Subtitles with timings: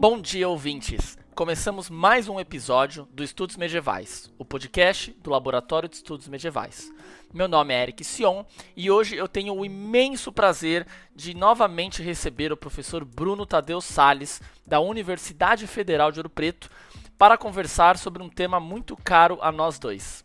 [0.00, 1.18] Bom dia, ouvintes!
[1.34, 6.90] Começamos mais um episódio do Estudos Medievais, o podcast do Laboratório de Estudos Medievais.
[7.34, 8.42] Meu nome é Eric Sion
[8.74, 14.40] e hoje eu tenho o imenso prazer de novamente receber o professor Bruno Tadeu Sales,
[14.66, 16.70] da Universidade Federal de Ouro Preto,
[17.18, 20.24] para conversar sobre um tema muito caro a nós dois.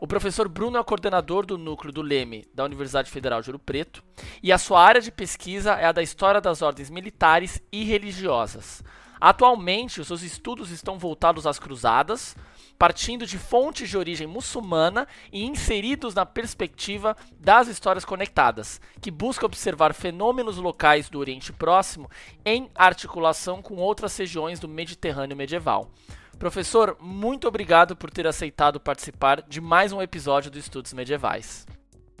[0.00, 4.02] O professor Bruno é coordenador do núcleo do Leme da Universidade Federal de Ouro Preto
[4.42, 8.82] e a sua área de pesquisa é a da história das ordens militares e religiosas.
[9.20, 12.36] Atualmente, os seus estudos estão voltados às cruzadas,
[12.78, 19.46] partindo de fontes de origem muçulmana e inseridos na perspectiva das histórias conectadas, que busca
[19.46, 22.10] observar fenômenos locais do Oriente Próximo
[22.44, 25.90] em articulação com outras regiões do Mediterrâneo medieval.
[26.38, 31.64] Professor, muito obrigado por ter aceitado participar de mais um episódio do Estudos Medievais.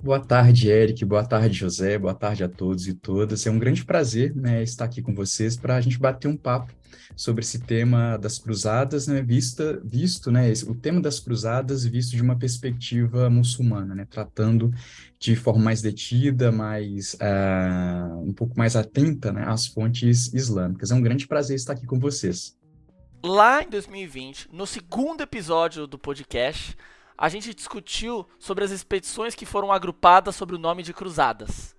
[0.04, 1.02] Boa tarde, Eric.
[1.02, 1.98] Boa tarde, José.
[1.98, 3.46] Boa tarde a todos e todas.
[3.46, 6.74] É um grande prazer né, estar aqui com vocês para a gente bater um papo
[7.16, 12.20] sobre esse tema das cruzadas, né, vista, visto, né, o tema das cruzadas visto de
[12.20, 14.70] uma perspectiva muçulmana, né, tratando
[15.18, 20.90] de forma mais detida, mais uh, um pouco mais atenta, né, às fontes islâmicas.
[20.90, 22.54] É um grande prazer estar aqui com vocês.
[23.24, 26.76] Lá em 2020, no segundo episódio do podcast,
[27.16, 31.74] a gente discutiu sobre as expedições que foram agrupadas sob o nome de cruzadas.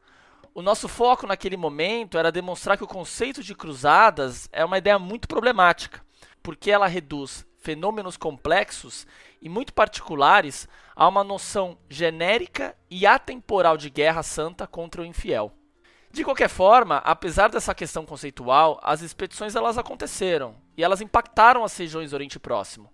[0.54, 4.98] O nosso foco naquele momento era demonstrar que o conceito de cruzadas é uma ideia
[4.98, 6.02] muito problemática,
[6.42, 9.06] porque ela reduz fenômenos complexos
[9.42, 15.52] e muito particulares a uma noção genérica e atemporal de guerra santa contra o infiel.
[16.12, 21.76] De qualquer forma, apesar dessa questão conceitual, as expedições elas aconteceram e elas impactaram as
[21.76, 22.90] regiões do Oriente Próximo.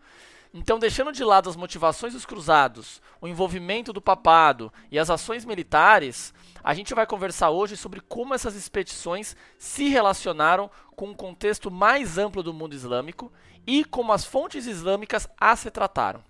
[0.54, 5.46] Então, deixando de lado as motivações dos cruzados, o envolvimento do papado e as ações
[5.46, 11.72] militares, a gente vai conversar hoje sobre como essas expedições se relacionaram com um contexto
[11.72, 13.32] mais amplo do mundo islâmico
[13.66, 16.22] e como as fontes islâmicas as retrataram.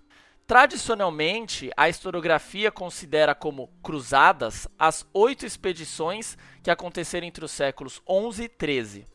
[0.45, 8.43] Tradicionalmente, a historiografia considera como cruzadas as oito expedições que aconteceram entre os séculos 11
[8.43, 9.05] e 13.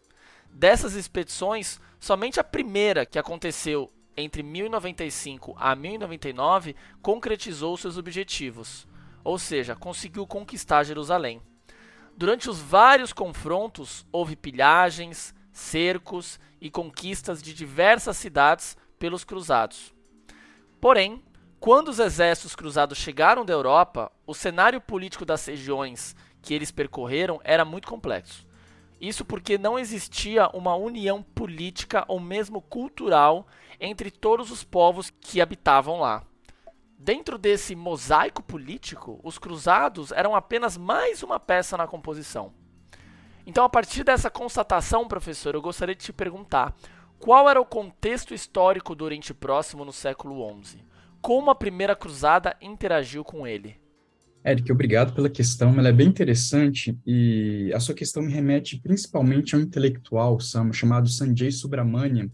[0.51, 8.89] Dessas expedições, somente a primeira, que aconteceu entre 1095 a 1099, concretizou seus objetivos,
[9.23, 11.43] ou seja, conseguiu conquistar Jerusalém.
[12.17, 19.95] Durante os vários confrontos, houve pilhagens, cercos e conquistas de diversas cidades pelos cruzados.
[20.81, 21.23] Porém,
[21.61, 27.41] quando os exércitos cruzados chegaram da Europa, o cenário político das regiões que eles percorreram
[27.43, 28.46] era muito complexo.
[29.01, 33.47] Isso porque não existia uma união política ou mesmo cultural
[33.79, 36.25] entre todos os povos que habitavam lá.
[36.99, 42.55] Dentro desse mosaico político, os cruzados eram apenas mais uma peça na composição.
[43.47, 46.75] Então, a partir dessa constatação, professor, eu gostaria de te perguntar:
[47.19, 50.83] qual era o contexto histórico do Oriente Próximo no século XI?
[51.21, 53.79] Como a primeira cruzada interagiu com ele?
[54.47, 59.57] Eric, obrigado pela questão, ela é bem interessante e a sua questão me remete principalmente
[59.57, 60.39] a um intelectual
[60.73, 62.31] chamado Sanjay Subramanian,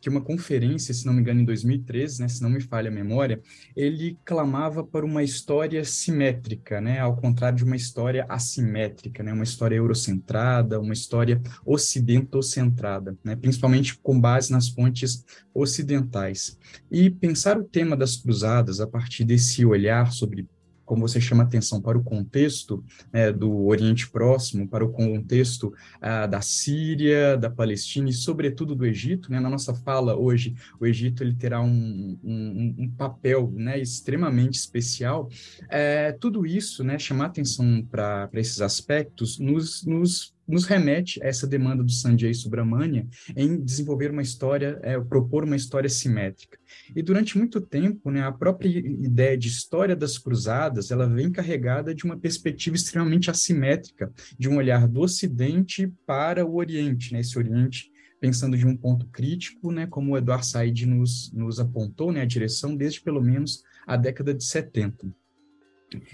[0.00, 2.92] que uma conferência, se não me engano, em 2013, né, se não me falha a
[2.92, 3.40] memória,
[3.76, 9.44] ele clamava por uma história simétrica, né, ao contrário de uma história assimétrica, né, uma
[9.44, 15.24] história eurocentrada, uma história ocidentocentrada, né, principalmente com base nas fontes
[15.54, 16.58] ocidentais.
[16.90, 20.48] E pensar o tema das cruzadas a partir desse olhar sobre
[20.84, 26.26] como você chama atenção para o contexto né, do Oriente Próximo, para o contexto ah,
[26.26, 29.30] da Síria, da Palestina e, sobretudo, do Egito.
[29.30, 29.40] Né?
[29.40, 35.28] Na nossa fala hoje, o Egito ele terá um, um, um papel né, extremamente especial.
[35.68, 41.46] É, tudo isso, né, chamar atenção para esses aspectos, nos, nos nos remete a essa
[41.46, 46.58] demanda do Sanjay Subramania em desenvolver uma história, é, propor uma história simétrica.
[46.94, 51.94] E durante muito tempo, né, a própria ideia de história das cruzadas, ela vem carregada
[51.94, 57.38] de uma perspectiva extremamente assimétrica, de um olhar do Ocidente para o Oriente, né, esse
[57.38, 57.90] Oriente
[58.20, 62.24] pensando de um ponto crítico, né, como o Eduardo Said nos, nos apontou, né, a
[62.24, 65.12] direção desde pelo menos a década de 70.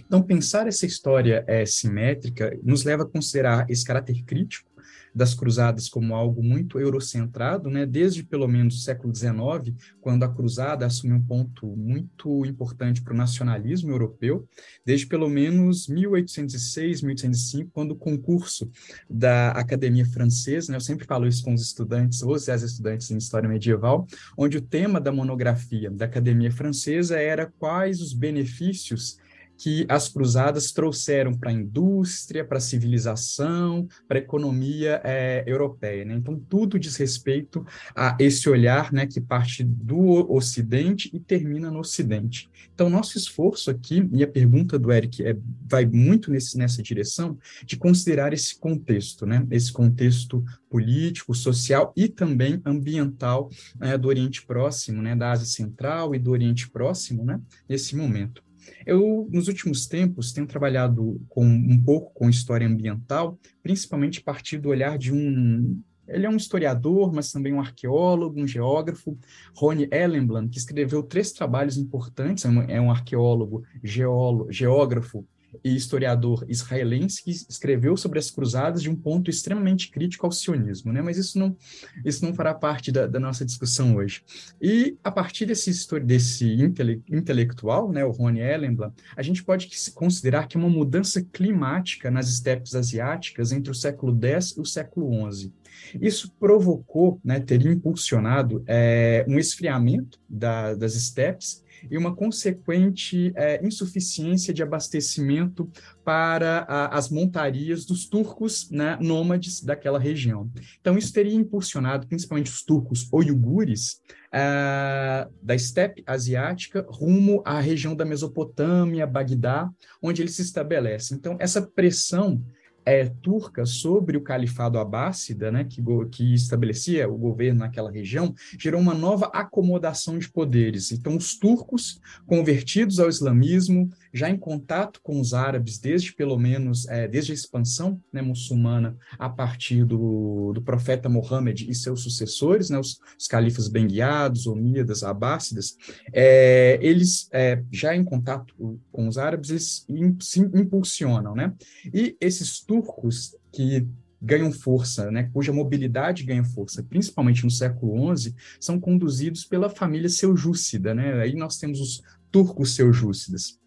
[0.01, 4.68] Então, pensar essa história é, simétrica nos leva a considerar esse caráter crítico
[5.15, 10.29] das cruzadas como algo muito eurocentrado, né, desde pelo menos o século XIX, quando a
[10.29, 14.49] cruzada assumiu um ponto muito importante para o nacionalismo europeu,
[14.85, 18.71] desde pelo menos 1806, 1805, quando o concurso
[19.09, 23.19] da Academia Francesa, né, eu sempre falo isso com os estudantes, ou as estudantes em
[23.19, 24.07] História Medieval,
[24.37, 29.19] onde o tema da monografia da Academia Francesa era quais os benefícios
[29.59, 36.05] que as cruzadas trouxeram para a indústria, para a civilização, para a economia é, europeia.
[36.05, 36.15] Né?
[36.15, 41.81] Então, tudo diz respeito a esse olhar né, que parte do Ocidente e termina no
[41.81, 42.49] Ocidente.
[42.73, 45.37] Então, nosso esforço aqui, e a pergunta do Eric é,
[45.69, 49.45] vai muito nesse, nessa direção, de considerar esse contexto, né?
[49.51, 53.51] esse contexto político, social e também ambiental
[53.81, 55.17] é, do Oriente Próximo, né?
[55.17, 57.41] da Ásia Central e do Oriente Próximo, né?
[57.69, 58.48] nesse momento.
[58.87, 64.59] Eu, nos últimos tempos, tenho trabalhado com, um pouco com história ambiental, principalmente a partir
[64.59, 65.81] do olhar de um.
[66.07, 69.19] Ele é um historiador, mas também um arqueólogo, um geógrafo,
[69.55, 72.47] Rony Ellenbland, que escreveu três trabalhos importantes.
[72.47, 75.27] É um, é arqueólogo, geólogo, geógrafo
[75.65, 80.93] e historiador israelense que escreveu sobre as cruzadas de um ponto extremamente crítico ao sionismo,
[80.93, 81.03] né?
[81.03, 81.57] Mas isso não,
[82.05, 84.23] isso não fará parte da, da nossa discussão hoje.
[84.61, 85.71] E a partir desse,
[86.01, 91.23] desse intele, intelectual, né, o Rony Ellenblam, a gente pode considerar que é uma mudança
[91.33, 95.53] climática nas estepes asiáticas entre o século X e o século XI.
[96.01, 103.65] Isso provocou, né, teria impulsionado é, um esfriamento da, das estepes e uma consequente é,
[103.65, 105.71] insuficiência de abastecimento
[106.05, 110.51] para a, as montarias dos turcos né, nômades daquela região.
[110.81, 117.95] Então, isso teria impulsionado principalmente os turcos oiugures uh, da estepe asiática rumo à região
[117.95, 119.71] da Mesopotâmia, Bagdá,
[120.03, 121.17] onde eles se estabelecem.
[121.17, 122.43] Então, essa pressão
[122.89, 128.81] é, turca sobre o califado abássida, né, que, que estabelecia o governo naquela região, gerou
[128.81, 130.91] uma nova acomodação de poderes.
[130.91, 136.89] Então, os turcos, convertidos ao islamismo, já em contato com os árabes desde pelo menos
[136.89, 142.71] é, desde a expansão né, muçulmana a partir do, do profeta Mohammed e seus sucessores,
[142.71, 145.77] né, os, os califas benguiados, omíadas, abássidas,
[146.13, 148.55] é, eles é, já em contato
[148.91, 149.87] com os árabes eles
[150.21, 151.55] se impulsionam, né?
[151.93, 153.87] E esses turcos turcos que
[154.21, 160.09] ganham força, né, cuja mobilidade ganha força, principalmente no século XI, são conduzidos pela família
[160.09, 160.93] seljúcida.
[160.93, 161.21] Né?
[161.21, 163.58] Aí nós temos os turcos seljúcidas.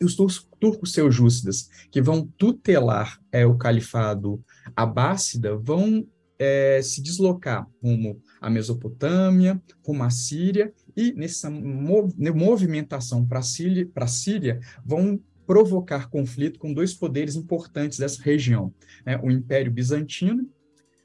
[0.00, 0.16] E os
[0.60, 4.42] turcos seljúcidas, que vão tutelar é, o califado
[4.76, 6.06] abássida, vão
[6.38, 13.88] é, se deslocar rumo à Mesopotâmia, rumo à Síria, e nessa movimentação para a Síria,
[14.06, 18.72] Síria, vão provocar conflito com dois poderes importantes dessa região,
[19.04, 19.18] né?
[19.22, 20.46] o Império Bizantino,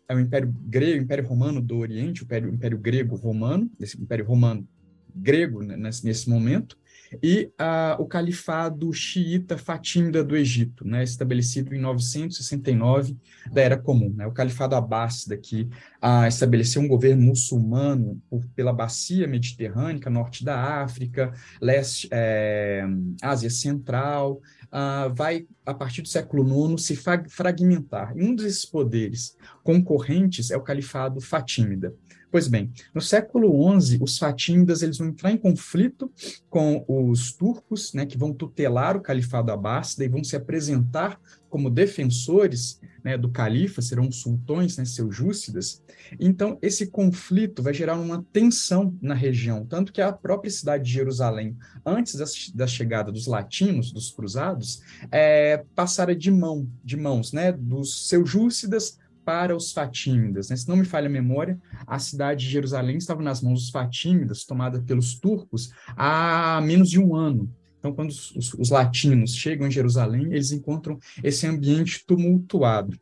[0.08, 4.26] é o Império Grego, Império Romano do Oriente, o Império, Império Grego Romano, esse Império
[4.26, 4.68] Romano
[5.16, 6.78] grego né, nesse, nesse momento,
[7.22, 7.52] e
[8.00, 13.18] o califado xiita fatímida do Egito, né, estabelecido em 969
[13.52, 14.14] da Era Comum.
[14.16, 15.70] Né, o califado abássida, que
[16.02, 22.86] ah, estabeleceu um governo muçulmano por, pela bacia mediterrânea, norte da África, leste, é,
[23.22, 26.96] Ásia Central, ah, vai, a partir do século IX, se
[27.30, 28.14] fragmentar.
[28.16, 31.94] E um desses poderes concorrentes é o califado fatímida.
[32.34, 36.12] Pois bem, no século XI, os fatímidas eles vão entrar em conflito
[36.50, 41.70] com os turcos, né, que vão tutelar o califado abássida e vão se apresentar como
[41.70, 45.84] defensores né, do califa, serão sultões, né, seljúcidas.
[46.20, 50.92] Então, esse conflito vai gerar uma tensão na região, tanto que a própria cidade de
[50.92, 51.56] Jerusalém,
[51.86, 54.82] antes da, da chegada dos latinos, dos cruzados,
[55.12, 60.50] é, passara de mão, de mãos, né, dos seljúcidas para os fatímidas.
[60.50, 60.56] Né?
[60.56, 64.46] Se não me falha a memória, a cidade de Jerusalém estava nas mãos dos fatímidas,
[64.46, 67.50] tomada pelos turcos, há menos de um ano.
[67.80, 72.98] Então, quando os, os, os latinos chegam em Jerusalém, eles encontram esse ambiente tumultuado.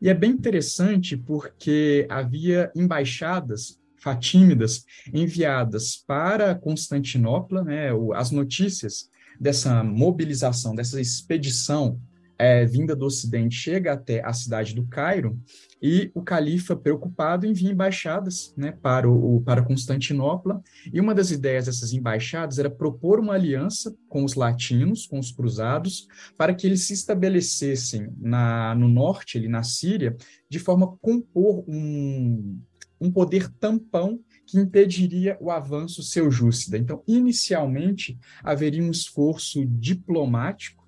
[0.00, 9.84] E é bem interessante porque havia embaixadas fatímidas enviadas para Constantinopla, né, as notícias dessa
[9.84, 12.00] mobilização, dessa expedição
[12.40, 15.38] é, vinda do Ocidente chega até a cidade do Cairo
[15.82, 20.62] e o califa, preocupado, envia embaixadas né, para, o, para Constantinopla.
[20.90, 25.30] E uma das ideias dessas embaixadas era propor uma aliança com os latinos, com os
[25.30, 30.16] cruzados, para que eles se estabelecessem na, no norte, ali na Síria,
[30.48, 32.58] de forma a compor um,
[32.98, 36.78] um poder tampão que impediria o avanço seljúcida.
[36.78, 40.79] Então, inicialmente, haveria um esforço diplomático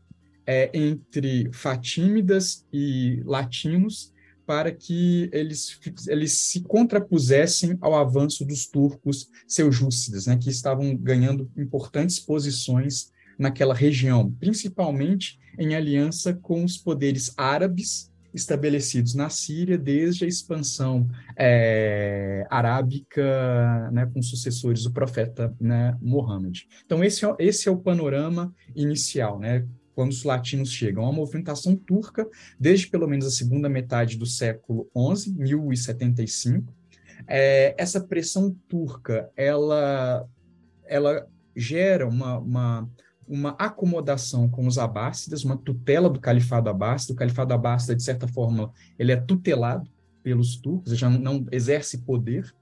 [0.52, 4.12] é, entre fatímidas e latinos
[4.44, 11.50] para que eles, eles se contrapusessem ao avanço dos turcos seljúcidas, né, que estavam ganhando
[11.56, 20.24] importantes posições naquela região, principalmente em aliança com os poderes árabes estabelecidos na Síria desde
[20.24, 26.66] a expansão é, arábica, né, com sucessores do profeta né, Mohammed.
[26.84, 31.06] Então, esse é, esse é o panorama inicial, né, quando os latinos chegam.
[31.06, 36.72] A movimentação turca, desde pelo menos a segunda metade do século XI, 1075.
[37.26, 40.28] É, essa pressão turca, ela,
[40.86, 42.90] ela gera uma, uma
[43.26, 47.14] uma acomodação com os abássidas, uma tutela do califado abássida.
[47.14, 49.90] O califado abássida, de certa forma, ele é tutelado
[50.22, 52.54] pelos turcos, já não exerce poder.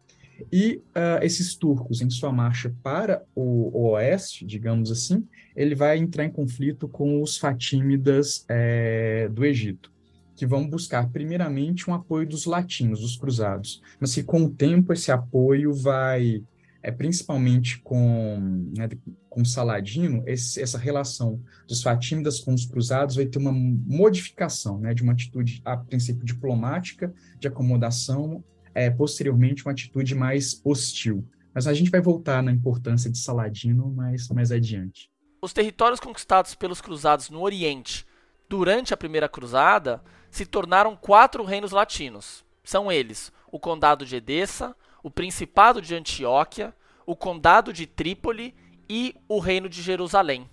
[0.52, 5.98] E uh, esses turcos, em sua marcha para o, o, oeste, digamos assim, ele vai
[5.98, 9.92] entrar em conflito com os fatímidas é, do Egito,
[10.36, 14.92] que vão buscar, primeiramente, um apoio dos latinos, dos cruzados, mas que, com o tempo,
[14.92, 16.42] esse apoio vai
[16.82, 18.88] é principalmente com, né,
[19.28, 24.94] com Saladino, esse, essa relação dos fatímidas com os cruzados vai ter uma modificação, né,
[24.94, 28.42] de uma atitude, a princípio, diplomática, de acomodação,
[28.74, 31.26] é, posteriormente uma atitude mais hostil.
[31.54, 35.10] Mas a gente vai voltar na importância de Saladino mais, mais adiante.
[35.42, 38.06] Os territórios conquistados pelos cruzados no Oriente
[38.48, 42.44] durante a Primeira Cruzada se tornaram quatro reinos latinos.
[42.62, 46.74] São eles o Condado de Edessa, o Principado de Antioquia,
[47.04, 48.54] o Condado de Trípoli
[48.88, 50.48] e o Reino de Jerusalém.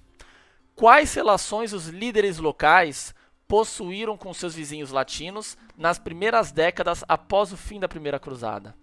[0.74, 3.14] Quais relações os líderes locais
[3.48, 8.75] possuíram com seus vizinhos latinos nas primeiras décadas após o fim da Primeira Cruzada?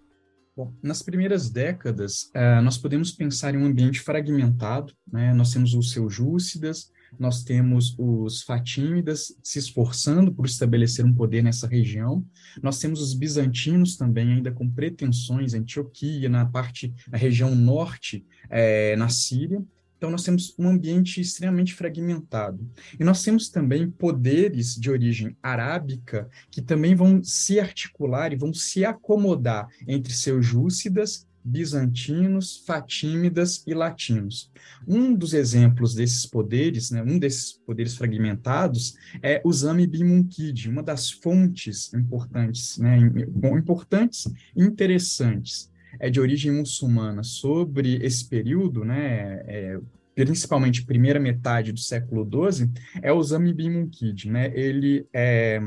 [0.55, 4.93] Bom, nas primeiras décadas, uh, nós podemos pensar em um ambiente fragmentado.
[5.11, 5.33] Né?
[5.33, 11.67] Nós temos os seljúcidas, nós temos os fatímidas se esforçando por estabelecer um poder nessa
[11.67, 12.25] região,
[12.61, 18.95] nós temos os bizantinos também ainda com pretensões, Antioquia, na parte, na região norte, é,
[18.95, 19.63] na Síria,
[19.97, 22.69] então, nós temos um ambiente extremamente fragmentado.
[22.99, 28.53] E nós temos também poderes de origem arábica que também vão se articular e vão
[28.53, 34.51] se acomodar entre seus júcidas bizantinos, fatímidas e latinos.
[34.87, 40.67] Um dos exemplos desses poderes, né, um desses poderes fragmentados, é o Zami bin Munkid,
[40.67, 48.83] uma das fontes importantes, né, importantes e interessantes é de origem muçulmana sobre esse período,
[48.83, 49.79] né, é,
[50.15, 52.69] principalmente primeira metade do século XII,
[53.01, 54.29] é o Zami bin Munkid.
[54.29, 54.51] Né?
[54.55, 55.59] Ele é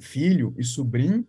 [0.00, 1.26] filho e sobrinho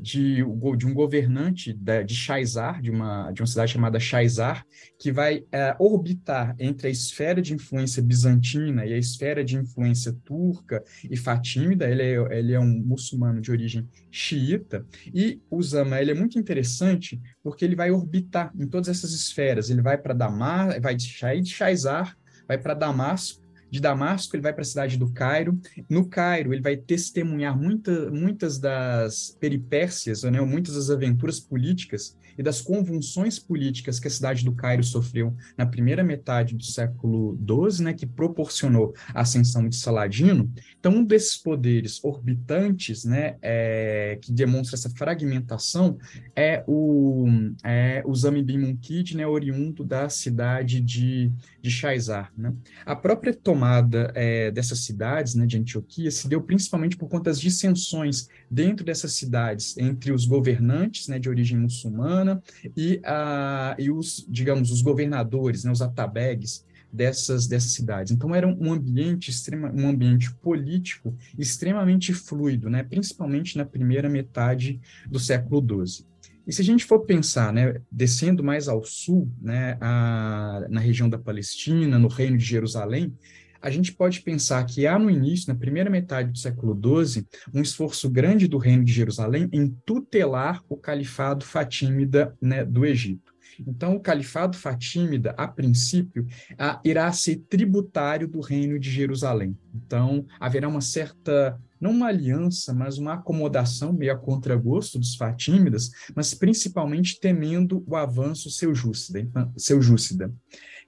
[0.00, 0.36] de,
[0.76, 4.64] de um governante de Shaizar, de uma, de uma cidade chamada Shaizar,
[4.98, 10.12] que vai é, orbitar entre a esfera de influência bizantina e a esfera de influência
[10.24, 11.88] turca e fatímida.
[11.88, 14.84] Ele é, ele é um muçulmano de origem xiita.
[15.12, 19.70] E o Zama ele é muito interessante porque ele vai orbitar em todas essas esferas.
[19.70, 22.16] Ele vai para Damasco, vai de Shaizar,
[22.48, 23.40] vai para Damasco,
[23.70, 25.58] de Damasco, ele vai para a cidade do Cairo.
[25.88, 32.42] No Cairo, ele vai testemunhar muita, muitas das peripécias, né, muitas das aventuras políticas e
[32.42, 37.84] das convulsões políticas que a cidade do Cairo sofreu na primeira metade do século XII,
[37.84, 40.50] né, que proporcionou a ascensão de Saladino.
[40.78, 45.98] Então, um desses poderes orbitantes, né, é, que demonstra essa fragmentação,
[46.34, 47.26] é o,
[47.62, 51.30] é o Zamibim Munkid, né, oriundo da cidade de,
[51.60, 52.32] de Shaizar.
[52.34, 52.54] Né?
[52.86, 57.38] A própria tomada é, dessas cidades, né, de Antioquia, se deu principalmente por conta das
[57.38, 62.42] dissensões dentro dessas cidades entre os governantes, né, de origem muçulmana,
[62.76, 68.12] e, a, e os, digamos, os governadores, né, os atabegues dessas, dessas cidades.
[68.12, 74.80] Então era um ambiente extrema, um ambiente político extremamente fluido, né, principalmente na primeira metade
[75.08, 76.04] do século XII.
[76.46, 81.08] E se a gente for pensar, né, descendo mais ao sul, né, a, na região
[81.08, 83.14] da Palestina, no Reino de Jerusalém,
[83.60, 87.60] a gente pode pensar que há no início, na primeira metade do século XII, um
[87.60, 93.30] esforço grande do reino de Jerusalém em tutelar o califado fatímida né, do Egito.
[93.66, 96.26] Então, o califado fatímida, a princípio,
[96.58, 99.56] a, irá ser tributário do reino de Jerusalém.
[99.74, 105.90] Então, haverá uma certa, não uma aliança, mas uma acomodação meio a contragosto dos fatímidas,
[106.14, 109.20] mas principalmente temendo o avanço seljúcida.
[109.20, 110.32] Então, seljúcida.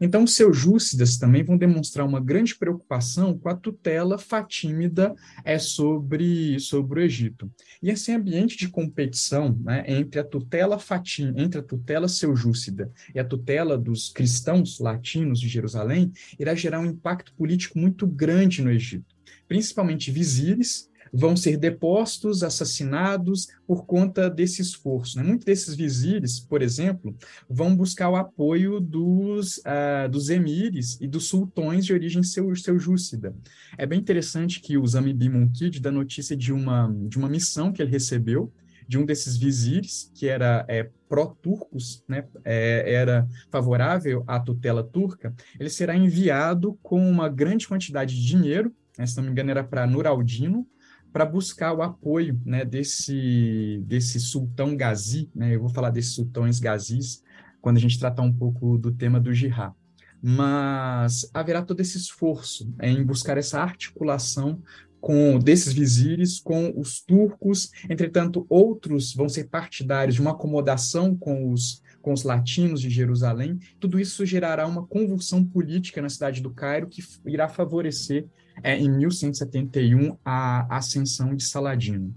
[0.00, 6.58] Então, os seljúcidas também vão demonstrar uma grande preocupação com a tutela fatímida é, sobre,
[6.60, 7.50] sobre o Egito.
[7.82, 13.18] E esse ambiente de competição né, entre a tutela fatim, entre a tutela seljúcida e
[13.18, 18.70] a tutela dos cristãos latinos de Jerusalém irá gerar um impacto político muito grande no
[18.70, 19.14] Egito,
[19.48, 25.18] principalmente vizires vão ser depostos, assassinados por conta desse esforço.
[25.18, 25.22] Né?
[25.22, 27.14] Muitos desses vizires, por exemplo,
[27.48, 33.34] vão buscar o apoio dos, uh, dos emires e dos sultões de origem seu, seljúcida.
[33.76, 37.82] É bem interessante que o Zambi Munkid dá notícia de uma, de uma missão que
[37.82, 38.52] ele recebeu
[38.88, 45.34] de um desses vizires, que era é, pró-turcos, né, é, era favorável à tutela turca,
[45.58, 49.64] ele será enviado com uma grande quantidade de dinheiro, né, se não me engano era
[49.64, 50.66] para Nuraldino,
[51.12, 56.58] para buscar o apoio né, desse, desse sultão Gazi, né, eu vou falar desses sultões
[56.58, 57.22] Gazis
[57.60, 59.72] quando a gente tratar um pouco do tema do jihad.
[60.20, 64.62] Mas haverá todo esse esforço em buscar essa articulação
[65.00, 71.52] com desses vizires com os turcos, entretanto outros vão ser partidários de uma acomodação com
[71.52, 73.60] os com os latinos de Jerusalém.
[73.78, 78.26] Tudo isso gerará uma convulsão política na cidade do Cairo que irá favorecer
[78.62, 82.14] é, em 1171 a ascensão de Saladino.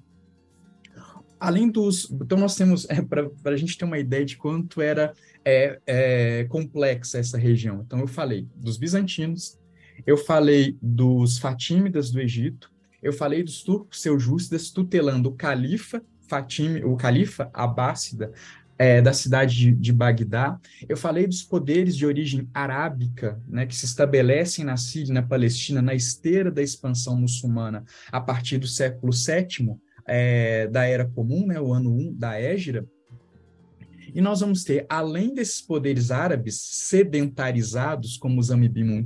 [1.40, 5.14] Além dos, então nós temos é, para a gente ter uma ideia de quanto era
[5.44, 7.82] é, é, complexa essa região.
[7.86, 9.60] Então eu falei dos bizantinos,
[10.06, 16.78] eu falei dos fatímidas do Egito, eu falei dos turcos seljúcidas tutelando o califa Fatim,
[16.84, 18.32] o califa abássida
[18.78, 20.60] é, da cidade de, de, Bagdá.
[20.88, 25.24] Eu falei dos poderes de origem arábica, né, que se estabelecem na Síria e na
[25.24, 29.78] Palestina na esteira da expansão muçulmana a partir do século VII
[30.08, 32.86] é, da Era Comum, né, o ano 1 da Égira.
[34.16, 39.06] E nós vamos ter, além desses poderes árabes sedentarizados, como os Amibim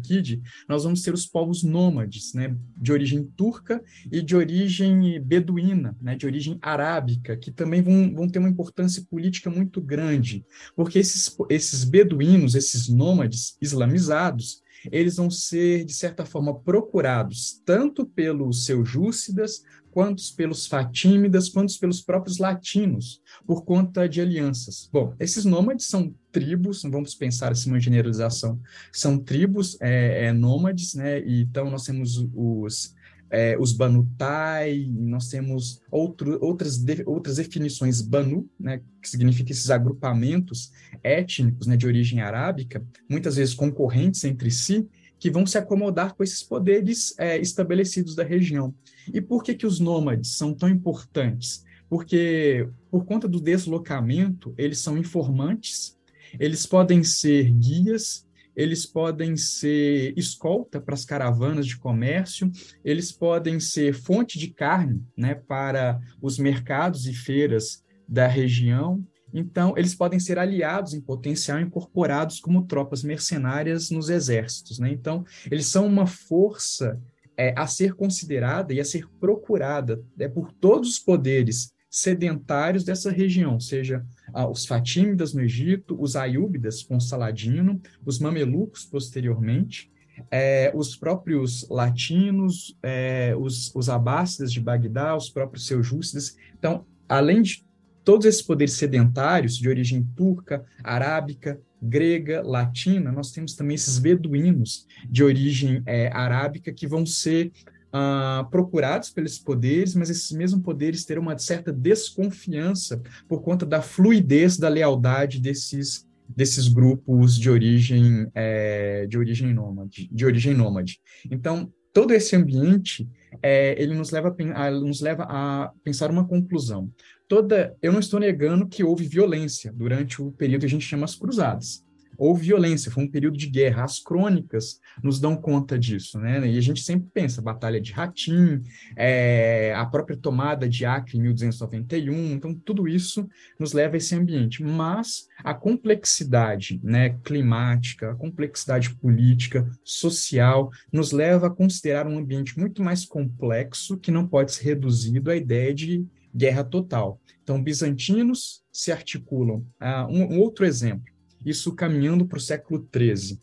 [0.67, 6.15] nós vamos ter os povos nômades, né, de origem turca e de origem beduína, né,
[6.15, 11.35] de origem arábica, que também vão, vão ter uma importância política muito grande, porque esses,
[11.49, 14.61] esses beduínos, esses nômades islamizados,
[14.91, 22.01] eles vão ser, de certa forma, procurados tanto pelos seljúcidas, quantos pelos fatímidas, quantos pelos
[22.01, 24.89] próprios latinos, por conta de alianças.
[24.91, 28.59] Bom, esses nômades são tribos, vamos pensar assim uma generalização,
[28.91, 31.19] são tribos é, é, nômades, né?
[31.27, 32.93] Então nós temos os
[33.31, 39.69] é, os Banutai, nós temos outro, outras, de, outras definições Banu, né, que significa esses
[39.69, 40.71] agrupamentos
[41.03, 46.23] étnicos né, de origem arábica, muitas vezes concorrentes entre si, que vão se acomodar com
[46.23, 48.73] esses poderes é, estabelecidos da região.
[49.13, 51.63] E por que, que os nômades são tão importantes?
[51.89, 55.97] Porque, por conta do deslocamento, eles são informantes,
[56.39, 62.51] eles podem ser guias, eles podem ser escolta para as caravanas de comércio,
[62.83, 69.77] eles podem ser fonte de carne né, para os mercados e feiras da região, então,
[69.77, 74.79] eles podem ser aliados em potencial incorporados como tropas mercenárias nos exércitos.
[74.79, 74.91] Né?
[74.91, 76.99] Então, eles são uma força
[77.37, 83.11] é, a ser considerada e a ser procurada é, por todos os poderes sedentários dessa
[83.11, 89.91] região, seja ah, os Fatímidas no Egito, os Ayúbidas com Saladino, os Mamelucos posteriormente,
[90.29, 96.35] é, os próprios latinos, é, os, os abássidas de Bagdá, os próprios seljúcidas.
[96.57, 97.65] Então, além de
[98.03, 104.85] todos esses poderes sedentários de origem turca, arábica, grega, latina, nós temos também esses beduínos
[105.09, 107.51] de origem é, arábica que vão ser
[107.89, 113.81] uh, procurados pelos poderes, mas esses mesmos poderes terão uma certa desconfiança por conta da
[113.81, 120.99] fluidez da lealdade desses desses grupos de origem é, de origem nômade, de origem nômade.
[121.31, 123.09] Então todo esse ambiente
[123.41, 126.91] é, ele nos leva a, nos leva a pensar uma conclusão
[127.29, 127.77] toda.
[127.81, 131.15] Eu não estou negando que houve violência durante o período que a gente chama as
[131.15, 131.87] cruzadas.
[132.17, 133.85] Houve violência, foi um período de guerra.
[133.85, 136.45] As crônicas nos dão conta disso, né?
[136.45, 138.61] E a gente sempre pensa, Batalha de Ratim,
[138.97, 143.25] é, a própria tomada de Acre em 1291, então tudo isso
[143.57, 144.61] nos leva a esse ambiente.
[144.61, 152.59] Mas a complexidade né, climática, a complexidade política, social, nos leva a considerar um ambiente
[152.59, 157.19] muito mais complexo que não pode ser reduzido à ideia de guerra total.
[157.43, 159.65] Então, bizantinos se articulam.
[159.79, 161.11] Ah, um, um, outro exemplo,
[161.45, 163.39] isso caminhando para o século XIII.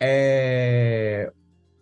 [0.00, 1.32] É,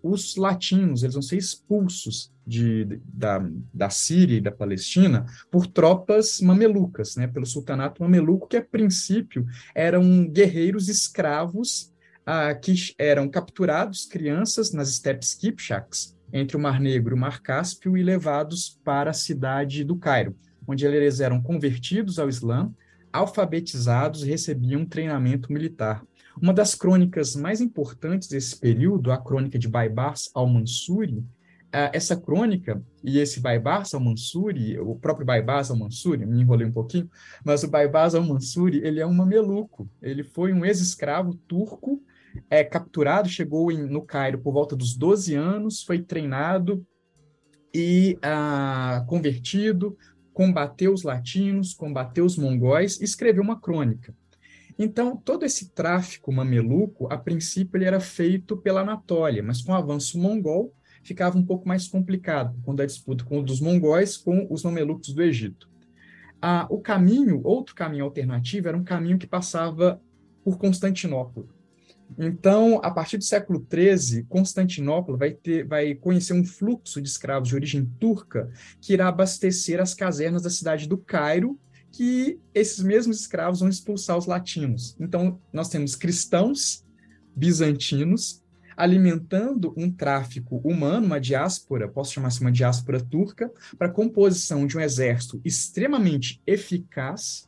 [0.02, 6.40] os latinos eles vão ser expulsos de, da, da Síria e da Palestina por tropas
[6.40, 11.92] mamelucas, né, pelo sultanato mameluco, que a princípio eram guerreiros escravos
[12.26, 17.40] ah, que eram capturados, crianças, nas estepes Kipchaks, entre o Mar Negro e o Mar
[17.40, 22.72] Cáspio e levados para a cidade do Cairo, onde eles eram convertidos ao Islã,
[23.12, 26.04] alfabetizados e recebiam treinamento militar.
[26.40, 31.24] Uma das crônicas mais importantes desse período, a crônica de Baibars al-Mansuri,
[31.72, 37.08] essa crônica e esse Baibars al-Mansuri, o próprio Baibars al-Mansuri, me enrolei um pouquinho,
[37.44, 42.02] mas o Baibars al-Mansuri, ele é um mameluco, ele foi um ex-escravo turco,
[42.48, 46.84] é capturado, chegou em, no Cairo por volta dos 12 anos, foi treinado
[47.74, 49.96] e ah, convertido,
[50.32, 54.14] combateu os latinos, combateu os mongóis e escreveu uma crônica.
[54.78, 59.74] Então, todo esse tráfico mameluco, a princípio, ele era feito pela Anatólia, mas com o
[59.74, 64.62] avanço mongol, ficava um pouco mais complicado, quando a disputa com dos mongóis com os
[64.62, 65.68] mamelucos do Egito.
[66.40, 70.00] Ah, o caminho, outro caminho alternativo, era um caminho que passava
[70.42, 71.44] por Constantinopla.
[72.18, 77.48] Então, a partir do século XIII, Constantinopla vai, ter, vai conhecer um fluxo de escravos
[77.48, 81.58] de origem turca que irá abastecer as casernas da cidade do Cairo,
[81.92, 84.96] que esses mesmos escravos vão expulsar os latinos.
[85.00, 86.84] Então, nós temos cristãos
[87.34, 88.42] bizantinos
[88.76, 94.66] alimentando um tráfico humano, uma diáspora, posso chamar assim uma diáspora turca, para a composição
[94.66, 97.46] de um exército extremamente eficaz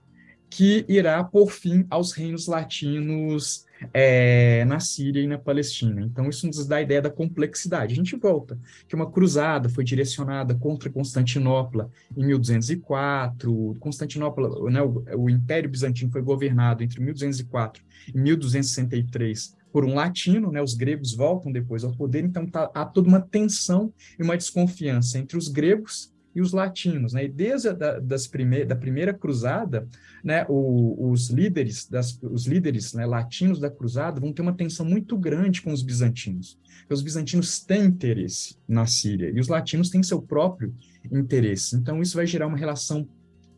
[0.50, 6.00] que irá por fim aos reinos latinos é, na Síria e na Palestina.
[6.02, 7.92] Então, isso nos dá a ideia da complexidade.
[7.92, 13.76] A gente volta que uma cruzada foi direcionada contra Constantinopla em 1204.
[13.80, 17.82] Constantinopla, né, o, o Império Bizantino foi governado entre 1204
[18.14, 22.84] e 1263 por um latino, né, os gregos voltam depois ao poder, então tá, há
[22.84, 27.24] toda uma tensão e uma desconfiança entre os gregos e os latinos, né?
[27.24, 29.86] E desde a da, das prime da primeira cruzada,
[30.24, 34.86] né, o, os líderes, das, os líderes né, latinos da cruzada vão ter uma tensão
[34.86, 36.58] muito grande com os bizantinos.
[36.80, 40.74] Porque os bizantinos têm interesse na Síria e os latinos têm seu próprio
[41.10, 41.76] interesse.
[41.76, 43.06] Então isso vai gerar uma relação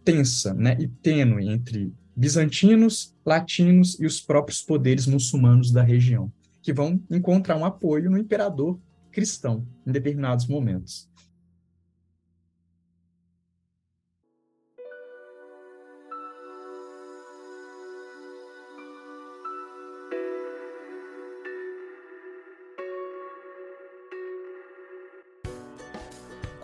[0.05, 6.33] tensa, né, e tênue entre bizantinos, latinos e os próprios poderes muçulmanos da região,
[6.63, 8.79] que vão encontrar um apoio no imperador
[9.11, 11.09] cristão em determinados momentos.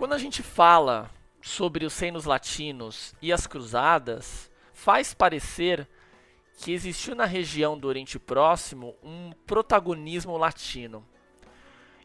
[0.00, 1.10] Quando a gente fala
[1.42, 5.86] sobre os reinos latinos e as cruzadas, faz parecer
[6.56, 11.06] que existiu na região do Oriente Próximo um protagonismo latino.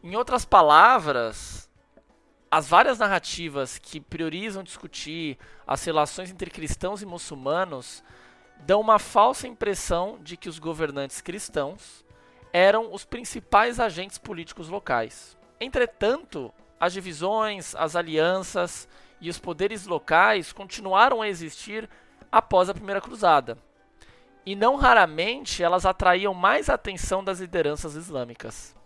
[0.02, 1.70] Em outras palavras,
[2.50, 8.04] as várias narrativas que priorizam discutir as relações entre cristãos e muçulmanos
[8.58, 12.04] dão uma falsa impressão de que os governantes cristãos
[12.52, 15.34] eram os principais agentes políticos locais.
[15.58, 18.88] Entretanto, as divisões, as alianças
[19.20, 21.88] e os poderes locais continuaram a existir
[22.30, 23.58] após a Primeira Cruzada.
[24.44, 28.76] E não raramente elas atraíam mais a atenção das lideranças islâmicas.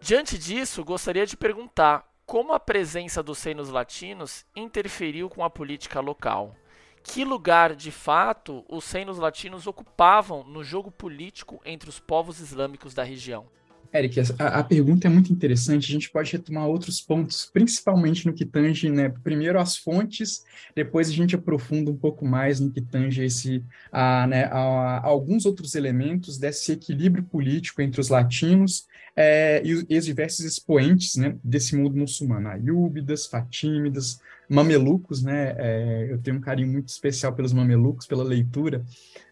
[0.00, 6.00] Diante disso, gostaria de perguntar como a presença dos reinos latinos interferiu com a política
[6.00, 6.56] local.
[7.02, 12.94] Que lugar, de fato, os reinos latinos ocupavam no jogo político entre os povos islâmicos
[12.94, 13.48] da região?
[13.92, 15.90] Eric, a, a, pergunta é muito interessante.
[15.90, 21.08] A gente pode retomar outros pontos, principalmente no que tange, né, primeiro as fontes, depois
[21.08, 25.74] a gente aprofunda um pouco mais no que tange esse, a, né, a, alguns outros
[25.74, 31.74] elementos desse equilíbrio político entre os latinos é, e, e, os diversos expoentes né, desse
[31.74, 35.54] mundo muçulmano, ayúbidas, fatímidas, mamelucos, né?
[35.58, 38.84] É, eu tenho um carinho muito especial pelos mamelucos, pela leitura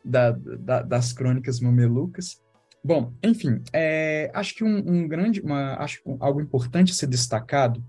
[0.04, 2.40] da, da, das crônicas mamelucas.
[2.82, 7.84] Bom, enfim, é, acho que um, um grande, uma, acho algo importante a ser destacado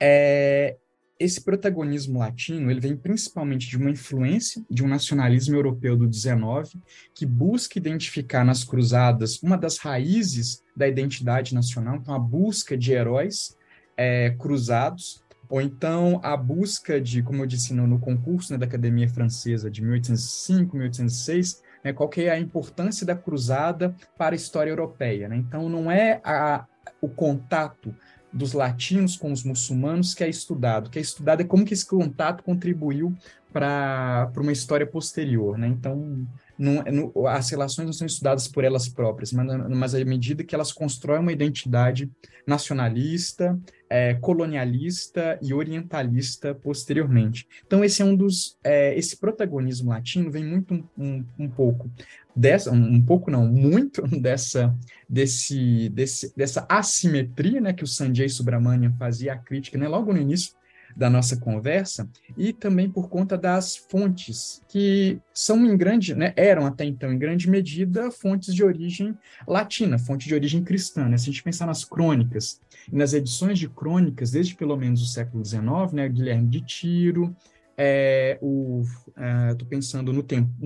[0.00, 0.76] é
[1.20, 6.80] esse protagonismo latino, ele vem principalmente de uma influência de um nacionalismo europeu do 19,
[7.14, 12.92] que busca identificar nas cruzadas uma das raízes da identidade nacional, então a busca de
[12.92, 13.54] heróis
[13.98, 18.64] é, cruzados, ou então a busca de, como eu disse no, no concurso né, da
[18.64, 24.36] Academia Francesa de 1805, 1806, né, qual que é a importância da cruzada para a
[24.36, 25.28] história europeia.
[25.28, 25.36] Né?
[25.36, 26.64] Então, não é a,
[27.00, 27.94] o contato
[28.32, 30.86] dos latinos com os muçulmanos que é estudado.
[30.86, 33.14] O que é estudado é como que esse contato contribuiu
[33.52, 35.58] para uma história posterior.
[35.58, 35.66] Né?
[35.66, 36.26] Então,
[36.60, 40.54] não, não, as relações não são estudadas por elas próprias, mas, mas à medida que
[40.54, 42.10] elas constroem uma identidade
[42.46, 47.48] nacionalista, é, colonialista e orientalista posteriormente.
[47.66, 51.90] Então esse é um dos, é, esse protagonismo latino vem muito um, um, um pouco
[52.36, 54.76] dessa, um, um, pouco não, muito dessa,
[55.08, 60.20] desse, desse, dessa assimetria, né, que o Sanjay Subramanian fazia a crítica, né, logo no
[60.20, 60.52] início
[60.96, 66.66] da nossa conversa, e também por conta das fontes, que são em grande, né, eram
[66.66, 71.08] até então, em grande medida, fontes de origem latina, fonte de origem cristã.
[71.08, 71.16] Né?
[71.16, 75.06] Se a gente pensar nas crônicas, e nas edições de crônicas, desde pelo menos o
[75.06, 77.34] século XIX, né, Guilherme de Tiro,
[77.82, 78.82] é, o,
[79.16, 80.22] é, pensando no,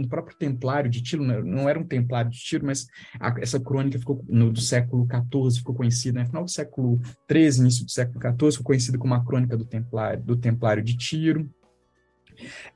[0.09, 2.89] próprio Templário de Tiro, não, não era um Templário de Tiro, mas
[3.21, 7.01] a, essa crônica ficou no, do século XIV, ficou conhecida, né, final do século
[7.31, 10.97] XIII, início do século XIV, ficou conhecida como a crônica do Templário, do Templário de
[10.97, 11.49] Tiro.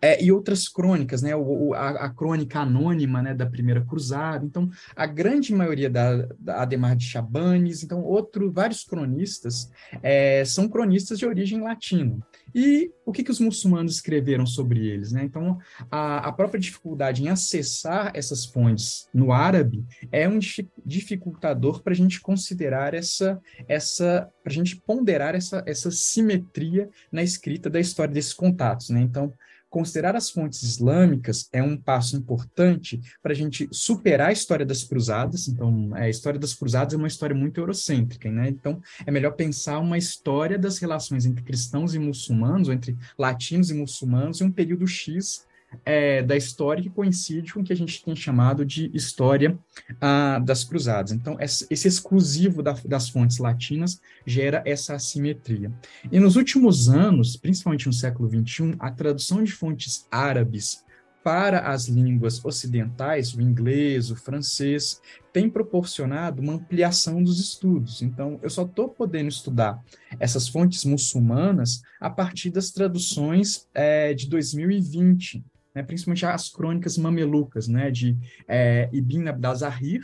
[0.00, 4.70] É, e outras crônicas, né, o, a, a, crônica anônima né, da Primeira Cruzada, então
[4.94, 9.68] a grande maioria da, da Ademar de Chabanes, então outro, vários cronistas
[10.00, 12.16] é, são cronistas de origem latina.
[12.54, 15.12] E o que, que os muçulmanos escreveram sobre eles?
[15.12, 15.24] Né?
[15.24, 15.58] Então,
[15.90, 20.38] a, a própria dificuldade em acessar essas fontes no árabe é um
[20.84, 27.22] dificultador para a gente considerar essa, essa para a gente ponderar essa, essa simetria na
[27.22, 28.90] escrita da história desses contatos.
[28.90, 29.00] Né?
[29.00, 29.32] Então,
[29.68, 34.84] considerar as fontes islâmicas é um passo importante para a gente superar a história das
[34.84, 35.48] cruzadas.
[35.48, 38.48] Então, a história das cruzadas é uma história muito eurocêntrica, né?
[38.48, 43.70] Então, é melhor pensar uma história das relações entre cristãos e muçulmanos, ou entre latinos
[43.70, 45.47] e muçulmanos, em um período X
[45.84, 49.58] é, da história que coincide com o que a gente tem chamado de história
[50.00, 51.12] ah, das cruzadas.
[51.12, 55.72] Então, esse exclusivo da, das fontes latinas gera essa assimetria.
[56.10, 60.84] E nos últimos anos, principalmente no século XXI, a tradução de fontes árabes
[61.22, 65.00] para as línguas ocidentais, o inglês, o francês,
[65.32, 68.00] tem proporcionado uma ampliação dos estudos.
[68.00, 69.82] Então, eu só estou podendo estudar
[70.18, 75.44] essas fontes muçulmanas a partir das traduções é, de 2020
[75.78, 78.16] né, principalmente as crônicas mamelucas, né, de
[78.48, 80.02] é, Ibn Abdazahir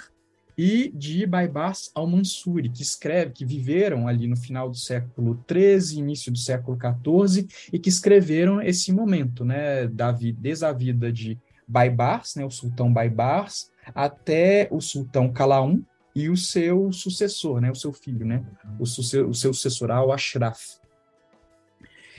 [0.56, 6.30] e de Baibars al-Mansuri, que escreve, que viveram ali no final do século XIII, início
[6.30, 12.36] do século XIV, e que escreveram esse momento, né, da desde a vida de Baibars,
[12.36, 15.82] né, o sultão Baibars, até o sultão Kalaum
[16.14, 18.44] e o seu sucessor, né, o seu filho, né,
[18.78, 20.83] o, o seu sucessor, al-Ashraf.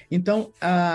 [0.09, 0.51] Então,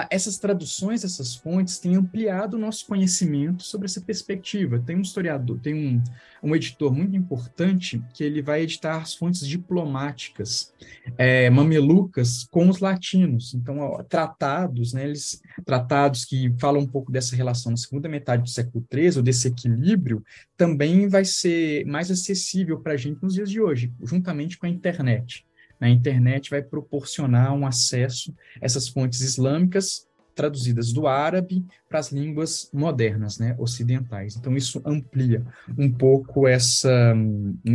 [0.08, 4.78] essas traduções, essas fontes têm ampliado o nosso conhecimento sobre essa perspectiva.
[4.78, 6.02] Tem um historiador, tem um,
[6.42, 10.72] um editor muito importante que ele vai editar as fontes diplomáticas
[11.18, 13.54] é, mamelucas com os latinos.
[13.54, 18.42] Então, ó, tratados, né, eles, tratados que falam um pouco dessa relação na segunda metade
[18.42, 20.24] do século XIII, ou desse equilíbrio,
[20.56, 24.68] também vai ser mais acessível para a gente nos dias de hoje, juntamente com a
[24.68, 25.44] internet.
[25.80, 32.12] A internet vai proporcionar um acesso a essas fontes islâmicas traduzidas do árabe para as
[32.12, 34.36] línguas modernas, né, ocidentais.
[34.36, 35.44] Então isso amplia
[35.76, 37.14] um pouco essa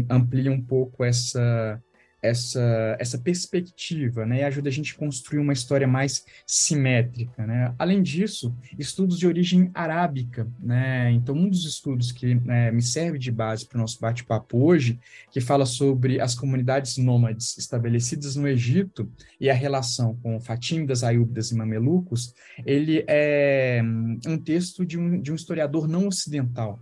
[0.10, 1.82] amplia um pouco essa
[2.26, 7.74] essa, essa perspectiva, né, e ajuda a gente a construir uma história mais simétrica, né.
[7.78, 13.18] Além disso, estudos de origem arábica, né, então um dos estudos que né, me serve
[13.18, 15.00] de base para o nosso bate-papo hoje,
[15.32, 21.52] que fala sobre as comunidades nômades estabelecidas no Egito e a relação com fatímidas, ayúbidas
[21.52, 22.34] e mamelucos,
[22.66, 23.82] ele é
[24.28, 26.80] um texto de um, de um historiador não ocidental,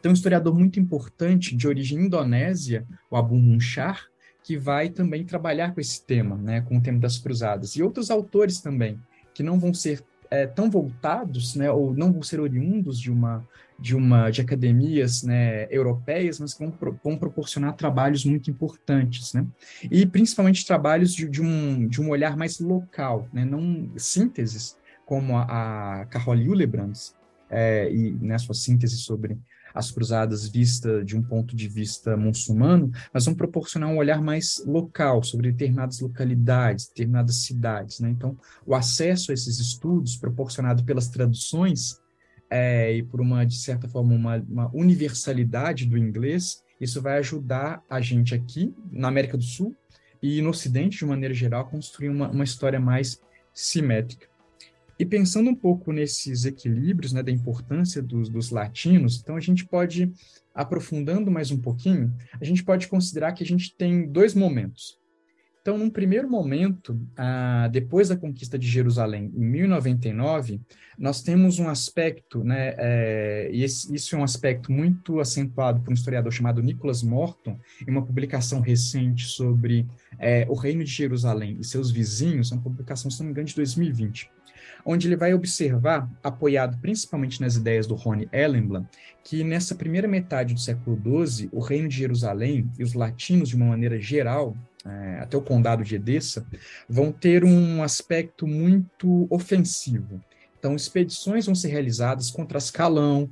[0.00, 4.09] tem um historiador muito importante de origem indonésia, o Abu Munshar,
[4.50, 7.76] que vai também trabalhar com esse tema, né, com o tema das cruzadas.
[7.76, 9.00] E outros autores também,
[9.32, 13.46] que não vão ser é, tão voltados, né, ou não vão ser oriundos de uma
[13.78, 19.46] de uma de academias né, europeias, mas que vão, vão proporcionar trabalhos muito importantes, né?
[19.88, 25.36] E principalmente trabalhos de, de um de um olhar mais local, né, não sínteses como
[25.38, 27.14] a, a Carole Hillebrands
[27.48, 29.38] é, e né, sua síntese sobre
[29.74, 34.62] as cruzadas vista de um ponto de vista muçulmano, mas vão proporcionar um olhar mais
[34.66, 38.00] local sobre determinadas localidades, determinadas cidades.
[38.00, 38.10] Né?
[38.10, 42.00] Então, o acesso a esses estudos, proporcionado pelas traduções
[42.50, 47.82] é, e por uma, de certa forma, uma, uma universalidade do inglês, isso vai ajudar
[47.88, 49.76] a gente aqui, na América do Sul,
[50.22, 53.20] e no Ocidente, de maneira geral, a construir uma, uma história mais
[53.54, 54.29] simétrica.
[55.00, 59.64] E pensando um pouco nesses equilíbrios, né, da importância dos, dos latinos, então a gente
[59.64, 60.12] pode,
[60.54, 65.00] aprofundando mais um pouquinho, a gente pode considerar que a gente tem dois momentos.
[65.62, 70.60] Então, num primeiro momento, ah, depois da conquista de Jerusalém, em 1099,
[70.98, 75.92] nós temos um aspecto, né, é, e esse, isso é um aspecto muito acentuado por
[75.92, 77.58] um historiador chamado Nicholas Morton,
[77.88, 79.86] em uma publicação recente sobre
[80.18, 83.56] é, o Reino de Jerusalém e seus vizinhos, uma publicação, se não me engano, de
[83.56, 84.28] 2020
[84.84, 88.86] onde ele vai observar, apoiado principalmente nas ideias do Rony Ellenblam,
[89.22, 93.56] que nessa primeira metade do século XII, o reino de Jerusalém e os latinos, de
[93.56, 96.46] uma maneira geral, é, até o condado de Edessa,
[96.88, 100.20] vão ter um aspecto muito ofensivo.
[100.58, 103.30] Então, expedições vão ser realizadas contra Ascalão,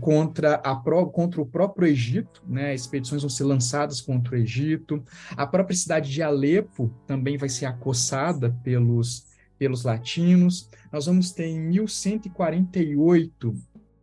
[0.00, 2.74] contra, a, contra o próprio Egito, né?
[2.74, 5.04] expedições vão ser lançadas contra o Egito.
[5.36, 9.26] A própria cidade de Alepo também vai ser acossada pelos,
[9.58, 10.68] pelos latinos.
[10.92, 13.54] Nós vamos ter em 1148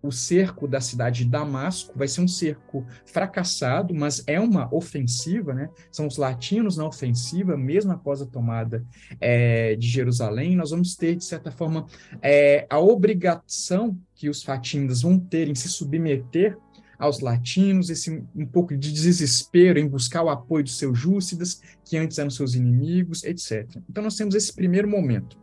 [0.03, 5.53] o cerco da cidade de Damasco vai ser um cerco fracassado, mas é uma ofensiva,
[5.53, 5.69] né?
[5.89, 8.85] São os latinos na ofensiva, mesmo após a tomada
[9.21, 10.57] é, de Jerusalém.
[10.57, 11.87] Nós vamos ter, de certa forma,
[12.21, 16.57] é, a obrigação que os fatímidas vão ter em se submeter
[16.99, 21.97] aos latinos, esse um pouco de desespero em buscar o apoio dos seus júcidas, que
[21.97, 23.69] antes eram seus inimigos, etc.
[23.89, 25.42] Então nós temos esse primeiro momento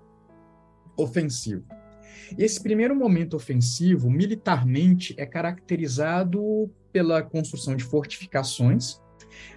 [1.03, 1.65] ofensivo.
[2.39, 9.01] Esse primeiro momento ofensivo, militarmente, é caracterizado pela construção de fortificações,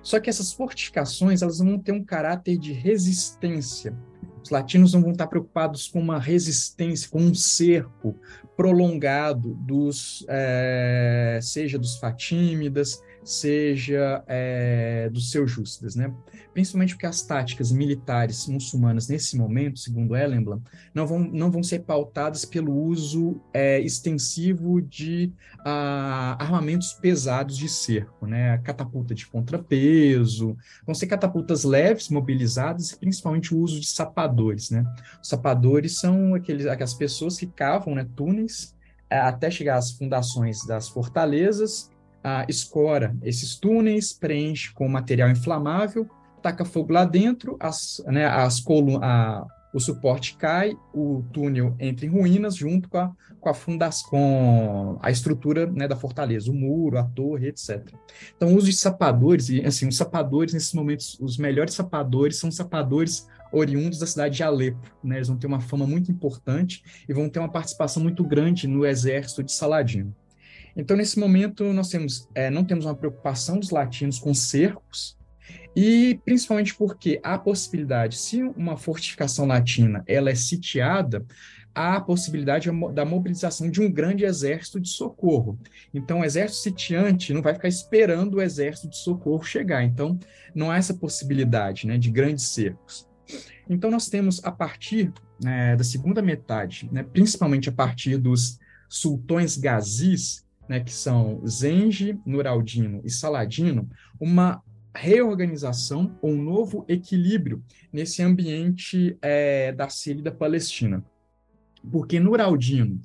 [0.01, 3.95] só que essas fortificações elas vão ter um caráter de resistência.
[4.43, 8.15] Os latinos não vão estar preocupados com uma resistência, com um cerco
[8.58, 16.13] prolongado dos, é, seja dos fatímidas, seja é, dos seljúcidas, né?
[16.53, 20.62] Principalmente porque as táticas militares muçulmanas nesse momento, segundo Ellenblam,
[20.93, 25.31] não vão, não vão ser pautadas pelo uso é, extensivo de
[25.65, 28.57] ah, armamentos pesados de cerco, né?
[28.59, 30.55] Catapulta de contrapeso,
[30.86, 34.86] vão ser catapultas leves, mobilizadas e principalmente o uso de sapadores, né?
[35.21, 38.75] Os sapadores são aqueles, aquelas pessoas que cavam né, túneis
[39.09, 41.92] é, até chegar às fundações das fortalezas
[42.47, 46.09] escora esses túneis, preenche com material inflamável,
[46.41, 52.05] taca fogo lá dentro, as, né, as colun a, o suporte cai, o túnel entra
[52.05, 56.53] em ruínas junto com a, com a, fundação, com a estrutura né, da fortaleza, o
[56.53, 57.91] muro, a torre, etc.
[58.36, 62.51] Então, o uso de sapadores, e assim, os sapadores, nesses momentos, os melhores sapadores são
[62.51, 64.91] sapadores oriundos da cidade de Alepo.
[65.03, 65.17] Né?
[65.17, 68.86] Eles vão ter uma fama muito importante e vão ter uma participação muito grande no
[68.86, 70.15] exército de Saladino.
[70.75, 75.17] Então, nesse momento, nós temos, é, não temos uma preocupação dos latinos com cercos,
[75.75, 81.25] e principalmente porque há possibilidade, se uma fortificação latina ela é sitiada,
[81.73, 85.59] há a possibilidade da mobilização de um grande exército de socorro.
[85.93, 89.83] Então, o exército sitiante não vai ficar esperando o exército de socorro chegar.
[89.83, 90.19] Então,
[90.53, 93.07] não há essa possibilidade né, de grandes cercos.
[93.67, 95.12] Então, nós temos, a partir
[95.43, 102.19] né, da segunda metade, né, principalmente a partir dos sultões gazis, né, que são Zenge,
[102.26, 104.62] Nuraldino e Saladino, uma
[104.95, 111.04] reorganização ou um novo equilíbrio nesse ambiente é, da Síria e da Palestina.
[111.91, 113.02] Porque Nuraldino,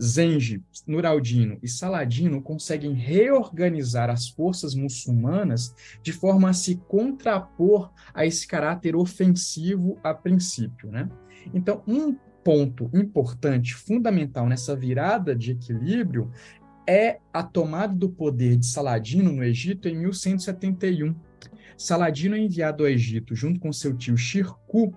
[0.00, 8.24] Zenge, Nuraldino e Saladino conseguem reorganizar as forças muçulmanas de forma a se contrapor a
[8.24, 10.90] esse caráter ofensivo a princípio.
[10.90, 11.08] Né?
[11.52, 16.30] Então, um ponto importante, fundamental nessa virada de equilíbrio
[16.90, 21.14] é a tomada do poder de Saladino no Egito em 1171.
[21.78, 24.92] Saladino é enviado ao Egito junto com seu tio Shirkuh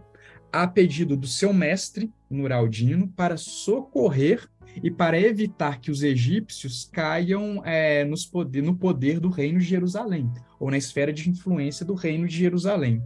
[0.51, 4.49] a pedido do seu mestre, Nuraldino, para socorrer
[4.82, 10.32] e para evitar que os egípcios caiam é, poder, no poder do reino de Jerusalém,
[10.60, 13.03] ou na esfera de influência do reino de Jerusalém.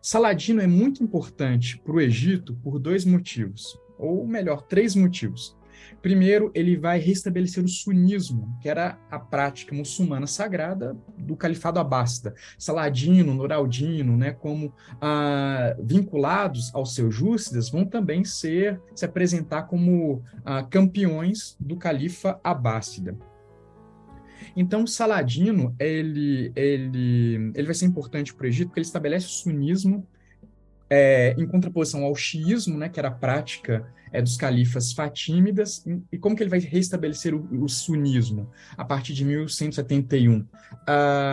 [0.00, 5.56] Saladino é muito importante para o Egito por dois motivos, ou melhor, três motivos.
[6.00, 12.34] Primeiro, ele vai restabelecer o sunismo, que era a prática muçulmana sagrada do califado abássida.
[12.58, 20.22] Saladino, Noraldino, né, como ah, vinculados aos seus júcidas, vão também ser se apresentar como
[20.44, 23.16] ah, campeões do califa abássida.
[24.56, 29.30] Então, Saladino, ele, ele, ele vai ser importante para o Egito porque ele estabelece o
[29.30, 30.06] sunismo
[30.94, 36.18] é, em contraposição ao xiismo, né, que era a prática é, dos califas fatímidas, e
[36.18, 40.40] como que ele vai restabelecer o, o sunismo a partir de 1171?
[40.40, 40.46] Uh,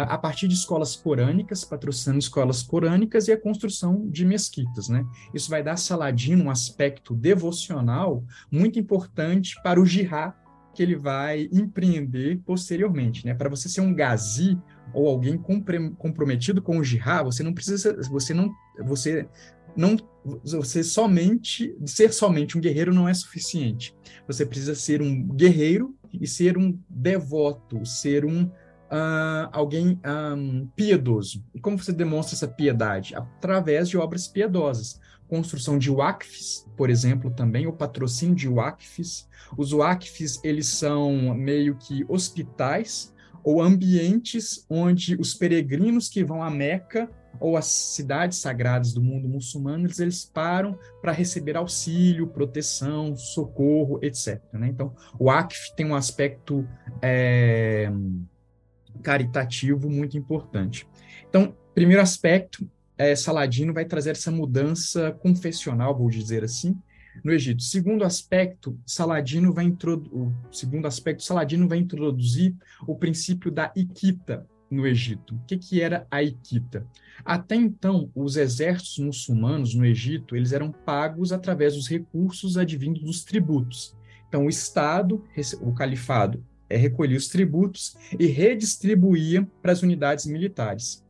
[0.08, 4.88] a partir de escolas corânicas, patrocinando escolas corânicas e a construção de mesquitas.
[4.88, 5.06] Né?
[5.34, 10.34] Isso vai dar a Saladino um aspecto devocional muito importante para o jihad
[10.74, 13.26] que ele vai empreender posteriormente.
[13.26, 13.34] Né?
[13.34, 14.58] Para você ser um gazi,
[14.93, 18.52] ou alguém comprometido com o jihad, você não precisa, você não,
[18.86, 19.28] você
[19.75, 19.97] não,
[20.43, 23.95] você somente ser somente um guerreiro não é suficiente.
[24.28, 28.49] Você precisa ser um guerreiro e ser um devoto, ser um
[28.89, 31.43] uh, alguém um, piedoso.
[31.54, 33.15] E como você demonstra essa piedade?
[33.15, 34.99] Através de obras piedosas.
[35.28, 39.27] Construção de wakfs, por exemplo, também, o patrocínio de wakfs.
[39.56, 43.13] Os wakfs, eles são meio que hospitais
[43.44, 47.10] ou ambientes onde os peregrinos que vão a Meca
[47.40, 54.00] ou as cidades sagradas do mundo muçulmano, eles, eles param para receber auxílio, proteção, socorro,
[54.02, 54.42] etc.
[54.54, 54.67] Né?
[54.67, 56.67] Então, o ACF tem um aspecto
[57.02, 57.90] é,
[59.02, 60.87] caritativo muito importante.
[61.29, 66.77] Então, primeiro aspecto, é, Saladino vai trazer essa mudança confessional, vou dizer assim,
[67.24, 67.64] no Egito.
[67.64, 72.56] Segundo aspecto, Saladino vai introduzir, segundo aspecto, Saladino vai introduzir
[72.88, 75.36] o princípio da Iquita no Egito.
[75.36, 76.86] O que, que era a Iquita?
[77.26, 83.24] Até então, os exércitos muçulmanos no Egito, eles eram pagos através dos recursos advindos dos
[83.24, 83.96] tributos.
[84.28, 85.24] Então, o Estado,
[85.62, 91.04] o califado, é, recolhia os tributos e redistribuía para as unidades militares.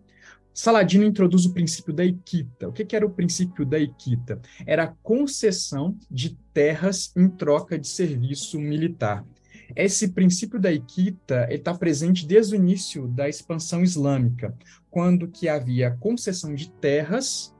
[0.59, 2.67] Saladino introduz o princípio da equita.
[2.67, 4.41] O que, que, era o princípio da equita?
[4.67, 9.25] Era a concessão de terras em troca de serviço militar.
[9.73, 14.53] Esse princípio da equita está presente desde o início da expansão islâmica,
[14.91, 17.55] quando que havia concessão de terras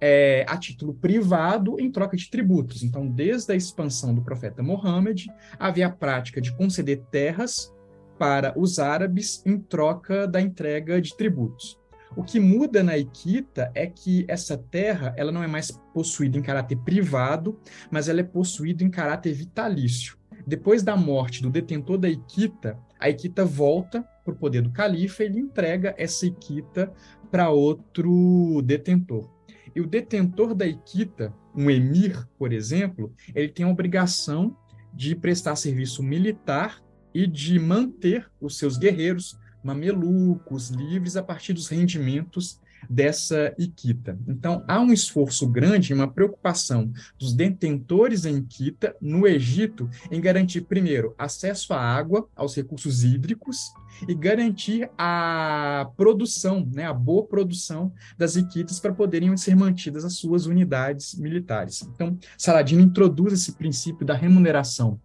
[0.00, 2.82] é, a título privado em troca de tributos.
[2.82, 5.26] Então, desde a expansão do profeta Mohammed,
[5.58, 7.70] havia a prática de conceder terras
[8.18, 11.78] para os árabes em troca da entrega de tributos.
[12.16, 16.42] O que muda na Iquita é que essa terra ela não é mais possuída em
[16.42, 17.58] caráter privado,
[17.90, 20.16] mas ela é possuída em caráter vitalício.
[20.46, 25.22] Depois da morte do detentor da Iquita, a Iquita volta para o poder do califa
[25.22, 26.92] e ele entrega essa Iquita
[27.30, 29.30] para outro detentor.
[29.74, 34.56] E o detentor da Iquita, um emir, por exemplo, ele tem a obrigação
[34.92, 36.82] de prestar serviço militar
[37.12, 44.18] e de manter os seus guerreiros mamelucos livres a partir dos rendimentos dessa Iquita.
[44.26, 50.62] Então, há um esforço grande, uma preocupação dos detentores em Iquita, no Egito, em garantir,
[50.62, 53.72] primeiro, acesso à água, aos recursos hídricos,
[54.06, 60.14] e garantir a produção, né, a boa produção das Iquitas para poderem ser mantidas as
[60.14, 61.82] suas unidades militares.
[61.82, 65.00] Então, Saladino introduz esse princípio da remuneração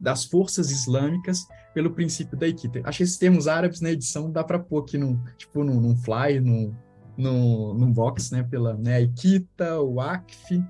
[0.00, 1.46] das forças islâmicas
[1.78, 2.80] pelo princípio da Equita.
[2.82, 5.96] Acho que esses termos árabes na edição dá para pôr aqui num, tipo, num, num
[5.96, 6.74] fly, num,
[7.16, 8.42] num, num box, né?
[8.42, 10.60] Pela né, Equita, o ACF.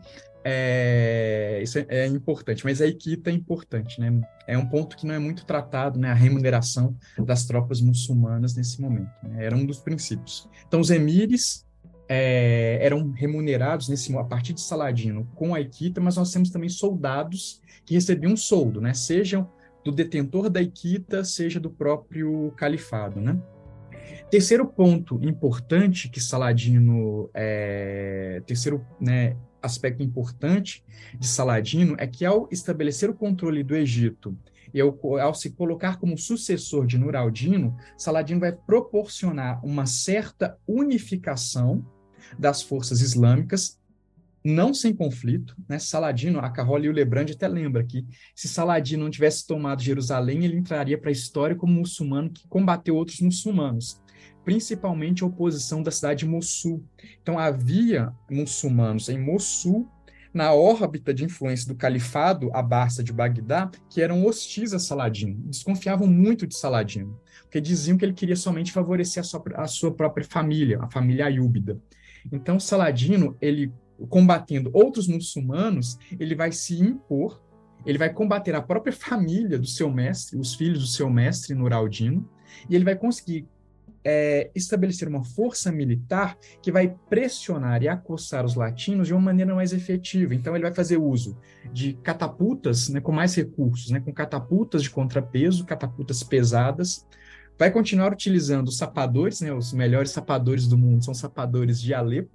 [0.45, 4.21] É, isso é, é, importante, mas a Equita é importante, né?
[4.47, 6.11] É um ponto que não é muito tratado, né?
[6.11, 6.95] A remuneração
[7.25, 9.11] das tropas muçulmanas nesse momento.
[9.23, 9.47] Né?
[9.47, 10.47] Era um dos princípios.
[10.67, 11.67] Então, os emires
[12.07, 16.69] é, eram remunerados nesse a partir de Saladino com a Equita, mas nós temos também
[16.69, 18.93] soldados que recebiam um soldo, né?
[18.93, 19.49] Sejam
[19.89, 23.41] do detentor da Iquita, seja do próprio califado, né?
[24.31, 30.85] Terceiro ponto importante que Saladino, é, terceiro né, aspecto importante
[31.19, 34.37] de Saladino é que ao estabelecer o controle do Egito
[34.75, 40.59] e ao, ao se colocar como sucessor de Nur al-Din, Saladino vai proporcionar uma certa
[40.67, 41.83] unificação
[42.39, 43.79] das forças islâmicas
[44.45, 45.79] não sem conflito, né?
[45.79, 50.45] Saladino, a Carrola e o Lebrand até lembra que se Saladino não tivesse tomado Jerusalém,
[50.45, 54.01] ele entraria para a história como muçulmano que combateu outros muçulmanos,
[54.45, 56.85] principalmente a oposição da cidade de Mossul.
[57.21, 59.89] Então havia muçulmanos em Mossul
[60.33, 66.07] na órbita de influência do califado Abassa de Bagdá, que eram hostis a Saladino, desconfiavam
[66.07, 70.25] muito de Saladino, porque diziam que ele queria somente favorecer a sua, a sua própria
[70.25, 71.81] família, a família ayúbida.
[72.31, 73.73] Então, Saladino, ele
[74.07, 77.41] combatendo outros muçulmanos, ele vai se impor,
[77.85, 82.29] ele vai combater a própria família do seu mestre, os filhos do seu mestre, Nuraldino,
[82.69, 83.47] e ele vai conseguir
[84.05, 89.55] é, estabelecer uma força militar que vai pressionar e acossar os latinos de uma maneira
[89.55, 90.35] mais efetiva.
[90.35, 91.37] Então, ele vai fazer uso
[91.73, 97.07] de catapultas né, com mais recursos, né, com catapultas de contrapeso, catapultas pesadas,
[97.59, 102.31] vai continuar utilizando sapadores, né, os melhores sapadores do mundo são sapadores de Alepo,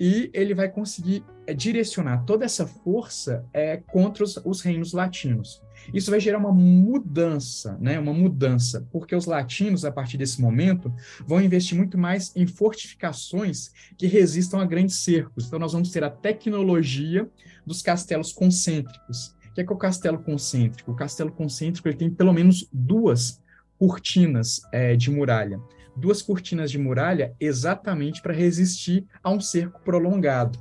[0.00, 5.62] e ele vai conseguir é, direcionar toda essa força é, contra os, os, reinos latinos.
[5.92, 7.98] Isso vai gerar uma mudança, né?
[7.98, 10.92] Uma mudança, porque os latinos, a partir desse momento,
[11.26, 15.46] vão investir muito mais em fortificações que resistam a grandes cercos.
[15.46, 17.28] Então, nós vamos ter a tecnologia
[17.66, 19.36] dos castelos concêntricos.
[19.50, 20.92] O que é, que é o castelo concêntrico?
[20.92, 23.42] O castelo concêntrico ele tem pelo menos duas
[23.78, 25.60] cortinas é, de muralha
[25.96, 30.58] duas cortinas de muralha exatamente para resistir a um cerco prolongado.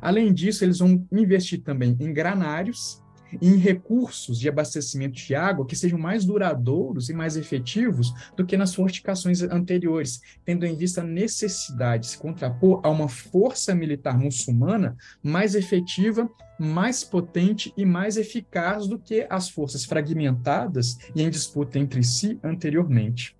[0.00, 3.02] Além disso, eles vão investir também em granários
[3.40, 8.56] em recursos de abastecimento de água que sejam mais duradouros e mais efetivos do que
[8.56, 14.18] nas fortificações anteriores, tendo em vista a necessidade de se contrapor a uma força militar
[14.18, 16.28] muçulmana mais efetiva,
[16.58, 22.38] mais potente e mais eficaz do que as forças fragmentadas e em disputa entre si
[22.42, 23.37] anteriormente.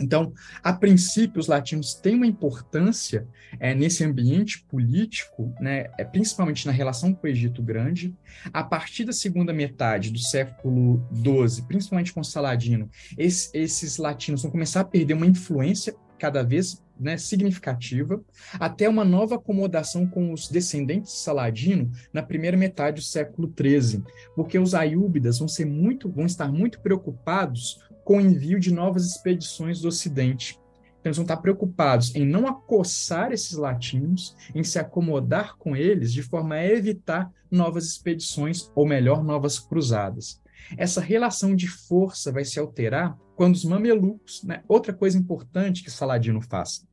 [0.00, 0.32] Então,
[0.62, 3.26] a princípio, os latinos têm uma importância
[3.60, 8.14] é, nesse ambiente político, né, é, principalmente na relação com o Egito Grande.
[8.52, 14.50] A partir da segunda metade do século XII, principalmente com Saladino, esse, esses latinos vão
[14.50, 18.22] começar a perder uma influência cada vez né, significativa,
[18.54, 24.04] até uma nova acomodação com os descendentes de Saladino na primeira metade do século XIII,
[24.36, 29.06] porque os aiúbidas vão ser muito, vão estar muito preocupados com o envio de novas
[29.06, 30.58] expedições do Ocidente.
[31.00, 36.12] Então, eles vão estar preocupados em não acossar esses latinos, em se acomodar com eles,
[36.12, 40.40] de forma a evitar novas expedições, ou melhor, novas cruzadas.
[40.76, 45.90] Essa relação de força vai se alterar quando os mamelucos, né, outra coisa importante que
[45.90, 46.86] Saladino faz.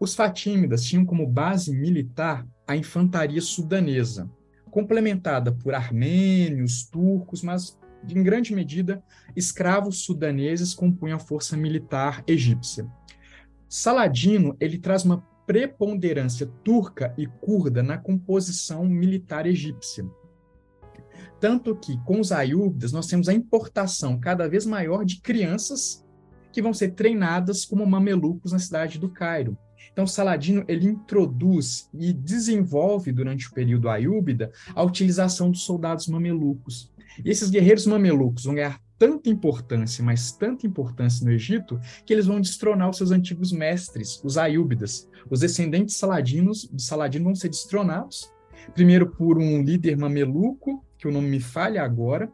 [0.00, 4.30] Os fatímidas tinham como base militar a infantaria sudanesa,
[4.70, 7.76] complementada por armênios, turcos, mas
[8.08, 9.02] em grande medida
[9.34, 12.86] escravos sudaneses compunham a força militar egípcia.
[13.68, 20.04] Saladino ele traz uma preponderância turca e curda na composição militar egípcia.
[21.40, 26.04] Tanto que, com os ayúbidas, nós temos a importação cada vez maior de crianças
[26.52, 29.56] que vão ser treinadas como mamelucos na cidade do Cairo.
[29.92, 36.92] Então, Saladino ele introduz e desenvolve durante o período ayúbida a utilização dos soldados mamelucos.
[37.24, 42.26] E esses guerreiros mamelucos vão ganhar tanta importância, mas tanta importância no Egito, que eles
[42.26, 45.08] vão destronar os seus antigos mestres, os ayúbidas.
[45.30, 48.32] Os descendentes saladinos, de Saladino vão ser destronados,
[48.74, 52.30] primeiro por um líder mameluco, que o nome me falha agora,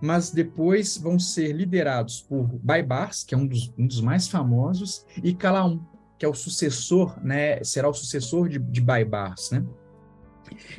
[0.00, 5.04] mas depois vão ser liderados por Baibars, que é um dos, um dos mais famosos,
[5.22, 5.80] e Calaum,
[6.16, 9.64] que é o sucessor, né, será o sucessor de, de Baibars, né?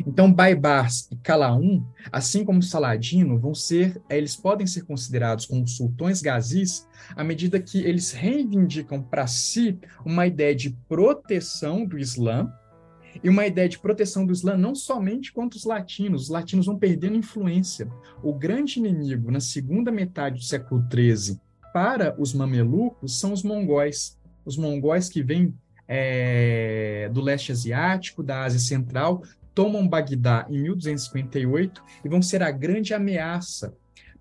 [0.05, 6.21] Então, Baibars e Calaum, assim como Saladino, vão ser, eles podem ser considerados como sultões
[6.21, 12.51] gazis à medida que eles reivindicam para si uma ideia de proteção do Islã,
[13.23, 16.77] e uma ideia de proteção do Islã não somente contra os latinos, os latinos vão
[16.77, 17.89] perdendo influência.
[18.21, 21.39] O grande inimigo na segunda metade do século XIII
[21.73, 24.17] para os mamelucos são os mongóis.
[24.45, 25.53] Os mongóis que vêm
[25.87, 29.23] é, do leste asiático, da Ásia Central,
[29.59, 33.75] tomam Bagdá em 1258 e vão ser a grande ameaça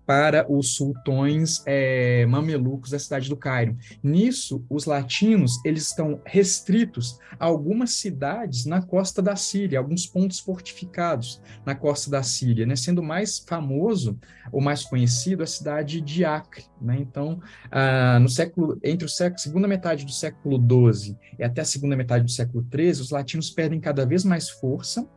[0.05, 3.77] para os sultões é, mamelucos da cidade do Cairo.
[4.01, 10.39] Nisso, os latinos eles estão restritos a algumas cidades na costa da Síria, alguns pontos
[10.39, 12.75] fortificados na costa da Síria, né?
[12.75, 14.19] sendo mais famoso
[14.51, 16.65] ou mais conhecido a cidade de Acre.
[16.81, 16.97] Né?
[16.99, 17.39] Então,
[17.71, 20.57] ah, no século entre o século, segunda metade do século
[20.91, 24.49] XII e até a segunda metade do século XIII, os latinos perdem cada vez mais
[24.49, 25.07] força.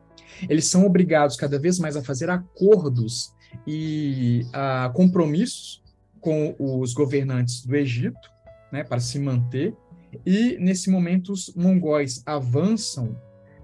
[0.49, 3.33] Eles são obrigados cada vez mais a fazer acordos
[3.67, 5.83] e a compromissos
[6.21, 8.31] com os governantes do Egito,
[8.71, 9.75] né, para se manter.
[10.25, 13.17] E nesse momento os mongóis avançam,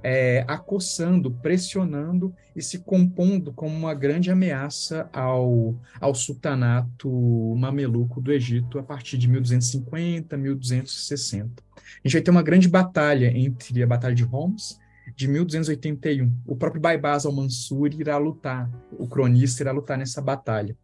[0.02, 7.08] é, acossando, pressionando e se compondo como uma grande ameaça ao, ao sultanato
[7.56, 11.62] mameluco do Egito a partir de 1250, 1260.
[11.72, 14.78] A gente vai ter uma grande batalha entre a Batalha de Homs
[15.18, 16.32] de 1281.
[16.46, 20.76] O próprio Baibaz al-Mansur irá lutar, o cronista irá lutar nessa batalha.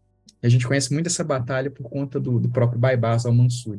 [0.43, 3.79] E a gente conhece muito essa batalha por conta do, do próprio Baibaz al-Mansur.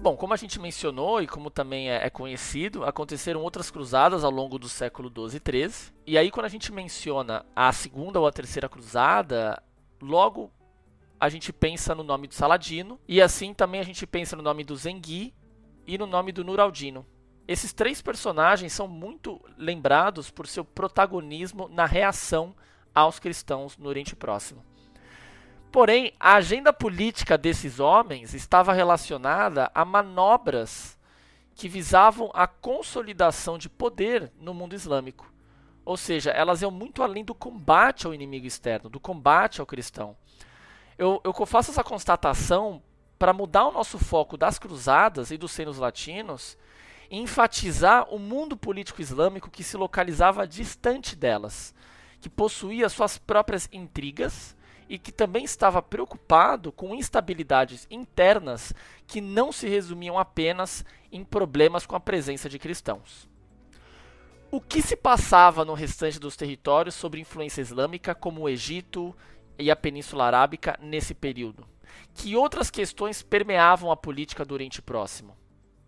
[0.00, 4.30] Bom, como a gente mencionou e como também é, é, conhecido, aconteceram outras cruzadas ao
[4.30, 5.92] longo do século 12 e 13.
[6.06, 9.60] E aí, quando a gente menciona a segunda ou a terceira cruzada,
[10.00, 10.50] Logo,
[11.18, 14.64] a gente pensa no nome do Saladino, e assim também a gente pensa no nome
[14.64, 15.34] do Zengi
[15.86, 17.06] e no nome do Nuraldino.
[17.48, 22.54] Esses três personagens são muito lembrados por seu protagonismo na reação
[22.94, 24.64] aos cristãos no Oriente Próximo.
[25.70, 30.98] Porém, a agenda política desses homens estava relacionada a manobras
[31.54, 35.32] que visavam a consolidação de poder no mundo islâmico.
[35.86, 40.16] Ou seja, elas iam muito além do combate ao inimigo externo, do combate ao cristão.
[40.98, 42.82] Eu, eu faço essa constatação
[43.16, 46.58] para mudar o nosso foco das cruzadas e dos senos latinos
[47.08, 51.72] e enfatizar o mundo político islâmico que se localizava distante delas,
[52.20, 54.56] que possuía suas próprias intrigas
[54.88, 58.72] e que também estava preocupado com instabilidades internas
[59.06, 63.28] que não se resumiam apenas em problemas com a presença de cristãos.
[64.50, 69.14] O que se passava no restante dos territórios sobre influência islâmica, como o Egito
[69.58, 71.66] e a Península Arábica, nesse período?
[72.14, 75.36] Que outras questões permeavam a política do Oriente Próximo?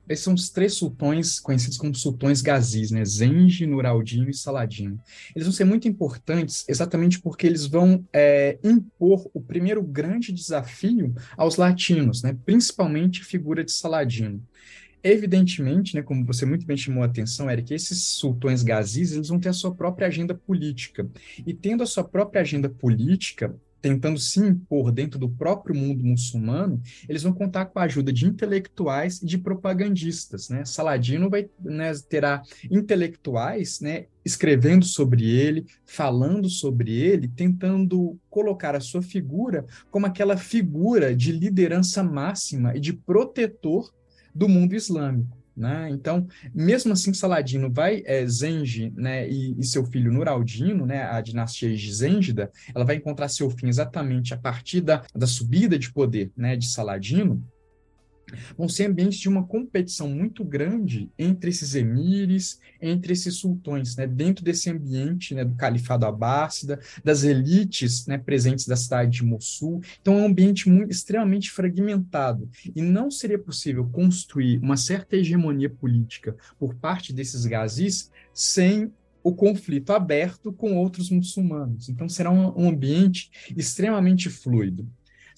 [0.09, 3.04] esses são os três sultões conhecidos como sultões gazis, né?
[3.04, 4.98] Zengi, Nuraldinho e Saladino.
[5.34, 11.14] Eles vão ser muito importantes exatamente porque eles vão é, impor o primeiro grande desafio
[11.36, 12.36] aos latinos, né?
[12.44, 14.42] principalmente a figura de Saladino.
[15.03, 19.38] Evidentemente, né, como você muito bem chamou a atenção, Eric, esses sultões gazis eles vão
[19.38, 21.09] ter a sua própria agenda política.
[21.46, 26.80] E tendo a sua própria agenda política, tentando se impor dentro do próprio mundo muçulmano,
[27.09, 30.49] eles vão contar com a ajuda de intelectuais e de propagandistas.
[30.49, 30.64] Né?
[30.64, 38.80] Saladino vai, né, terá intelectuais né, escrevendo sobre ele, falando sobre ele, tentando colocar a
[38.80, 43.92] sua figura como aquela figura de liderança máxima e de protetor
[44.34, 45.38] do mundo islâmico.
[45.58, 45.90] Né?
[45.90, 46.24] Então,
[46.54, 51.76] mesmo assim, Saladino vai, é, Zengi né, e, e, seu filho Nuraldino, né, a dinastia
[51.76, 56.54] Zêngida, ela vai encontrar seu fim exatamente a partir da, da subida de poder né,
[56.54, 57.42] de Saladino,
[58.56, 64.06] vão ser ambientes de uma competição muito grande entre esses emires, entre esses sultões, né,
[64.06, 69.80] dentro desse ambiente né, do califado abássida, das elites né, presentes da cidade de Mossul.
[70.00, 72.48] Então, é um ambiente muito, extremamente fragmentado.
[72.74, 79.34] E não seria possível construir uma certa hegemonia política por parte desses gazis sem o
[79.34, 81.88] conflito aberto com outros muçulmanos.
[81.88, 84.88] Então, será um, um ambiente extremamente fluido.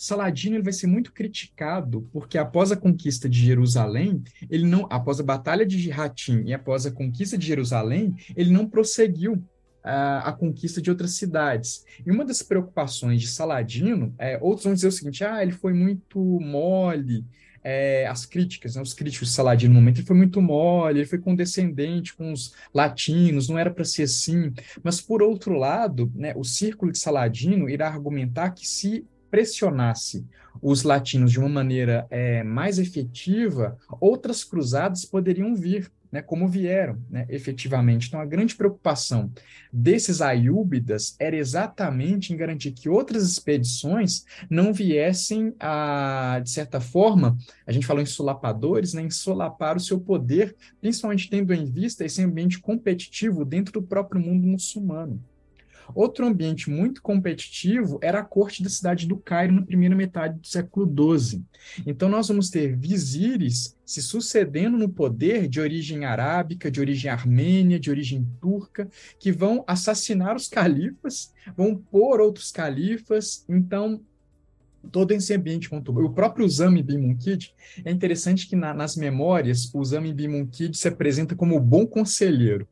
[0.01, 5.21] Saladino ele vai ser muito criticado porque após a conquista de Jerusalém, ele não, após
[5.21, 9.45] a batalha de Hatim e após a conquista de Jerusalém, ele não prosseguiu
[9.85, 11.85] a, a, conquista de outras cidades.
[12.05, 15.75] E uma das preocupações de Saladino, é, outros vão dizer o seguinte: ah, ele foi
[15.75, 17.23] muito mole.
[17.63, 21.07] É, as críticas, né, os críticos de Saladino no momento, ele foi muito mole, ele
[21.07, 24.51] foi condescendente com os latinos, não era para ser assim.
[24.83, 30.26] Mas, por outro lado, né, o círculo de Saladino irá argumentar que se pressionasse
[30.61, 36.99] os latinos de uma maneira é, mais efetiva, outras cruzadas poderiam vir, né, como vieram,
[37.09, 38.09] né, efetivamente.
[38.09, 39.31] Então, a grande preocupação
[39.72, 47.39] desses aiúbidas era exatamente em garantir que outras expedições não viessem a, de certa forma,
[47.64, 52.05] a gente falou em solapadores, né, em solapar o seu poder, principalmente tendo em vista
[52.05, 55.22] esse ambiente competitivo dentro do próprio mundo muçulmano.
[55.95, 60.47] Outro ambiente muito competitivo era a corte da cidade do Cairo na primeira metade do
[60.47, 60.86] século
[61.18, 61.43] XII.
[61.86, 67.78] Então, nós vamos ter vizires se sucedendo no poder de origem arábica, de origem armênia,
[67.78, 68.88] de origem turca,
[69.18, 73.45] que vão assassinar os califas, vão pôr outros califas.
[73.49, 74.01] Então,
[74.91, 76.07] todo esse ambiente conturbado.
[76.07, 77.53] O próprio Zami bin Munkid,
[77.84, 81.86] é interessante que na, nas memórias, o Zami bin Munkid se apresenta como o bom
[81.86, 82.66] conselheiro.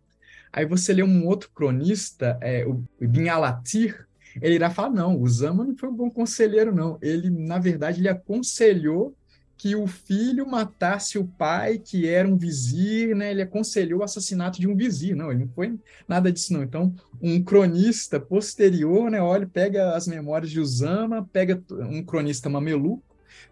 [0.52, 4.06] Aí você lê um outro cronista, é, o Ibn Alatir,
[4.40, 6.98] ele irá falar, não, o Zama não foi um bom conselheiro, não.
[7.02, 9.16] Ele, na verdade, ele aconselhou
[9.58, 13.32] que o filho matasse o pai, que era um vizir, né?
[13.32, 15.16] Ele aconselhou o assassinato de um vizir.
[15.16, 15.76] Não, ele não foi
[16.06, 16.62] nada disso, não.
[16.62, 19.20] Então, um cronista posterior, né?
[19.20, 23.02] Olha, pega as memórias de Usama, pega um cronista mameluco,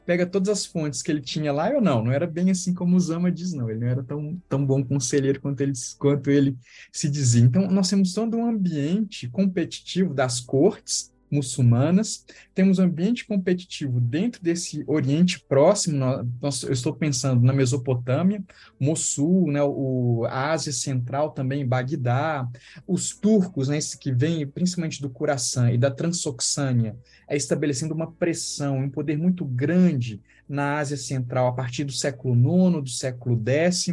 [0.04, 2.96] pega todas as fontes que ele tinha lá, eu não, não era bem assim como
[2.96, 6.56] o Zama diz, não, ele não era tão, tão bom conselheiro quanto ele, quanto ele
[6.92, 7.42] se dizia.
[7.42, 12.24] Então, nós temos todo um ambiente competitivo das cortes, muçulmanas,
[12.54, 15.96] temos um ambiente competitivo dentro desse Oriente Próximo,
[16.40, 18.42] nós, eu estou pensando na Mesopotâmia,
[18.78, 22.48] Mossul, né, o, a Ásia Central também, Bagdá,
[22.86, 26.96] os turcos, né, que vêm principalmente do Khorasan e da Transoxânia,
[27.28, 32.34] é estabelecendo uma pressão, um poder muito grande na Ásia Central a partir do século
[32.34, 33.86] IX, do século X,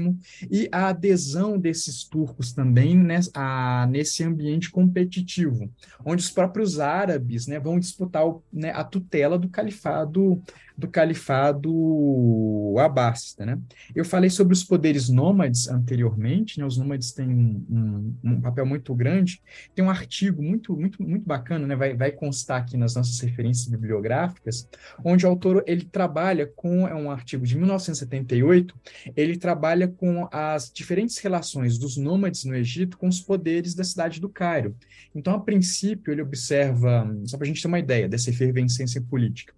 [0.49, 2.99] e a adesão desses turcos também
[3.33, 5.69] a, nesse ambiente competitivo,
[6.05, 10.41] onde os próprios árabes né, vão disputar o, né, a tutela do califado
[10.77, 13.59] do califado abássida, né?
[13.95, 16.65] Eu falei sobre os poderes nômades anteriormente, né?
[16.65, 19.41] Os nômades têm um, um, um, papel muito grande.
[19.75, 21.75] Tem um artigo muito, muito, muito bacana, né?
[21.75, 24.67] Vai, vai constar aqui nas nossas referências bibliográficas,
[25.03, 28.75] onde o autor ele trabalha com é um artigo de 1978.
[29.15, 34.19] Ele trabalha com as diferentes relações dos nômades no Egito com os poderes da cidade
[34.19, 34.75] do Cairo.
[35.13, 39.53] Então, a princípio, ele observa, só para a gente ter uma ideia dessa efervescência política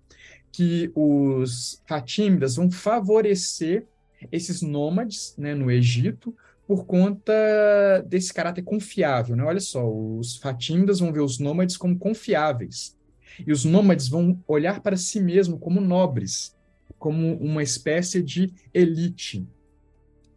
[0.56, 3.86] que os fatímidas vão favorecer
[4.32, 6.34] esses nômades né, no Egito
[6.66, 7.34] por conta
[8.08, 9.36] desse caráter confiável.
[9.36, 9.43] Né?
[9.43, 12.97] Olha só, os fatímidas vão ver os nômades como confiáveis.
[13.45, 16.56] E os nômades vão olhar para si mesmos como nobres,
[16.97, 19.45] como uma espécie de elite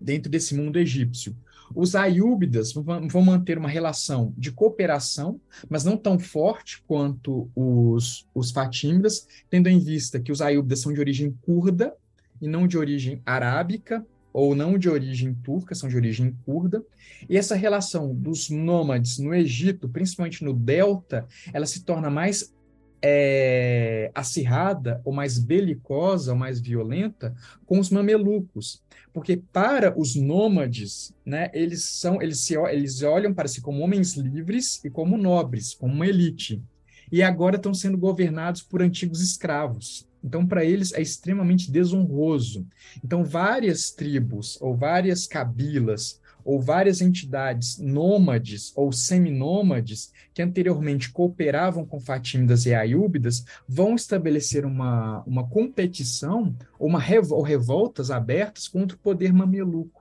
[0.01, 1.37] dentro desse mundo egípcio.
[1.75, 8.51] Os aiúbidas vão manter uma relação de cooperação, mas não tão forte quanto os, os
[8.51, 11.95] fatímidas, tendo em vista que os aiúbidas são de origem curda
[12.41, 16.85] e não de origem arábica, ou não de origem turca, são de origem curda.
[17.29, 22.55] E essa relação dos nômades no Egito, principalmente no delta, ela se torna mais
[23.03, 27.35] é, acirrada, ou mais belicosa, ou mais violenta
[27.67, 28.83] com os mamelucos.
[29.13, 34.15] Porque para os nômades, né, eles são eles se eles olham para si como homens
[34.15, 36.63] livres e como nobres, como uma elite.
[37.11, 40.07] E agora estão sendo governados por antigos escravos.
[40.23, 42.67] Então, para eles é extremamente desonroso.
[43.05, 51.85] Então, várias tribos ou várias cabilas ou várias entidades nômades ou seminômades que anteriormente cooperavam
[51.85, 58.97] com fatímidas e ayúbidas vão estabelecer uma, uma competição ou, uma ou revoltas abertas contra
[58.97, 59.98] o poder mameluco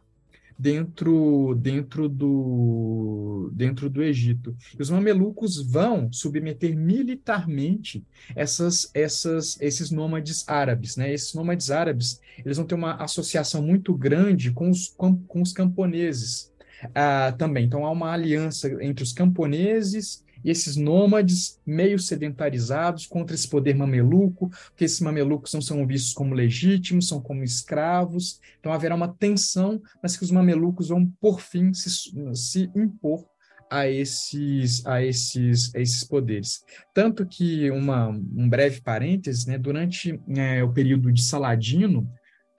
[0.57, 4.55] dentro, dentro, do, dentro do Egito.
[4.77, 8.03] E os mamelucos vão submeter militarmente
[8.35, 10.95] essas, essas, esses nômades árabes.
[10.95, 11.13] Né?
[11.13, 15.53] Esses nômades árabes eles vão ter uma associação muito grande com os, com, com os
[15.53, 16.51] camponeses
[16.93, 17.65] ah, também.
[17.65, 23.75] Então, há uma aliança entre os camponeses e esses nômades meio sedentarizados contra esse poder
[23.75, 28.39] mameluco, porque esses mamelucos não são vistos como legítimos, são como escravos.
[28.59, 31.89] Então haverá uma tensão, mas que os mamelucos vão, por fim, se,
[32.33, 33.25] se impor
[33.69, 36.63] a esses, a esses, a esses poderes.
[36.93, 42.09] Tanto que, uma, um breve parêntese, né, durante é, o período de Saladino,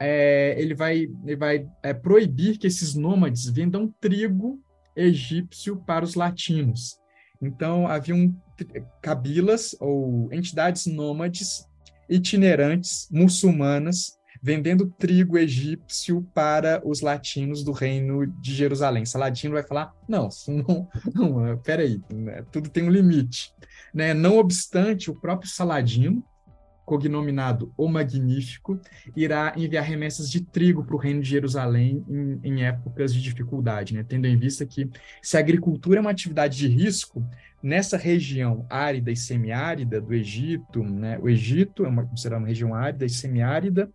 [0.01, 4.61] é, ele vai, ele vai é, proibir que esses nômades vendam trigo
[4.95, 6.97] egípcio para os latinos.
[7.41, 8.35] Então, haviam
[9.01, 11.67] cabilas ou entidades nômades
[12.09, 19.05] itinerantes muçulmanas vendendo trigo egípcio para os latinos do reino de Jerusalém.
[19.05, 23.53] Saladino vai falar: não, não, não peraí, né, tudo tem um limite.
[23.93, 24.15] Né?
[24.15, 26.23] Não obstante, o próprio Saladino,
[26.89, 28.81] cognominado o Magnífico,
[29.15, 33.93] irá enviar remessas de trigo para o reino de Jerusalém em, em épocas de dificuldade,
[33.93, 34.03] né?
[34.03, 34.89] tendo em vista que
[35.23, 37.23] se a agricultura é uma atividade de risco,
[37.63, 41.19] nessa região árida e semiárida do Egito, né?
[41.21, 43.91] o Egito é uma, considerada uma região árida e semiárida,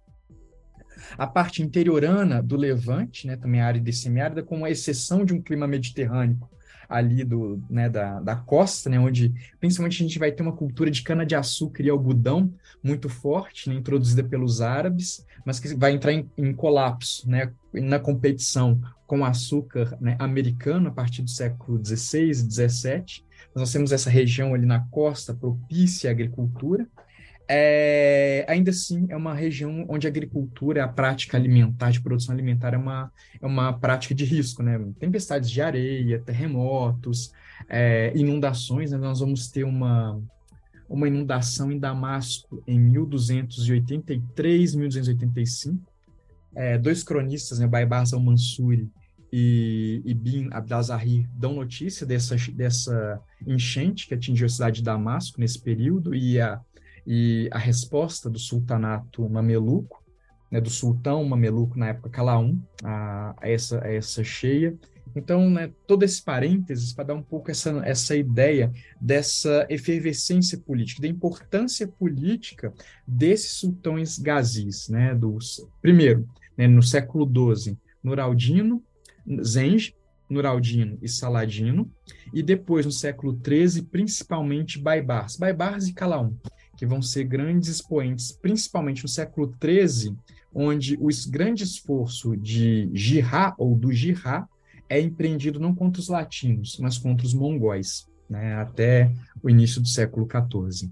[1.17, 5.67] a parte interiorana do Levante, né, também árida e semiárida, com exceção de um clima
[5.67, 6.39] mediterrâneo,
[6.87, 10.89] ali do, né, da, da costa, né, onde principalmente a gente vai ter uma cultura
[10.89, 12.53] de cana-de-açúcar e algodão
[12.83, 17.99] muito forte, né, introduzida pelos árabes, mas que vai entrar em, em colapso né, na
[17.99, 23.23] competição com o açúcar né, americano a partir do século XVI e XVII.
[23.55, 26.87] Nós temos essa região ali na costa propícia à agricultura,
[27.47, 32.73] é, ainda assim é uma região onde a agricultura, a prática alimentar, de produção alimentar,
[32.73, 34.79] é uma, é uma prática de risco, né?
[34.99, 37.31] Tempestades de areia, terremotos,
[37.69, 38.97] é, inundações, né?
[38.97, 40.21] Nós vamos ter uma,
[40.87, 45.93] uma inundação em Damasco em 1283, 1285.
[46.55, 48.87] É, dois cronistas, né, Baibars al-Mansuri
[49.31, 55.41] e, e Bin Abdazahir, dão notícia dessa, dessa enchente que atingiu a cidade de Damasco
[55.41, 56.61] nesse período e a
[57.05, 60.03] e a resposta do sultanato mameluco,
[60.49, 64.77] né, do sultão mameluco na época Calaum, a, a, essa, a essa cheia.
[65.15, 71.01] Então, né, todo esse parênteses para dar um pouco essa, essa ideia dessa efervescência política,
[71.01, 72.73] da importância política
[73.07, 76.27] desses sultões gazis, né, dos, primeiro,
[76.57, 78.83] né, no século XII, Nuraldino,
[79.43, 79.95] Zenge,
[80.29, 81.89] Nuraldino e Saladino,
[82.33, 86.35] e depois, no século XIII, principalmente Baibars, Baibars e Calaum
[86.77, 90.15] que vão ser grandes expoentes, principalmente no século XIII,
[90.53, 94.47] onde o grande esforço de Jihá, ou do Jihá,
[94.89, 99.11] é empreendido não contra os latinos, mas contra os mongóis, né, até
[99.41, 100.91] o início do século XIV.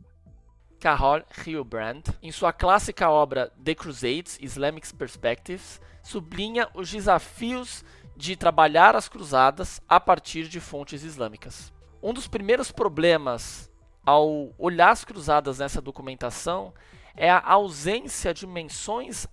[0.80, 7.86] Carol Hilbrand, em sua clássica obra The Crusades, Islamic Perspectives, sublinha os desafios
[8.18, 11.72] de trabalhar as cruzadas a partir de fontes islâmicas.
[12.02, 13.71] Um dos primeiros problemas
[14.06, 16.74] ao olhar as cruzadas nessa documentação
[17.16, 19.28] é a ausência de menções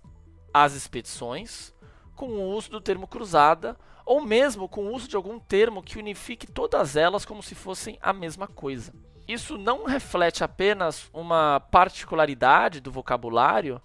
[0.53, 1.73] às expedições
[2.15, 5.99] com o uso do termo cruzada ou mesmo com o uso de algum termo que
[5.99, 8.93] unifique todas elas como se fossem a mesma coisa.
[9.27, 13.81] Isso não reflete apenas uma particularidade do vocabulário,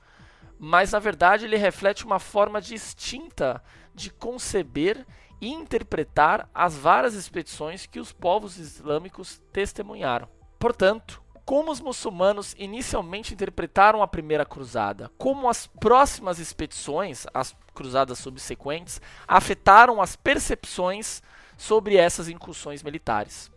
[0.57, 3.61] mas na verdade ele reflete uma forma distinta
[3.93, 5.05] de conceber
[5.41, 10.29] e interpretar as várias expedições que os povos islâmicos testemunharam.
[10.63, 18.19] Portanto, como os muçulmanos inicialmente interpretaram a primeira cruzada, como as próximas expedições, as cruzadas
[18.19, 21.21] subsequentes, afetaram as percepções
[21.57, 23.51] sobre essas incursões militares.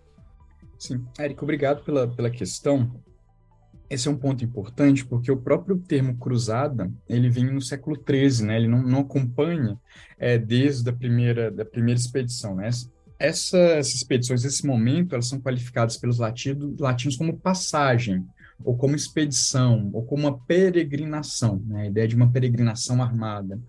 [0.77, 3.01] Sim, Érico, obrigado pela, pela questão.
[3.89, 8.45] esse é um ponto importante porque o próprio termo cruzada ele vem no século XIII,
[8.49, 8.57] né?
[8.57, 9.79] Ele não, não acompanha
[10.19, 12.69] é, desde a primeira da primeira expedição, né?
[13.19, 18.25] Essas expedições, nesse momento, elas são qualificadas pelos latinos, latinos como passagem,
[18.65, 21.83] ou como expedição, ou como uma peregrinação, né?
[21.83, 23.61] a ideia de uma peregrinação armada.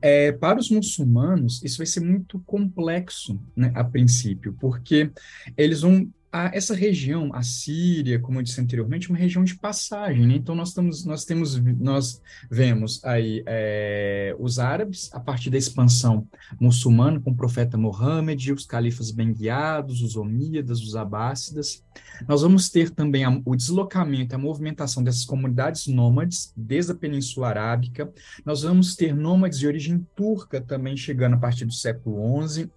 [0.00, 5.10] É, para os muçulmanos, isso vai ser muito complexo né, a princípio, porque
[5.56, 9.56] eles vão a, essa região, a Síria, como eu disse anteriormente, é uma região de
[9.56, 10.34] passagem, né?
[10.34, 16.28] Então nós estamos, nós temos, nós vemos aí é, os árabes a partir da expansão
[16.60, 21.82] muçulmana com o profeta Mohammed, os califas bem guiados, os omíadas, os abássidas.
[22.28, 27.48] Nós vamos ter também a, o deslocamento, a movimentação dessas comunidades nômades desde a Península
[27.48, 28.12] Arábica.
[28.44, 32.70] Nós vamos ter nômades de origem turca também chegando a partir do século XI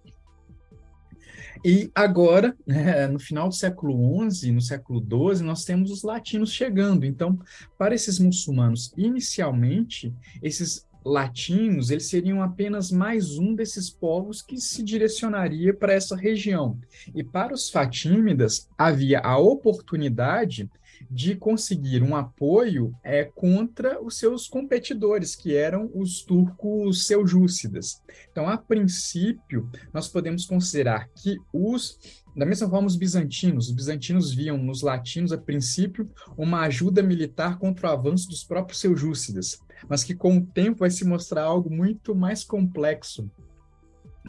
[1.62, 6.52] e agora, né, no final do século XI, no século XII, nós temos os latinos
[6.52, 7.04] chegando.
[7.04, 7.38] Então,
[7.76, 14.82] para esses muçulmanos, inicialmente, esses latinos, eles seriam apenas mais um desses povos que se
[14.82, 16.78] direcionaria para essa região.
[17.14, 20.70] E para os fatímidas, havia a oportunidade
[21.10, 28.02] de conseguir um apoio é, contra os seus competidores, que eram os turcos seljúcidas.
[28.30, 31.98] Então, a princípio, nós podemos considerar que os
[32.36, 33.68] da mesma forma, os bizantinos.
[33.68, 38.80] Os bizantinos viam nos latinos, a princípio, uma ajuda militar contra o avanço dos próprios
[38.80, 43.30] seljúcidas, mas que com o tempo vai se mostrar algo muito mais complexo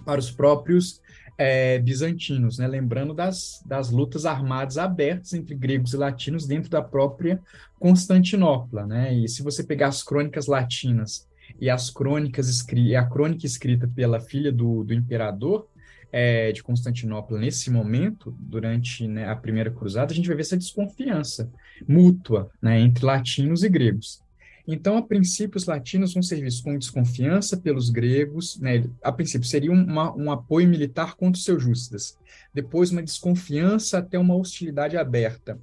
[0.06, 1.02] para os próprios
[1.38, 2.68] é, bizantinos, né?
[2.68, 7.42] lembrando das, das lutas armadas abertas entre gregos e latinos dentro da própria
[7.80, 8.86] Constantinopla.
[8.86, 9.14] Né?
[9.14, 11.28] E se você pegar as crônicas latinas
[11.60, 12.66] e as crônicas
[12.98, 15.68] a crônica escrita pela filha do, do imperador
[16.12, 20.58] é, de Constantinopla nesse momento, durante né, a primeira cruzada, a gente vai ver essa
[20.58, 21.52] desconfiança
[21.88, 24.24] mútua né, entre latinos e gregos.
[24.68, 28.84] Então, a princípio, os latinos vão ser vistos com desconfiança pelos gregos, né?
[29.04, 32.18] a princípio seria uma, um apoio militar contra os seljúcidas,
[32.54, 35.60] depois uma desconfiança até uma hostilidade aberta.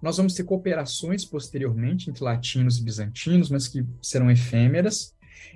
[0.00, 5.14] Nós vamos ter cooperações posteriormente entre latinos e bizantinos, mas que serão efêmeras,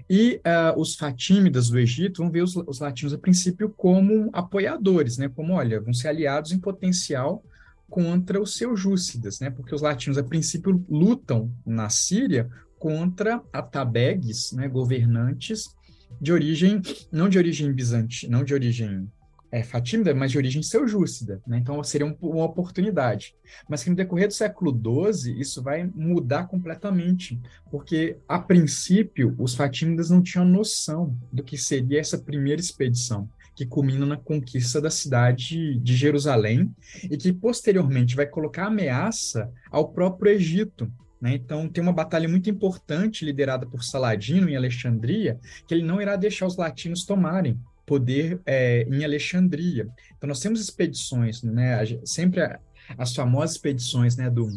[0.09, 5.17] e uh, os fatímidas do Egito vão ver os, os, latinos, a princípio, como apoiadores,
[5.17, 5.29] né?
[5.29, 7.43] como, olha, vão ser aliados em potencial
[7.89, 9.51] contra os seljúcidas, né?
[9.51, 12.51] porque os latinos, a princípio, lutam na Síria
[12.81, 15.77] contra atabegues, né, governantes
[16.19, 16.81] de origem,
[17.13, 19.07] não de origem bizantina, não de origem
[19.53, 21.43] é, fatímida, mas de origem seljúcida.
[21.47, 21.59] Né?
[21.59, 23.35] Então, seria um, uma oportunidade.
[23.69, 27.39] Mas que no decorrer do século XII, isso vai mudar completamente,
[27.71, 33.67] porque, a princípio, os fatímidas não tinham noção do que seria essa primeira expedição, que
[33.67, 36.75] culmina na conquista da cidade de Jerusalém
[37.05, 40.91] e que, posteriormente, vai colocar ameaça ao próprio Egito,
[41.21, 41.35] né?
[41.35, 46.17] Então, tem uma batalha muito importante liderada por Saladino em Alexandria, que ele não irá
[46.17, 49.89] deixar os latinos tomarem poder é, em Alexandria.
[50.17, 51.79] Então, nós temos expedições, né?
[52.05, 52.41] sempre
[52.97, 54.49] as famosas expedições né, do,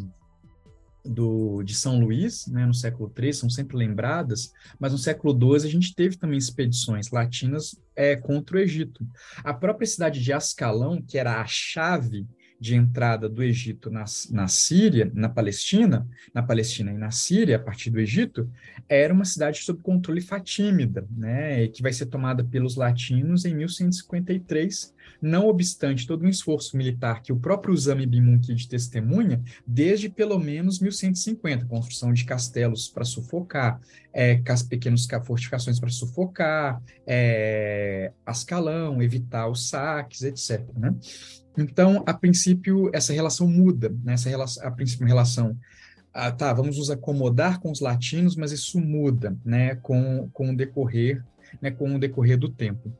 [1.04, 5.68] do, de São Luís, né, no século III, são sempre lembradas, mas no século XII
[5.68, 9.06] a gente teve também expedições latinas é, contra o Egito.
[9.42, 12.26] A própria cidade de Ascalão, que era a chave
[12.58, 17.58] de entrada do Egito na, na Síria, na Palestina, na Palestina e na Síria, a
[17.58, 18.50] partir do Egito,
[18.88, 24.94] era uma cidade sob controle fatímida, né, que vai ser tomada pelos latinos em 1153,
[25.20, 30.38] não obstante todo um esforço militar que o próprio Zami bin Munkid testemunha desde pelo
[30.38, 33.80] menos 1150, construção de castelos para sufocar,
[34.12, 40.64] é, pequenas fortificações para sufocar, é, Ascalão, evitar os saques, etc.
[40.76, 40.94] Né?
[41.56, 44.14] Então, a princípio, essa relação muda, né?
[44.14, 45.56] essa relação, a princípio, relação,
[46.12, 50.56] ah, tá, vamos nos acomodar com os latinos, mas isso muda, né, com, com o
[50.56, 51.24] decorrer,
[51.60, 52.92] né, com o decorrer do tempo.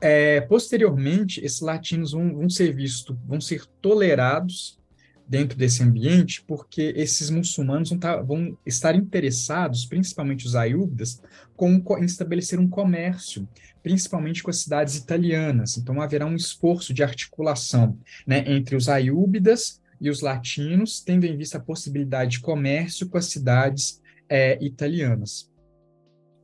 [0.00, 4.78] É, posteriormente, esses latinos vão, vão ser vistos, vão ser tolerados
[5.26, 11.20] dentro desse ambiente, porque esses muçulmanos vão, tá, vão estar interessados, principalmente os ayúbidas,
[11.56, 13.48] com, em estabelecer um comércio,
[13.84, 15.76] principalmente com as cidades italianas.
[15.76, 21.36] Então, haverá um esforço de articulação né, entre os ayúbidas e os latinos, tendo em
[21.36, 25.50] vista a possibilidade de comércio com as cidades é, italianas.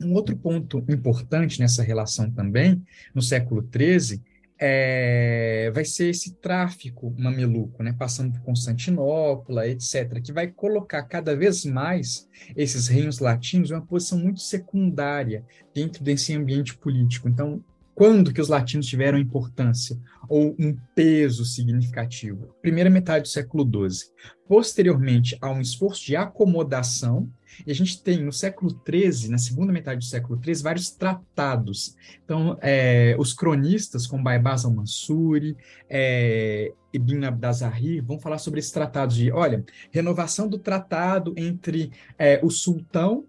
[0.03, 2.82] Um outro ponto importante nessa relação também,
[3.14, 4.20] no século XIII,
[4.63, 11.35] é, vai ser esse tráfico mameluco, né, passando por Constantinopla, etc., que vai colocar cada
[11.35, 15.43] vez mais esses reinos latinos em uma posição muito secundária
[15.75, 17.27] dentro desse ambiente político.
[17.27, 19.99] Então, quando que os latinos tiveram importância
[20.29, 22.55] ou um peso significativo?
[22.61, 24.11] Primeira metade do século XII.
[24.47, 27.31] Posteriormente, há um esforço de acomodação,
[27.66, 31.96] e a gente tem no século XIII, na segunda metade do século XIII, vários tratados.
[32.24, 35.57] Então, é, os cronistas, como Baibaz al-Mansuri,
[35.88, 42.40] é, Ibn Abdazahir, vão falar sobre esses tratados de, olha, renovação do tratado entre é,
[42.42, 43.24] o sultão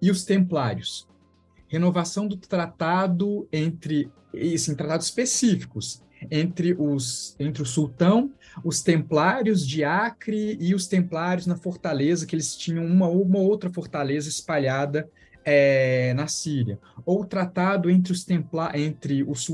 [0.00, 1.06] e os templários
[1.72, 4.10] renovação do tratado entre,
[4.54, 8.30] assim, tratados específicos, entre, os, entre o sultão,
[8.64, 13.70] os templários de Acre e os templários na fortaleza, que eles tinham uma uma outra
[13.70, 15.08] fortaleza espalhada
[15.44, 19.48] é, na Síria, ou tratado entre os templa entre os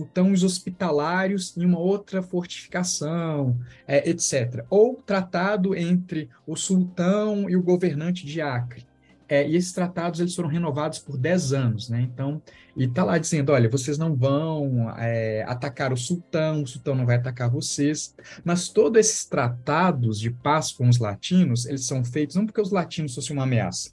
[0.45, 4.65] hospitalários em uma outra fortificação, é, etc.
[4.69, 8.88] Ou tratado entre o sultão e o governante de Acre.
[9.29, 12.01] É, e esses tratados eles foram renovados por 10 anos, né?
[12.01, 12.41] Então,
[12.75, 17.05] e está lá dizendo, olha, vocês não vão é, atacar o sultão, o sultão não
[17.05, 22.37] vai atacar vocês, mas todos esses tratados de paz com os latinos, eles são feitos
[22.37, 23.93] não porque os latinos fossem uma ameaça,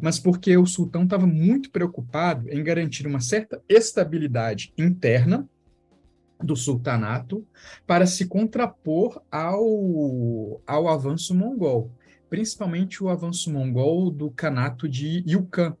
[0.00, 5.48] mas porque o sultão estava muito preocupado em garantir uma certa estabilidade interna
[6.42, 7.46] do sultanato
[7.86, 11.92] para se contrapor ao, ao avanço mongol
[12.32, 15.76] principalmente o avanço mongol do Kanato de Yukon,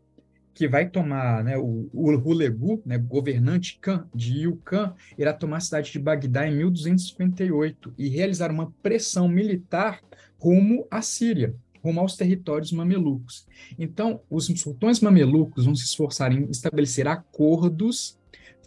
[0.52, 5.60] que vai tomar, né, o, o Hulegu, né, governante Khan de Yukon, irá tomar a
[5.60, 10.02] cidade de Bagdá em 1258 e realizar uma pressão militar
[10.38, 13.46] rumo à Síria, rumo aos territórios mamelucos.
[13.78, 18.18] Então, os sultões mamelucos vão se esforçar em estabelecer acordos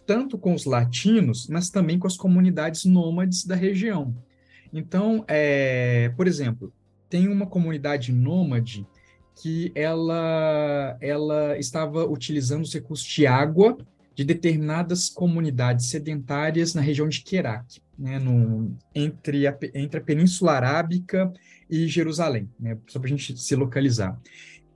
[0.04, 4.12] tanto com os latinos, mas também com as comunidades nômades da região.
[4.72, 6.72] Então, é, por exemplo,
[7.08, 8.86] tem uma comunidade nômade
[9.40, 13.76] que ela, ela estava utilizando os recursos de água
[14.14, 20.52] de determinadas comunidades sedentárias na região de Kerak, né, no, entre, a, entre a Península
[20.52, 21.30] Arábica
[21.68, 24.18] e Jerusalém, né, só para a gente se localizar.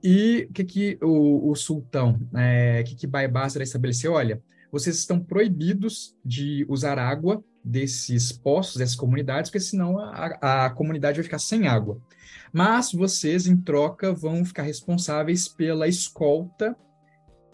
[0.03, 4.13] E o que, que o, o sultão, é, que, que Baibásara estabeleceu?
[4.13, 10.69] Olha, vocês estão proibidos de usar água desses poços, dessas comunidades, porque senão a, a
[10.71, 12.01] comunidade vai ficar sem água.
[12.51, 16.75] Mas vocês, em troca, vão ficar responsáveis pela escolta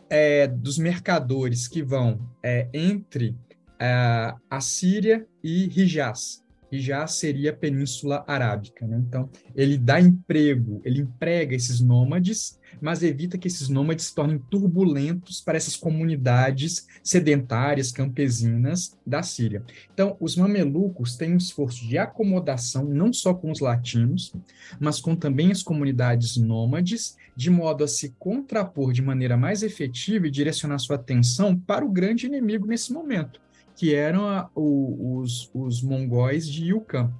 [0.10, 3.36] é, dos mercadores que vão é, entre
[3.80, 8.86] é, a Síria e Hijaz, e já seria a Península Arábica.
[8.86, 9.02] Né?
[9.08, 14.38] Então, ele dá emprego, ele emprega esses nômades, mas evita que esses nômades se tornem
[14.38, 19.64] turbulentos para essas comunidades sedentárias, campesinas da Síria.
[19.94, 24.34] Então, os mamelucos têm um esforço de acomodação não só com os latinos,
[24.80, 30.28] mas com também as comunidades nômades, de modo a se contrapor de maneira mais efetiva
[30.28, 33.40] e direcionar sua atenção para o grande inimigo nesse momento,
[33.78, 37.12] que eram a, o, os, os mongóis de Yukon.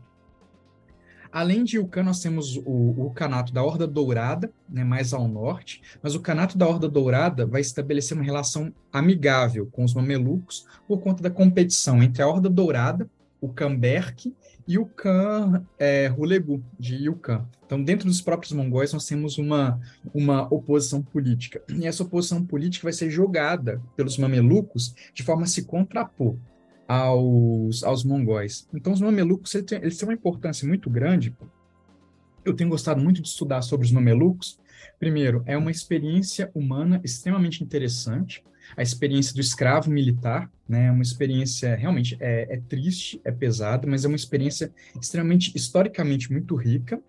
[1.32, 5.84] Além de Yukon, nós temos o, o Canato da Horda Dourada, né, mais ao norte,
[6.02, 11.00] mas o Canato da Horda Dourada vai estabelecer uma relação amigável com os mamelucos por
[11.00, 13.08] conta da competição entre a Horda Dourada,
[13.40, 14.34] o Camberk
[14.68, 17.46] e o Khan é, Hulegu, de Yukon.
[17.68, 19.80] Então, dentro dos próprios mongóis, nós temos uma,
[20.12, 21.62] uma oposição política.
[21.70, 26.36] E essa oposição política vai ser jogada pelos mamelucos de forma a se contrapor
[26.88, 28.68] aos, aos mongóis.
[28.74, 31.36] Então, os mamelucos eles têm, uma importância muito grande.
[32.46, 34.60] Eu tenho gostado muito de estudar sobre os mamelucos.
[35.00, 38.44] Primeiro, é uma experiência humana extremamente interessante
[38.76, 40.88] a experiência do escravo militar, né?
[40.88, 46.32] É uma experiência realmente é, é, triste, é pesada, mas é uma experiência extremamente historicamente
[46.32, 47.02] muito rica.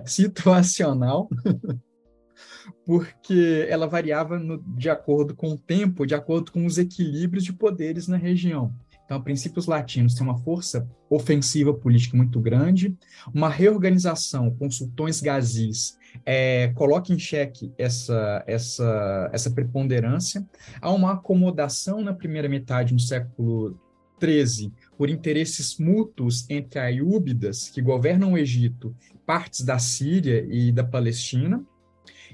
[0.05, 1.29] situacional,
[2.85, 7.53] porque ela variava no, de acordo com o tempo, de acordo com os equilíbrios de
[7.53, 8.73] poderes na região.
[9.05, 12.97] Então, a princípio, os latinos têm uma força ofensiva política muito grande,
[13.33, 15.95] uma reorganização com sultões gazis
[16.25, 16.73] é,
[17.09, 20.45] em xeque essa, essa, essa preponderância.
[20.81, 23.79] Há uma acomodação na primeira metade do século
[24.21, 28.95] XIII por interesses mútuos entre aiúbidas, que governam o Egito,
[29.25, 31.63] partes da Síria e da Palestina,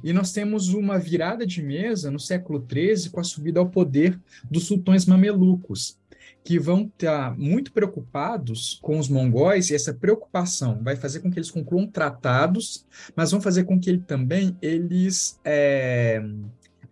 [0.03, 4.19] e nós temos uma virada de mesa no século XIII com a subida ao poder
[4.49, 5.97] dos sultões mamelucos,
[6.44, 11.38] que vão estar muito preocupados com os mongóis, e essa preocupação vai fazer com que
[11.38, 12.86] eles concluam tratados,
[13.16, 16.24] mas vão fazer com que ele, também eles é,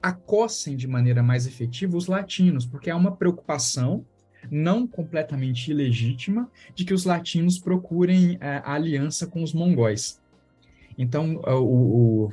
[0.02, 4.06] acossem de maneira mais efetiva os latinos, porque há uma preocupação
[4.50, 10.22] não completamente ilegítima de que os latinos procurem é, a aliança com os mongóis.
[10.97, 12.32] Então, o, o,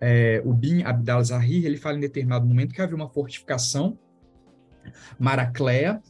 [0.00, 3.96] é, o Bin Abdal Zahir, ele fala em determinado momento que havia uma fortificação
[5.18, 6.02] Maracléa,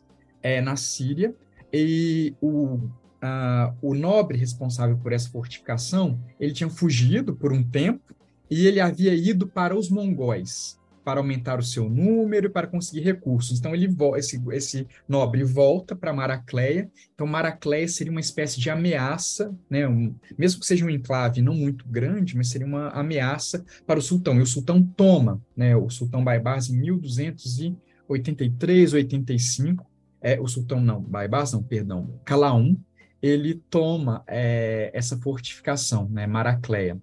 [0.43, 1.35] é, na Síria,
[1.73, 8.15] e o, uh, o nobre responsável por essa fortificação, ele tinha fugido por um tempo,
[8.51, 13.01] e ele havia ido para os mongóis, para aumentar o seu número e para conseguir
[13.01, 13.59] recursos.
[13.59, 16.91] Então ele esse, esse nobre volta para Maracleia.
[17.15, 19.89] Então Maracleia seria uma espécie de ameaça, né?
[19.89, 24.03] Um, mesmo que seja um enclave não muito grande, mas seria uma ameaça para o
[24.03, 24.39] sultão.
[24.39, 25.77] E o sultão toma, né?
[25.77, 29.87] O sultão Baibars em 1283, 85,
[30.23, 32.77] é, o sultão não, Baibars não, perdão, Calaum,
[33.23, 36.27] ele toma é, essa fortificação, né?
[36.27, 37.01] Maracleia.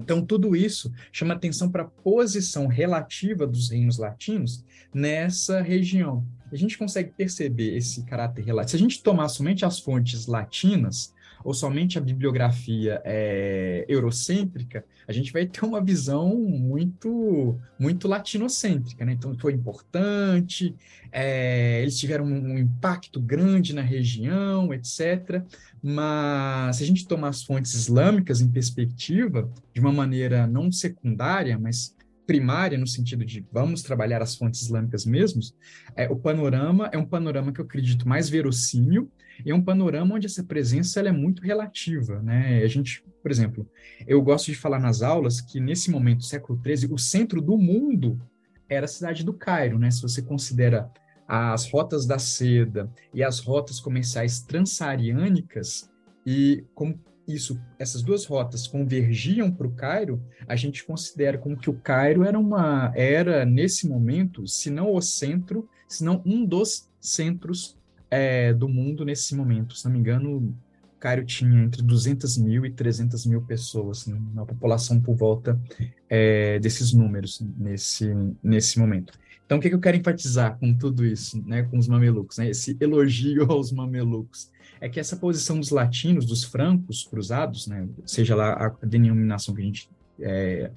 [0.00, 4.64] Então, tudo isso chama atenção para a posição relativa dos reinos latinos
[4.94, 6.24] nessa região.
[6.50, 8.70] A gente consegue perceber esse caráter relativo.
[8.70, 11.12] Se a gente tomar somente as fontes latinas,
[11.44, 19.04] ou somente a bibliografia é, eurocêntrica, a gente vai ter uma visão muito muito latinocêntrica,
[19.04, 19.12] né?
[19.12, 20.74] Então foi importante,
[21.10, 25.42] é, eles tiveram um, impacto grande na região, etc.
[25.82, 31.58] Mas se a gente tomar as fontes islâmicas em perspectiva, de uma maneira não secundária,
[31.58, 35.54] mas primária, no sentido de vamos trabalhar as fontes islâmicas mesmos,
[35.96, 39.10] é, o panorama é um panorama que eu acredito mais verossímil
[39.46, 42.20] é um panorama onde essa presença é muito relativa.
[42.22, 42.62] Né?
[42.62, 43.68] A gente, por exemplo,
[44.06, 48.20] eu gosto de falar nas aulas que nesse momento, século XIII, o centro do mundo
[48.68, 49.78] era a cidade do Cairo.
[49.78, 49.90] Né?
[49.90, 50.90] Se você considera
[51.26, 55.90] as rotas da seda e as rotas comerciais transaariânicas,
[56.26, 61.68] e como isso, essas duas rotas convergiam para o Cairo, a gente considera como que
[61.68, 66.88] o Cairo era uma era nesse momento, se não o centro, se não um dos
[66.98, 67.77] centros
[68.10, 69.76] é, do mundo nesse momento.
[69.76, 70.54] Se não me engano,
[70.98, 75.60] Cairo tinha entre 200 mil e 300 mil pessoas, né, uma população por volta
[76.08, 79.12] é, desses números nesse nesse momento.
[79.46, 82.50] Então, o que, que eu quero enfatizar com tudo isso, né, com os mamelucos, né,
[82.50, 84.50] esse elogio aos mamelucos,
[84.80, 89.62] é que essa posição dos latinos, dos francos cruzados, né, seja lá a denominação que
[89.62, 89.88] a gente
[90.20, 90.70] é,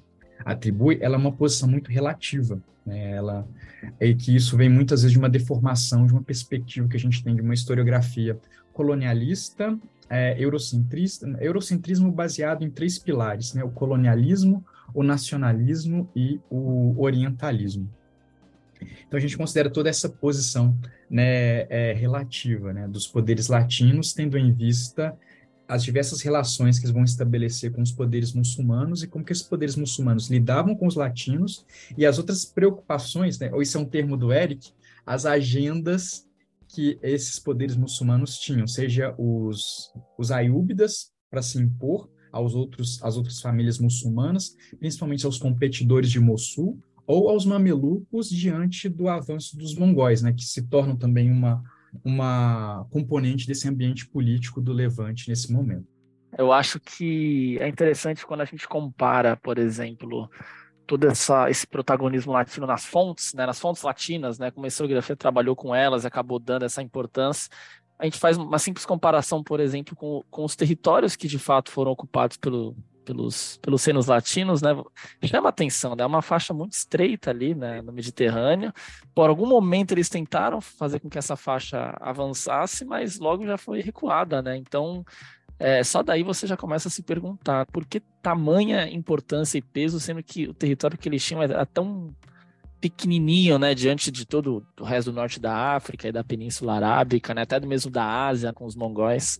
[0.45, 2.61] atribui, ela é uma posição muito relativa.
[2.85, 3.47] Né, ela
[3.99, 7.23] é que isso vem muitas vezes de uma deformação, de uma perspectiva que a gente
[7.23, 8.39] tem de uma historiografia
[8.73, 9.77] colonialista,
[10.09, 14.63] é, eurocentrista, eurocentrismo baseado em três pilares, né, o colonialismo,
[14.93, 17.89] o nacionalismo e o orientalismo.
[19.07, 20.75] Então a gente considera toda essa posição
[21.09, 25.15] né, é, relativa né, dos poderes latinos, tendo em vista
[25.71, 29.47] as diversas relações que eles vão estabelecer com os poderes muçulmanos e como que esses
[29.47, 31.65] poderes muçulmanos lidavam com os latinos
[31.97, 34.73] e as outras preocupações, né, ou isso é um termo do Eric,
[35.05, 36.27] as agendas
[36.67, 43.15] que esses poderes muçulmanos tinham, seja os, os aiúbidas para se impor aos outros, às
[43.15, 49.73] outras famílias muçulmanas, principalmente aos competidores de Mossul, ou aos mamelucos diante do avanço dos
[49.75, 51.63] mongóis, né, que se tornam também uma,
[52.03, 55.87] uma componente desse ambiente político do Levante nesse momento.
[56.37, 60.29] Eu acho que é interessante quando a gente compara, por exemplo,
[60.87, 65.15] todo essa, esse protagonismo latino nas fontes, né, nas fontes latinas, né, como a historiografia
[65.15, 67.49] trabalhou com elas e acabou dando essa importância.
[67.99, 71.69] A gente faz uma simples comparação, por exemplo, com, com os territórios que de fato
[71.69, 72.75] foram ocupados pelo,
[73.05, 74.69] pelos, pelos senos latinos, né,
[75.23, 78.73] chama atenção, né, é uma faixa muito estreita ali, né, no Mediterrâneo.
[79.13, 83.81] Por algum momento eles tentaram fazer com que essa faixa avançasse, mas logo já foi
[83.81, 85.05] recuada, né, então
[85.59, 89.99] é, só daí você já começa a se perguntar por que tamanha importância e peso,
[89.99, 92.15] sendo que o território que eles tinham era tão
[92.81, 97.31] pequenininho, né, diante de todo o resto do norte da África e da Península Arábica,
[97.35, 99.39] né, até mesmo da Ásia com os mongóis.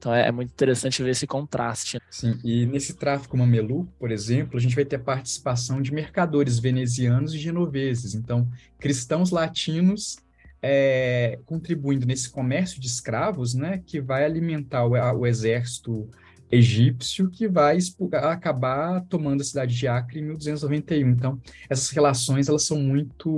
[0.00, 1.98] Então é, é, muito interessante ver esse contraste.
[1.98, 2.00] Né?
[2.10, 7.34] Sim, e nesse tráfico mameluco, por exemplo, a gente vai ter participação de mercadores venezianos
[7.34, 8.14] e genoveses.
[8.14, 8.48] Então,
[8.78, 10.16] cristãos latinos
[10.62, 16.08] é, contribuindo nesse comércio de escravos, né, que vai alimentar o, o exército
[16.50, 17.78] egípcio que vai
[18.14, 21.08] acabar tomando a cidade de Acre em 1291.
[21.10, 23.30] Então, essas relações elas são muito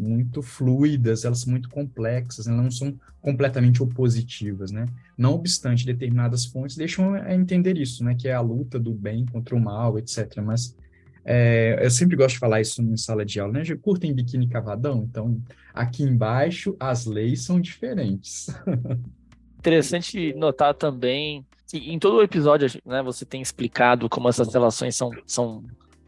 [0.00, 4.84] muito fluidas, elas são muito complexas, elas não são completamente opositivas, né?
[5.16, 8.14] Não obstante, determinadas fontes deixam a entender isso, né?
[8.14, 10.42] Que é a luta do bem contra o mal, etc.
[10.44, 10.76] Mas
[11.24, 13.62] é, eu sempre gosto de falar isso em sala de aula, né?
[13.80, 15.06] Curtem biquíni cavadão?
[15.08, 15.40] Então,
[15.72, 18.48] aqui embaixo, as leis são diferentes.
[19.58, 25.10] Interessante notar também em todo o episódio, né, você tem explicado como essas relações são,
[25.26, 25.64] são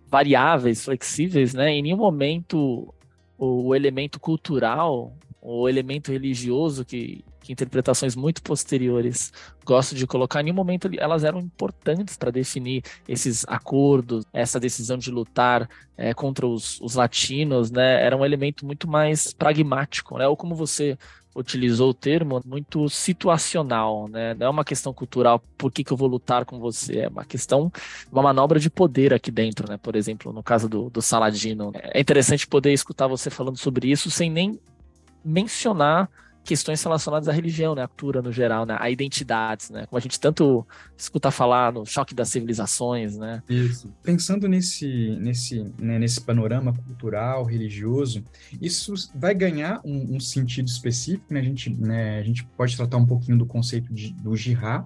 [0.09, 1.70] variáveis, flexíveis, né?
[1.70, 2.93] Em nenhum momento
[3.39, 9.30] o elemento cultural, o elemento religioso que, que interpretações muito posteriores
[9.62, 14.96] gosto de colocar, em nenhum momento elas eram importantes para definir esses acordos, essa decisão
[14.96, 15.68] de lutar
[15.98, 18.02] é, contra os, os, latinos, né?
[18.02, 20.26] Era um elemento muito mais pragmático, né?
[20.26, 20.96] Ou como você
[21.36, 24.32] utilizou o termo, muito situacional, né?
[24.34, 27.00] Não é uma questão cultural, por que, que eu vou lutar com você?
[27.00, 27.70] É uma questão,
[28.10, 29.76] uma manobra de poder aqui dentro, né?
[29.76, 31.70] Por exemplo, no caso do, do Saladino.
[31.74, 34.58] É interessante poder escutar você falando sobre isso sem nem
[35.24, 36.09] mencionar
[36.44, 40.01] questões relacionadas à religião, né, à cultura no geral, né, a identidades, né, como a
[40.01, 40.64] gente tanto
[40.96, 43.42] escuta falar no choque das civilizações, né.
[43.48, 43.90] Isso.
[44.02, 48.22] Pensando nesse nesse né, nesse panorama cultural, religioso,
[48.60, 52.98] isso vai ganhar um, um sentido específico, né, a gente né, a gente pode tratar
[52.98, 54.84] um pouquinho do conceito de, do jihad,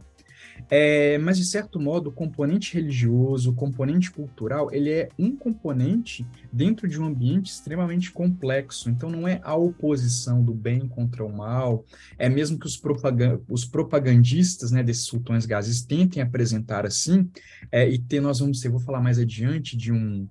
[0.70, 6.26] é, mas, de certo modo, o componente religioso, o componente cultural, ele é um componente
[6.52, 8.90] dentro de um ambiente extremamente complexo.
[8.90, 11.85] Então, não é a oposição do bem contra o mal,
[12.18, 17.30] é mesmo que os, propagand os propagandistas né, desses sultões gases tentem apresentar assim,
[17.70, 20.26] é, e ter, nós vamos ter, vou falar mais adiante, de um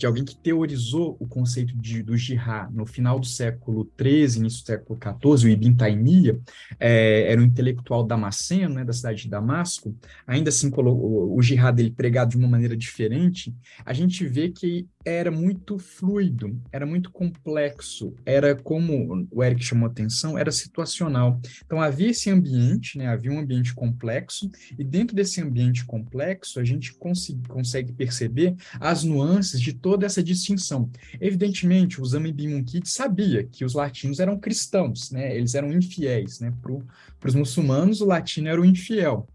[0.00, 4.62] de alguém que teorizou o conceito de, do jihad no final do século XIII, início
[4.62, 6.38] do século XIV, o Ibn Taymiyyah,
[6.80, 9.94] é, era um intelectual damasceno, né, da cidade de Damasco,
[10.26, 13.54] ainda assim o, o jihad dele pregado de uma maneira diferente,
[13.84, 19.88] a gente vê que era muito fluido, era muito complexo, era como o Eric chamou
[19.88, 21.40] atenção, era situacional.
[21.64, 26.64] Então havia esse ambiente, né, havia um ambiente complexo, e dentro desse ambiente complexo a
[26.64, 30.90] gente consegue perceber as nuances de toda essa distinção.
[31.20, 36.52] Evidentemente, o Zami Bimunkid sabia que os latinos eram cristãos, né, eles eram infiéis, né,
[36.60, 39.26] para os muçulmanos o latino era o infiel.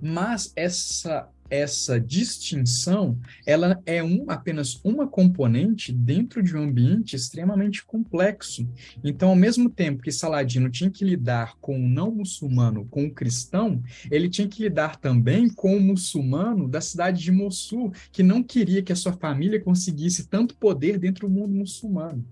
[0.00, 7.84] Mas essa essa distinção, ela é um, apenas uma componente dentro de um ambiente extremamente
[7.84, 8.66] complexo.
[9.04, 13.12] Então, ao mesmo tempo que Saladino tinha que lidar com o não muçulmano, com o
[13.12, 18.42] cristão, ele tinha que lidar também com o muçulmano da cidade de Mossul, que não
[18.42, 22.24] queria que a sua família conseguisse tanto poder dentro do mundo muçulmano.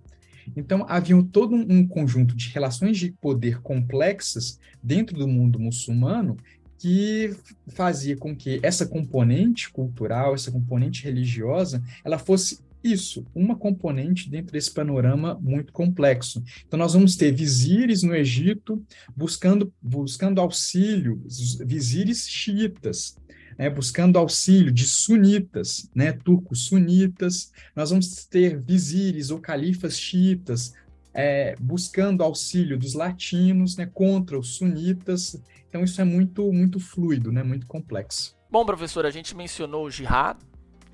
[0.56, 6.38] Então, havia todo um conjunto de relações de poder complexas dentro do mundo muçulmano
[6.80, 7.36] que
[7.68, 14.54] fazia com que essa componente cultural, essa componente religiosa, ela fosse isso, uma componente dentro
[14.54, 16.42] desse panorama muito complexo.
[16.66, 18.82] Então, nós vamos ter vizires no Egito
[19.14, 21.22] buscando, buscando auxílio,
[21.66, 23.14] vizires xiitas,
[23.58, 27.52] né, buscando auxílio de sunitas, né, turcos sunitas.
[27.76, 30.72] Nós vamos ter vizires ou califas xiitas
[31.12, 35.40] é, buscando auxílio dos latinos né, contra os sunitas.
[35.68, 37.42] Então isso é muito, muito fluido, né?
[37.42, 38.36] Muito complexo.
[38.50, 40.36] Bom, professor, a gente mencionou o jihad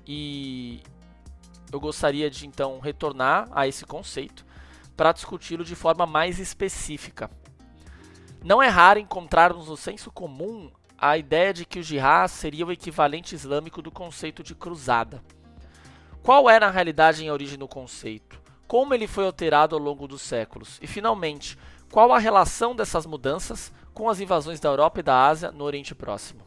[0.05, 0.79] e
[1.71, 4.45] eu gostaria de então retornar a esse conceito
[4.95, 7.29] para discuti-lo de forma mais específica.
[8.43, 12.71] Não é raro encontrarmos no senso comum a ideia de que o jihad seria o
[12.71, 15.21] equivalente islâmico do conceito de cruzada.
[16.23, 18.41] Qual é na realidade a origem do conceito?
[18.67, 20.77] Como ele foi alterado ao longo dos séculos?
[20.81, 21.57] E finalmente,
[21.89, 25.95] qual a relação dessas mudanças com as invasões da Europa e da Ásia no Oriente
[25.95, 26.41] Próximo?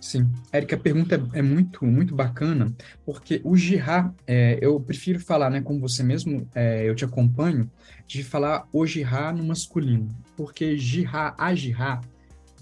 [0.00, 2.72] Sim, Érica, a pergunta é, muito, muito bacana,
[3.04, 7.68] porque o jihad, é, eu prefiro falar, né, como você mesmo, é, eu te acompanho,
[8.06, 12.00] de falar o jihad no masculino, porque jihad, a jihad,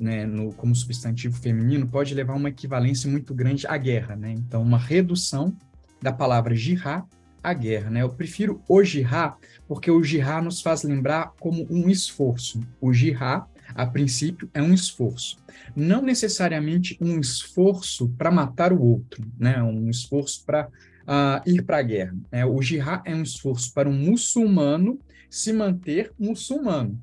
[0.01, 4.63] né, no, como substantivo feminino, pode levar uma equivalência muito grande à guerra, né, então
[4.63, 5.55] uma redução
[6.01, 7.05] da palavra jihad
[7.47, 9.37] à guerra, né, eu prefiro o jihad,
[9.69, 13.45] porque o jihad nos faz lembrar como um esforço, o jihad
[13.75, 15.39] a princípio, é um esforço.
[15.75, 19.63] Não necessariamente um esforço para matar o outro, né?
[19.63, 20.71] um esforço para uh,
[21.07, 22.17] ah, ir para a guerra.
[22.31, 22.45] Né?
[22.45, 24.99] O jihad é um esforço para um muçulmano
[25.29, 27.01] se manter muçulmano.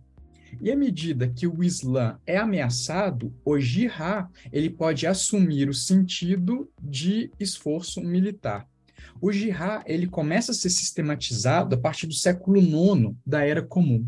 [0.61, 6.69] E à medida que o Islã é ameaçado, o jihad ele pode assumir o sentido
[6.81, 8.67] de esforço militar.
[9.21, 14.05] O jihad ele começa a ser sistematizado a partir do século IX da Era Comum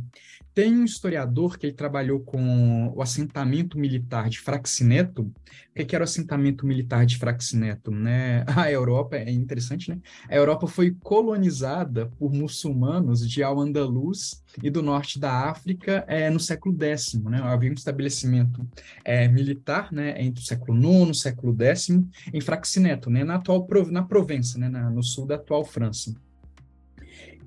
[0.55, 5.29] tem um historiador que ele trabalhou com o assentamento militar de Fraxineto.
[5.77, 7.91] O que era o assentamento militar de Fraxineto?
[7.91, 8.45] Né?
[8.55, 9.99] A Europa, é interessante, né?
[10.29, 16.39] A Europa foi colonizada por muçulmanos de Al-Andalus e do norte da África é, no
[16.39, 17.15] século X.
[17.15, 17.41] Né?
[17.43, 18.65] Havia um estabelecimento
[19.03, 21.89] é, militar né, entre o século IX e o século X
[22.33, 23.25] em Fraxineto, né?
[23.25, 24.69] na, atual, na Provença, né?
[24.69, 26.15] Na, no sul da atual França.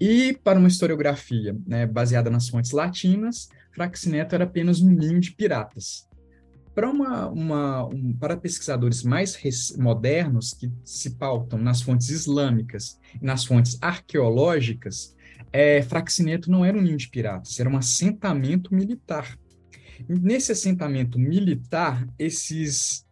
[0.01, 5.33] E para uma historiografia né, baseada nas fontes latinas, Fraxineto era apenas um ninho de
[5.33, 6.09] piratas.
[6.75, 9.37] Para, uma, uma, um, para pesquisadores mais
[9.77, 15.17] modernos, que se pautam nas fontes islâmicas e nas fontes arqueológicas,
[15.53, 19.37] é, Fraxineto não era um ninho de piratas, era um assentamento militar.
[20.09, 23.05] Nesse assentamento militar, esses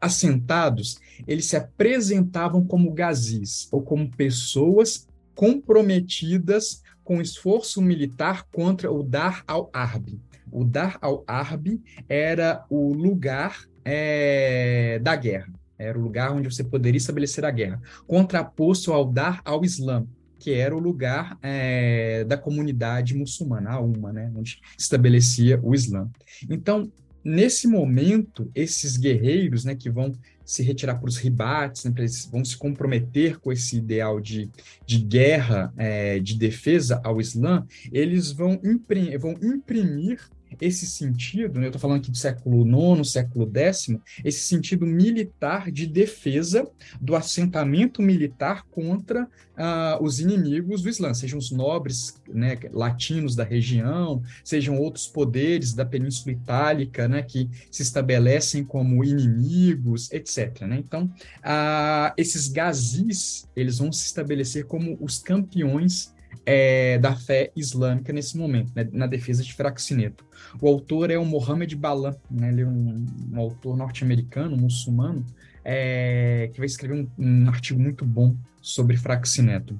[0.00, 5.07] assentados, eles se apresentavam como gazis, ou como pessoas
[5.38, 10.20] comprometidas com esforço militar contra o Dar al-Harb.
[10.50, 16.98] O Dar al-Harb era o lugar é, da guerra, era o lugar onde você poderia
[16.98, 20.08] estabelecer a guerra, contraposto ao Dar al-Islam,
[20.40, 26.10] que era o lugar é, da comunidade muçulmana, a Uma, né, onde estabelecia o Islã.
[26.50, 26.90] Então,
[27.28, 30.12] nesse momento, esses guerreiros né, que vão
[30.44, 34.48] se retirar para os ribates, né, eles vão se comprometer com esse ideal de,
[34.86, 38.58] de guerra, é, de defesa ao Islã, eles vão,
[39.20, 40.26] vão imprimir
[40.60, 43.88] esse sentido, né, eu estou falando aqui do século IX, século X,
[44.24, 46.68] esse sentido militar de defesa
[47.00, 53.44] do assentamento militar contra uh, os inimigos do Islã, sejam os nobres né, latinos da
[53.44, 60.62] região, sejam outros poderes da Península Itálica, né, que se estabelecem como inimigos, etc.
[60.62, 60.78] Né?
[60.78, 66.12] Então, uh, esses gazis, eles vão se estabelecer como os campeões
[66.50, 70.24] é, da fé islâmica nesse momento, né, na defesa de Fraxineto.
[70.58, 73.04] O autor é o Mohammed Balan, né, ele é um,
[73.34, 75.26] um autor norte-americano, muçulmano,
[75.62, 79.78] é, que vai escrever um, um, artigo muito bom sobre Fraxineto.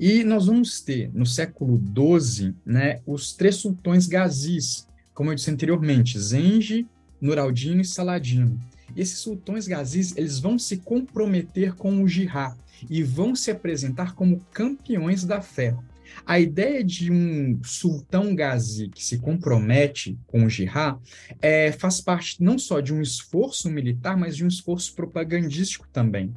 [0.00, 5.50] E nós vamos ter, no século XII, né, os três sultões gazis, como eu disse
[5.50, 6.86] anteriormente, Zengi,
[7.20, 8.58] Nuraldino e Saladino.
[8.96, 12.56] E esses sultões gazis, eles vão se comprometer com o jihad,
[12.88, 15.76] e vão se apresentar como campeões da fé.
[16.24, 20.98] A ideia de um sultão gazi que se compromete com o jihad
[21.42, 26.32] é, faz parte não só de um esforço militar, mas de um esforço propagandístico também.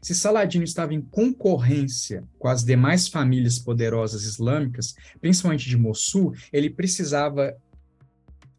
[0.00, 6.70] Se Saladino estava em concorrência com as demais famílias poderosas islâmicas, principalmente de Mossul, ele
[6.70, 7.56] precisava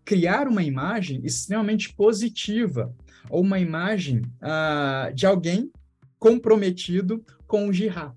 [0.04, 2.94] criar uma imagem extremamente positiva,
[3.30, 5.72] ou uma imagem uh, de alguém
[6.20, 8.14] comprometido com o jihad.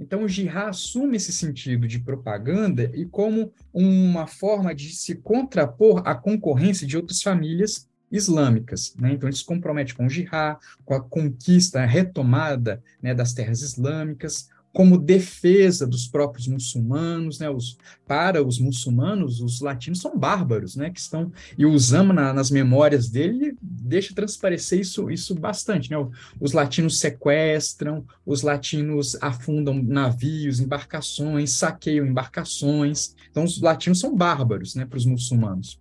[0.00, 6.02] Então, o jihad assume esse sentido de propaganda e como uma forma de se contrapor
[6.04, 8.94] à concorrência de outras famílias islâmicas.
[8.98, 9.12] Né?
[9.12, 13.60] Então, ele se compromete com o jihad, com a conquista, a retomada né, das terras
[13.62, 17.48] islâmicas, como defesa dos próprios muçulmanos, né?
[17.48, 20.90] Os, para os muçulmanos, os latinos são bárbaros, né?
[20.90, 25.96] Que estão e o Zama na, nas memórias dele deixa transparecer isso, isso bastante, né?
[26.40, 33.14] Os latinos sequestram, os latinos afundam navios, embarcações, saqueiam embarcações.
[33.30, 34.84] Então, os latinos são bárbaros, né?
[34.84, 35.78] Para os muçulmanos.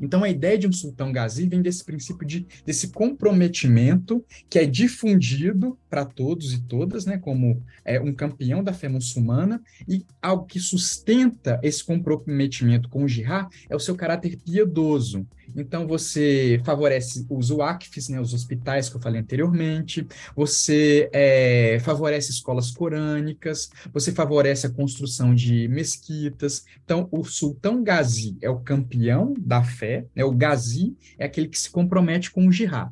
[0.00, 4.66] Então, a ideia de um sultão gazi vem desse princípio de, desse comprometimento que é
[4.66, 10.46] difundido para todos e todas, né, como é, um campeão da fé muçulmana, e algo
[10.46, 15.26] que sustenta esse comprometimento com o jihad é o seu caráter piedoso.
[15.56, 22.30] Então, você favorece os UACFs, né, os hospitais que eu falei anteriormente, você é, favorece
[22.30, 26.64] escolas corânicas, você favorece a construção de mesquitas.
[26.84, 31.58] Então, o sultão gazi é o campeão da fé, né, o gazi é aquele que
[31.58, 32.90] se compromete com o jihad.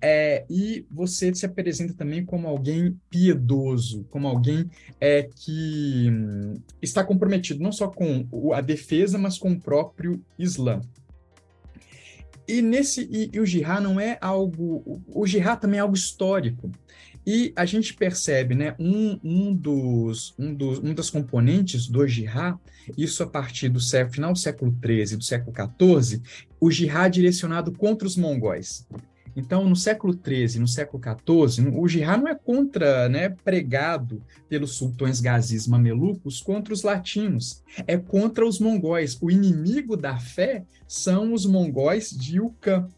[0.00, 4.68] É, e você se apresenta também como alguém piedoso, como alguém
[5.00, 10.80] é, que hum, está comprometido não só com a defesa, mas com o próprio Islã.
[12.48, 16.70] E nesse e, e o jihad não é algo, o, jihad também é algo histórico.
[17.26, 22.56] E a gente percebe, né, um, um, dos, um, dos, um das componentes do jihad,
[22.96, 26.22] isso a partir do século, final do século XIII, do século XIV,
[26.60, 28.86] o jihad direcionado contra os mongóis.
[29.36, 34.72] Então, no século XIII, no século XIV, o jihad não é contra, né, pregado pelos
[34.72, 39.18] sultões gazis mamelucos contra os latinos, é contra os mongóis.
[39.20, 42.88] O inimigo da fé são os mongóis de Ucã.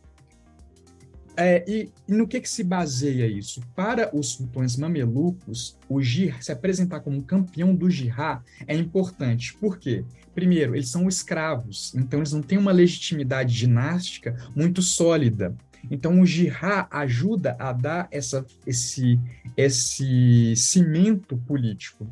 [1.37, 3.61] É, e, e, no que, que se baseia isso?
[3.75, 9.55] Para os sultões mamelucos, o jihad, se apresentar como campeão do jihad é importante.
[9.55, 10.05] Por quê?
[10.35, 15.57] Primeiro, eles são escravos, então eles não têm uma legitimidade dinástica muito sólida.
[15.91, 19.19] Então, o jihad ajuda a dar essa, esse,
[19.57, 22.07] esse cimento político.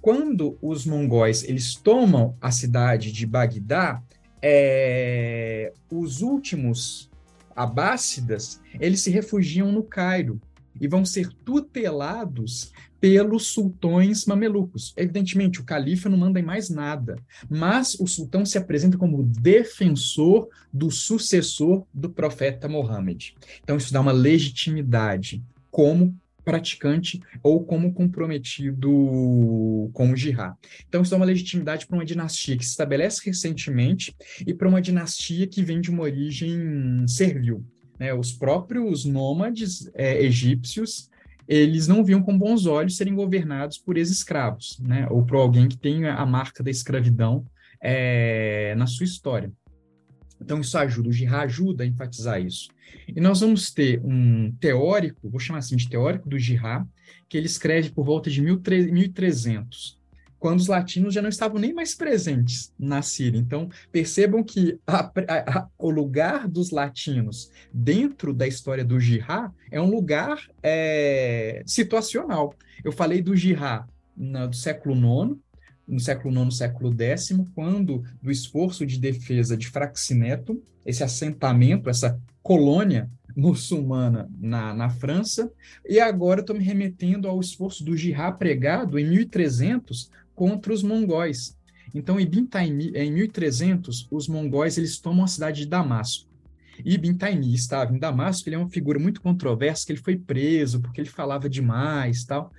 [0.00, 4.02] Quando os mongóis eles tomam a cidade de Bagdá,
[4.42, 7.10] é, os últimos
[7.56, 10.38] abássidas, eles se refugiam no Cairo
[10.78, 12.72] e vão ser tutelados
[13.04, 14.94] pelos sultões mamelucos.
[14.96, 17.18] Evidentemente, o califa não manda em mais nada,
[17.50, 23.34] mas o sultão se apresenta como defensor do sucessor do profeta Mohammed.
[23.62, 30.54] Então, isso dá uma legitimidade como praticante ou como comprometido com o jihad.
[30.88, 34.16] Então, isso dá uma legitimidade para uma dinastia que se estabelece recentemente
[34.46, 37.62] e para uma dinastia que vem de uma origem servil.
[37.98, 38.14] Né?
[38.14, 41.10] Os próprios nômades é, egípcios
[41.46, 45.06] eles não viam com bons olhos serem governados por ex-escravos, né?
[45.10, 47.44] ou por alguém que tenha a marca da escravidão
[47.80, 49.52] é, na sua história.
[50.40, 52.68] Então, isso ajuda, o Girard ajuda a enfatizar isso.
[53.08, 56.88] E nós vamos ter um teórico, vou chamar assim de teórico do Girard,
[57.28, 59.98] que ele escreve por volta de 1300,
[60.44, 63.38] quando os latinos já não estavam nem mais presentes na Síria.
[63.38, 69.54] Então, percebam que a, a, a, o lugar dos latinos dentro da história do Girard
[69.70, 72.54] é um lugar é, situacional.
[72.84, 75.38] Eu falei do Girard do século IX,
[75.88, 82.20] no século IX, século X, quando do esforço de defesa de Fraxineto, esse assentamento, essa
[82.42, 85.50] colônia muçulmana na, na França,
[85.88, 91.56] e agora estou me remetendo ao esforço do Jihad pregado em 1300 contra os mongóis.
[91.94, 96.28] Então, Ibn Taymi, em 1300, os mongóis eles tomam a cidade de Damasco.
[96.84, 100.80] Ibn Taymi estava em Damasco, ele é uma figura muito controversa, que ele foi preso
[100.80, 102.50] porque ele falava demais, tal.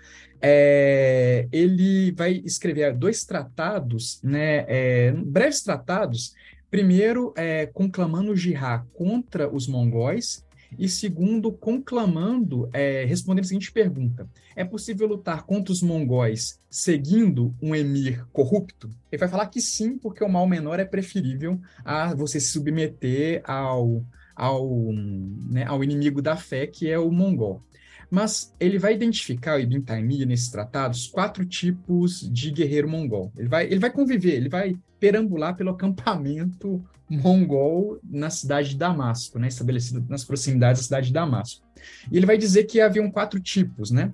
[0.42, 6.34] É, ele vai escrever dois tratados, né, é, breves tratados,
[6.70, 10.45] primeiro é, conclamando o jihad contra os mongóis
[10.78, 17.54] e segundo, conclamando, é, respondendo a seguinte pergunta: é possível lutar contra os mongóis seguindo
[17.62, 18.90] um emir corrupto?
[19.12, 23.42] Ele vai falar que sim, porque o mal menor é preferível a você se submeter
[23.46, 24.04] ao,
[24.36, 27.62] ao, né, ao inimigo da fé, que é o mongol.
[28.10, 33.32] Mas ele vai identificar, o Ibn Taymiyyah, nesses tratados, quatro tipos de guerreiro mongol.
[33.38, 39.38] Ele vai, ele vai conviver, ele vai perambular pelo acampamento mongol na cidade de Damasco,
[39.38, 41.64] né, estabelecido nas proximidades da cidade de Damasco.
[42.12, 44.12] E ele vai dizer que haviam quatro tipos, né?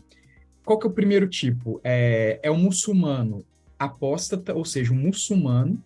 [0.66, 1.80] Qual que é o primeiro tipo?
[1.84, 3.46] É, é o muçulmano
[3.80, 5.82] apóstata, ou seja, um muçulmano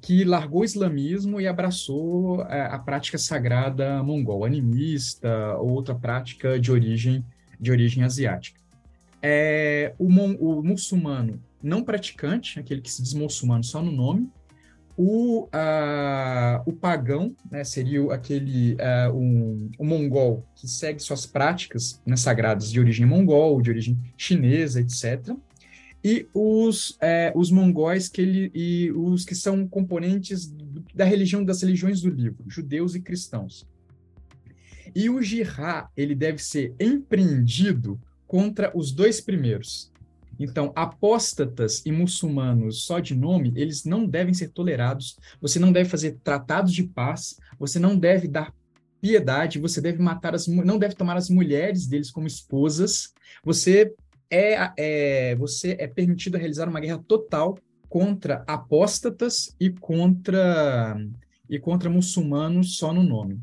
[0.00, 5.94] que largou o islamismo e abraçou a, é, a prática sagrada mongol, animista ou outra
[5.94, 7.24] prática de origem
[7.60, 8.60] de origem asiática.
[9.20, 14.30] É, o, mon, o muçulmano não praticante, aquele que se diz muçulmano só no nome,
[14.96, 15.48] o,
[16.66, 22.80] o pagão, né, seria aquele uh, um, mongol que segue suas práticas né, sagradas de
[22.80, 25.36] origem mongol, de origem chinesa, etc.
[26.04, 30.52] E os, é, os mongóis que ele, e os que são componentes
[30.94, 33.66] da religião das religiões do livro, judeus e cristãos.
[34.94, 39.90] E o jihad ele deve ser empreendido contra os dois primeiros,
[40.38, 45.18] então, apóstatas e muçulmanos só de nome, eles não devem ser tolerados.
[45.40, 48.54] Você não deve fazer tratados de paz, você não deve dar
[49.00, 53.12] piedade, você deve matar as não deve tomar as mulheres deles como esposas.
[53.44, 53.92] Você
[54.30, 60.96] é, é você é permitido realizar uma guerra total contra apóstatas e contra
[61.48, 63.40] e contra muçulmanos só no nome.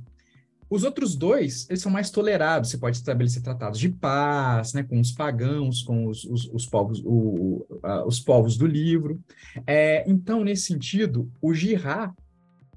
[0.70, 2.70] Os outros dois, eles são mais tolerados.
[2.70, 7.02] Você pode estabelecer tratados de paz, né, com os pagãos, com os, os, os povos,
[7.06, 7.66] o,
[8.06, 9.20] os povos do livro.
[9.66, 12.12] É, então, nesse sentido, o jihad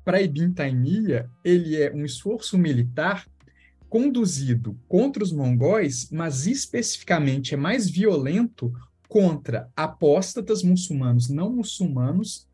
[0.05, 3.26] para Ibn Taymiyyah, ele é um esforço militar
[3.89, 8.73] conduzido contra os mongóis, mas especificamente é mais violento
[9.09, 12.47] contra apóstatas muçulmanos não muçulmanos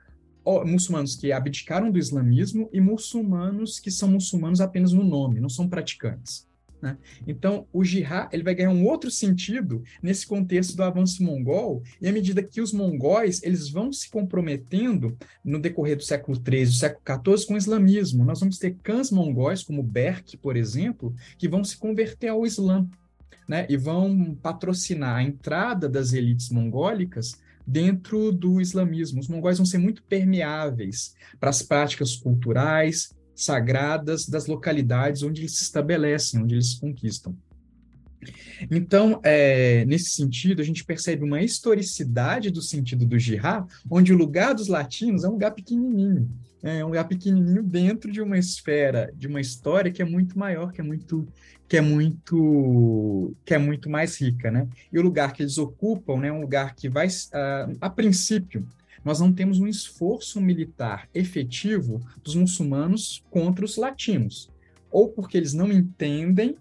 [0.66, 5.68] muçulmanos que abdicaram do islamismo e muçulmanos que são muçulmanos apenas no nome, não são
[5.68, 6.46] praticantes.
[6.84, 6.98] Né?
[7.26, 12.06] Então, o jihad ele vai ganhar um outro sentido nesse contexto do avanço mongol, e
[12.06, 16.72] à medida que os mongóis eles vão se comprometendo no decorrer do século XIII, do
[16.72, 18.22] século XIV, com o islamismo.
[18.22, 22.86] Nós vamos ter cães mongóis, como Berk, por exemplo, que vão se converter ao Islã.
[23.46, 29.20] Né, e vão patrocinar a entrada das elites mongólicas dentro do islamismo.
[29.20, 35.56] Os mongóis vão ser muito permeáveis para as práticas culturais, sagradas das localidades onde eles
[35.56, 37.34] se estabelecem, onde eles conquistam.
[38.70, 44.16] Então, é, nesse sentido, a gente percebe uma historicidade do sentido do jihá, onde o
[44.16, 46.30] lugar dos latinos é um lugar pequenininho,
[46.62, 46.78] né?
[46.78, 50.72] é um lugar pequenininho dentro de uma esfera, de uma história que é muito maior,
[50.72, 51.26] que é muito,
[51.68, 54.66] que é muito, que é muito mais rica, né?
[54.92, 58.66] E o lugar que eles ocupam, né, é um lugar que vai, uh, a princípio,
[59.04, 64.50] nós não temos um esforço militar efetivo dos muçulmanos contra os latinos,
[64.90, 66.56] ou porque eles não entendem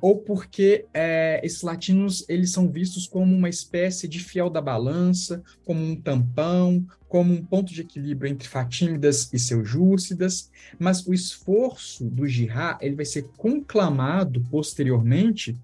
[0.00, 5.42] ou porque é, esses latinos eles são vistos como uma espécie de fiel da balança,
[5.64, 12.04] como um tampão, como um ponto de equilíbrio entre fatímidas e seljúcidas, mas o esforço
[12.04, 15.56] do jihá ele vai ser conclamado posteriormente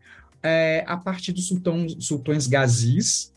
[0.43, 3.32] é, a partir dos sultões, sultões gazis,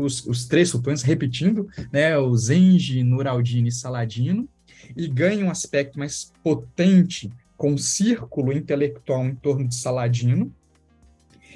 [0.00, 4.48] os, os, três sultões, repetindo, né, o Zengi, Nur al-Din e Saladino,
[4.96, 10.52] e ganha um aspecto mais potente com um círculo intelectual em torno de Saladino,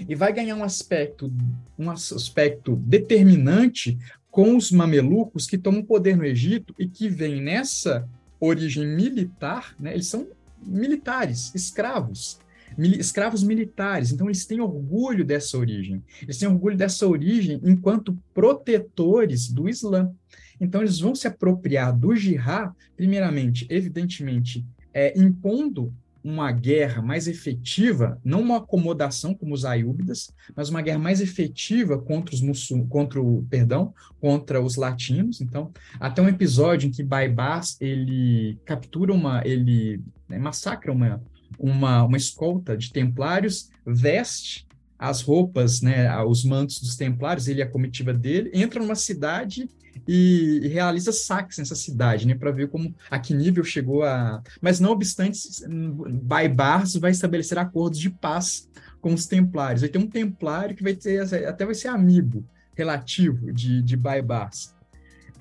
[0.08, 1.32] e vai ganhar um aspecto,
[1.78, 3.96] um aspecto determinante
[4.30, 8.08] com os mamelucos que tomam poder no Egito e que vêm nessa
[8.40, 9.94] origem militar, né?
[9.94, 10.26] eles são
[10.60, 12.38] militares, escravos,
[12.76, 18.18] mil, escravos militares, então eles têm orgulho dessa origem, eles têm orgulho dessa origem enquanto
[18.32, 20.10] protetores do Islã.
[20.60, 25.92] Então eles vão se apropriar do jihad, primeiramente, evidentemente, é, impondo
[26.24, 31.98] uma guerra mais efetiva, não uma acomodação como os aiúbidas, mas uma guerra mais efetiva
[31.98, 35.42] contra os muçul contra o, perdão, contra os latinos.
[35.42, 35.70] Então,
[36.01, 41.22] até um episódio em que Baibás ele captura uma, ele né, massacra uma,
[41.59, 44.66] uma, uma escolta de templários, veste
[44.98, 49.68] as roupas, né, os mantos dos templários, ele e a comitiva dele, entra numa cidade
[50.06, 54.43] e, e realiza saques nessa cidade, né, para ver como a que nível chegou a.
[54.60, 55.39] Mas não obstante,
[56.22, 58.68] Baibars vai estabelecer acordos de paz
[59.01, 59.82] com os templários.
[59.82, 62.44] Vai ter um templário que vai ter até vai ser amigo
[62.74, 64.73] relativo de, de Baibars.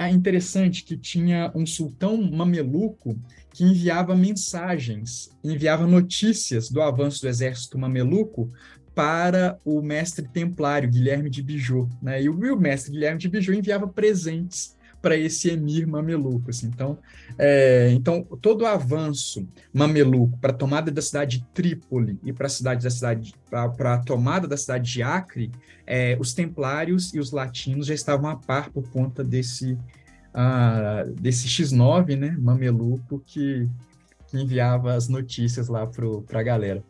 [0.07, 3.17] É interessante que tinha um sultão mameluco
[3.53, 8.51] que enviava mensagens, enviava notícias do avanço do exército mameluco
[8.95, 12.21] para o mestre templário Guilherme de Bijou, né?
[12.21, 16.67] E o, mestre Guilherme de Bijou enviava presentes para esse emir mameluco, assim.
[16.67, 16.97] Então,
[17.37, 22.47] é, então todo o avanço mameluco para a tomada da cidade de Trípoli e para
[22.47, 25.51] a cidade da cidade para a tomada da cidade de Acre,
[25.85, 31.49] é, os templários e os latinos já estavam a par por conta desse uh, desse
[31.49, 33.67] X9, né, mameluco que
[34.33, 36.81] enviava as notícias lá para a galera.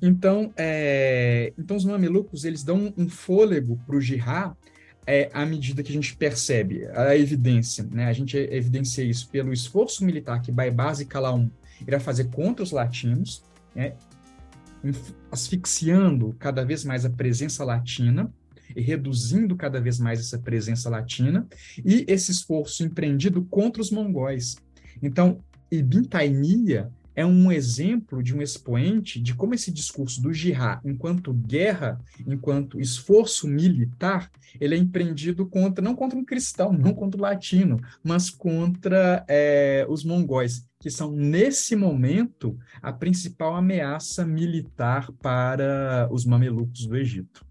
[0.00, 4.54] Então, é, então os mamelucos eles dão um fôlego para o jihad
[5.06, 8.06] é, à medida que a gente percebe a evidência, né?
[8.06, 11.50] A gente evidencia isso pelo esforço militar que Baibás e Calaum
[11.86, 13.42] irá fazer contra os latinos,
[13.74, 13.94] né?
[15.30, 18.32] asfixiando cada vez mais a presença latina
[18.74, 21.46] e reduzindo cada vez mais essa presença latina,
[21.84, 24.56] e esse esforço empreendido contra os mongóis.
[25.02, 25.40] Então,
[25.70, 26.88] Ibn Taymiyyah
[27.20, 32.80] é um exemplo de um expoente de como esse discurso do jihad, enquanto guerra, enquanto
[32.80, 38.30] esforço militar, ele é empreendido contra, não contra um cristão, não contra o latino, mas
[38.30, 46.86] contra é, os mongóis, que são, nesse momento, a principal ameaça militar para os mamelucos
[46.86, 47.49] do Egito.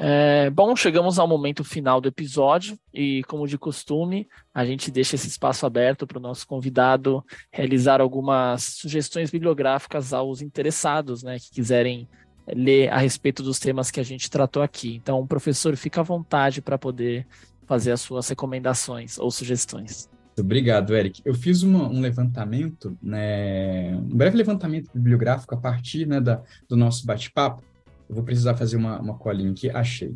[0.00, 5.16] É, bom, chegamos ao momento final do episódio e, como de costume, a gente deixa
[5.16, 11.50] esse espaço aberto para o nosso convidado realizar algumas sugestões bibliográficas aos interessados, né, que
[11.50, 12.08] quiserem
[12.46, 14.94] ler a respeito dos temas que a gente tratou aqui.
[14.94, 17.26] Então, professor, fica à vontade para poder
[17.66, 20.08] fazer as suas recomendações ou sugestões.
[20.38, 21.20] Obrigado, Eric.
[21.24, 26.76] Eu fiz uma, um levantamento, né, um breve levantamento bibliográfico a partir né, da, do
[26.76, 27.64] nosso bate-papo,
[28.08, 29.70] vou precisar fazer uma, uma colinha aqui.
[29.70, 30.14] Achei.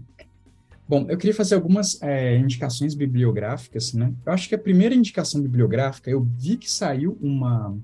[0.88, 4.12] Bom, eu queria fazer algumas é, indicações bibliográficas, né?
[4.26, 7.76] Eu acho que a primeira indicação bibliográfica, eu vi que saiu uma,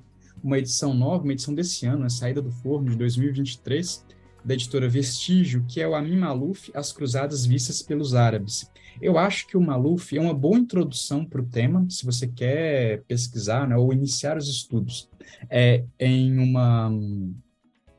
[0.42, 2.08] uma edição nova, uma edição desse ano, a né?
[2.08, 4.04] saída do forno de 2023,
[4.44, 8.70] da editora Vestígio, que é o Amin Maluf, As Cruzadas Vistas pelos Árabes.
[9.00, 13.02] Eu acho que o Maluf é uma boa introdução para o tema, se você quer
[13.04, 15.08] pesquisar né, ou iniciar os estudos
[15.48, 16.90] é, em uma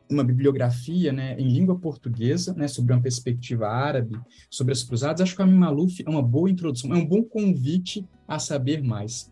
[0.09, 4.19] uma bibliografia né, em língua portuguesa, né, sobre uma perspectiva árabe,
[4.49, 7.23] sobre as cruzadas, acho que o Amin Maluf é uma boa introdução, é um bom
[7.23, 9.31] convite a saber mais.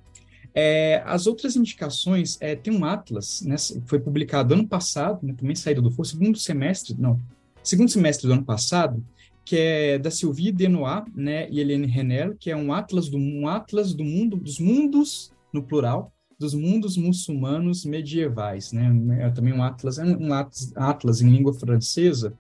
[0.53, 3.55] É, as outras indicações, é, tem um Atlas, né,
[3.85, 7.19] foi publicado ano passado, né, também saído do for, segundo semestre, não,
[7.63, 9.03] segundo semestre do ano passado,
[9.43, 13.47] que é da Sylvie Denois, né, e Helene Renel, que é um atlas do um
[13.47, 18.91] atlas do mundo dos mundos no plural dos mundos muçulmanos medievais, né?
[19.19, 22.34] É também um atlas, é um atlas, atlas em língua francesa,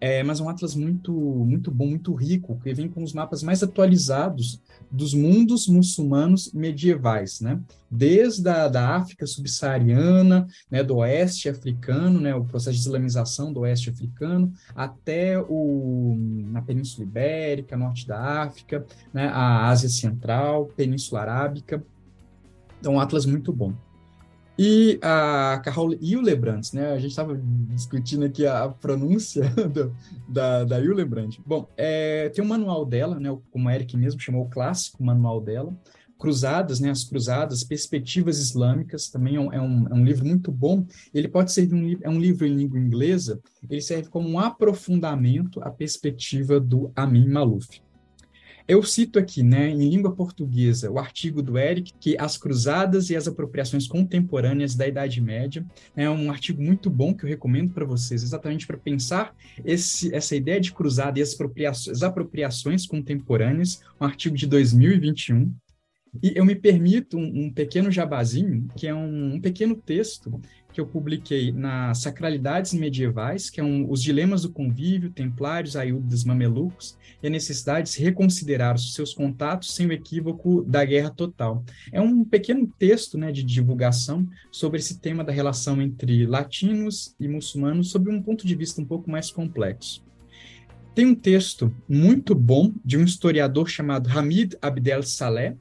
[0.00, 3.62] é, mas um atlas muito muito bom, muito rico, que vem com os mapas mais
[3.62, 4.60] atualizados
[4.90, 7.60] dos mundos muçulmanos medievais, né?
[7.90, 13.60] Desde a da África subsaariana, né, do oeste africano, né, o processo de islamização do
[13.60, 16.16] oeste africano, até o
[16.50, 21.84] na Península Ibérica, norte da África, né, a Ásia Central, Península Arábica.
[22.82, 23.74] É um atlas muito bom.
[24.62, 26.92] E a Carol Hildebrandt, né?
[26.92, 27.34] A gente estava
[27.70, 29.96] discutindo aqui a, pronúncia do,
[30.28, 31.40] da, da Hildebrandt.
[31.46, 33.34] Bom, é, tem um manual dela, né?
[33.50, 35.74] Como a Eric mesmo chamou o clássico manual dela.
[36.18, 36.90] Cruzadas, né?
[36.90, 40.84] As Cruzadas, Perspectivas Islâmicas, também é um, é um, é um livro muito bom.
[41.14, 43.40] Ele pode ser um, é um livro em língua inglesa,
[43.70, 47.80] ele serve como um aprofundamento à perspectiva do Amin Malouf.
[48.66, 53.16] Eu cito aqui, né, em língua portuguesa, o artigo do Eric, que As Cruzadas e
[53.16, 55.64] as Apropriações Contemporâneas da Idade Média.
[55.96, 59.34] É um artigo muito bom que eu recomendo para vocês, exatamente para pensar
[59.64, 65.52] esse, essa ideia de cruzada e as apropriações, apropriações contemporâneas, um artigo de 2021.
[66.22, 70.40] E eu me permito um, um pequeno jabazinho, que é um, um pequeno texto
[70.72, 76.24] que eu publiquei na Sacralidades Medievais, que é um, os dilemas do convívio, templários, aiúdas,
[76.24, 81.10] mamelucos, e a necessidade de se reconsiderar os seus contatos sem o equívoco da guerra
[81.10, 81.64] total.
[81.92, 87.28] É um pequeno texto né, de divulgação sobre esse tema da relação entre latinos e
[87.28, 90.02] muçulmanos, sob um ponto de vista um pouco mais complexo.
[90.94, 95.56] Tem um texto muito bom de um historiador chamado Hamid Abdel Saleh,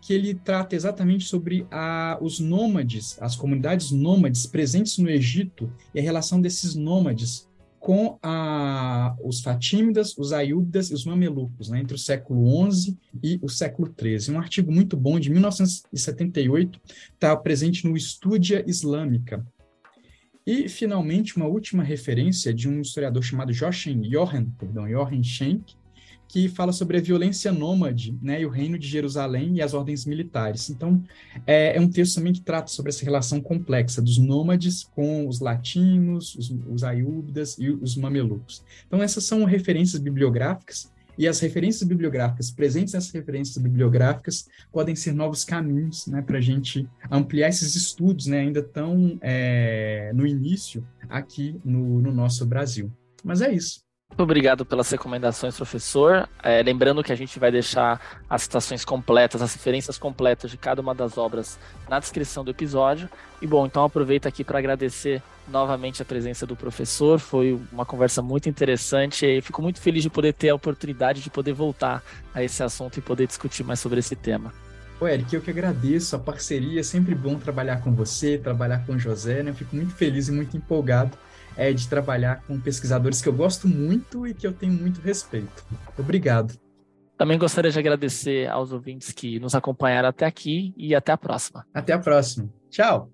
[0.00, 6.00] que ele trata exatamente sobre a, os nômades, as comunidades nômades presentes no Egito e
[6.00, 7.48] a relação desses nômades
[7.80, 13.38] com a, os Fatímidas, os Ayúbidas e os Mamelucos, né, entre o século XI e
[13.42, 14.34] o século XIII.
[14.34, 16.78] Um artigo muito bom, de 1978,
[17.14, 19.44] está presente no Estúdia Islâmica.
[20.46, 25.74] E, finalmente, uma última referência de um historiador chamado Jochen Johann, perdão, Jochen Schenck,
[26.30, 30.06] que fala sobre a violência nômade, né, e o reino de Jerusalém e as ordens
[30.06, 30.70] militares.
[30.70, 31.02] Então,
[31.44, 35.40] é, é um texto também que trata sobre essa relação complexa dos nômades com os
[35.40, 36.82] latinos, os, os
[37.58, 38.62] e os mamelucos.
[38.86, 45.12] Então, essas são referências bibliográficas e as referências bibliográficas presentes nessas referências bibliográficas podem ser
[45.12, 50.86] novos caminhos né, para a gente ampliar esses estudos, né, ainda tão é, no início
[51.08, 52.88] aqui no, no nosso Brasil.
[53.24, 53.89] Mas é isso.
[54.10, 56.28] Muito obrigado pelas recomendações, professor.
[56.42, 60.82] É, lembrando que a gente vai deixar as citações completas, as referências completas de cada
[60.82, 61.58] uma das obras
[61.88, 63.08] na descrição do episódio.
[63.40, 67.18] E bom, então aproveito aqui para agradecer novamente a presença do professor.
[67.18, 71.30] Foi uma conversa muito interessante e fico muito feliz de poder ter a oportunidade de
[71.30, 72.02] poder voltar
[72.34, 74.52] a esse assunto e poder discutir mais sobre esse tema.
[75.00, 76.80] Ô, Eric, eu que agradeço a parceria.
[76.80, 79.42] É sempre bom trabalhar com você, trabalhar com o José.
[79.42, 79.50] Né?
[79.50, 81.16] Eu fico muito feliz e muito empolgado
[81.56, 85.64] é de trabalhar com pesquisadores que eu gosto muito e que eu tenho muito respeito.
[85.98, 86.54] Obrigado.
[87.16, 91.66] Também gostaria de agradecer aos ouvintes que nos acompanharam até aqui e até a próxima.
[91.74, 92.48] Até a próxima.
[92.70, 93.10] Tchau.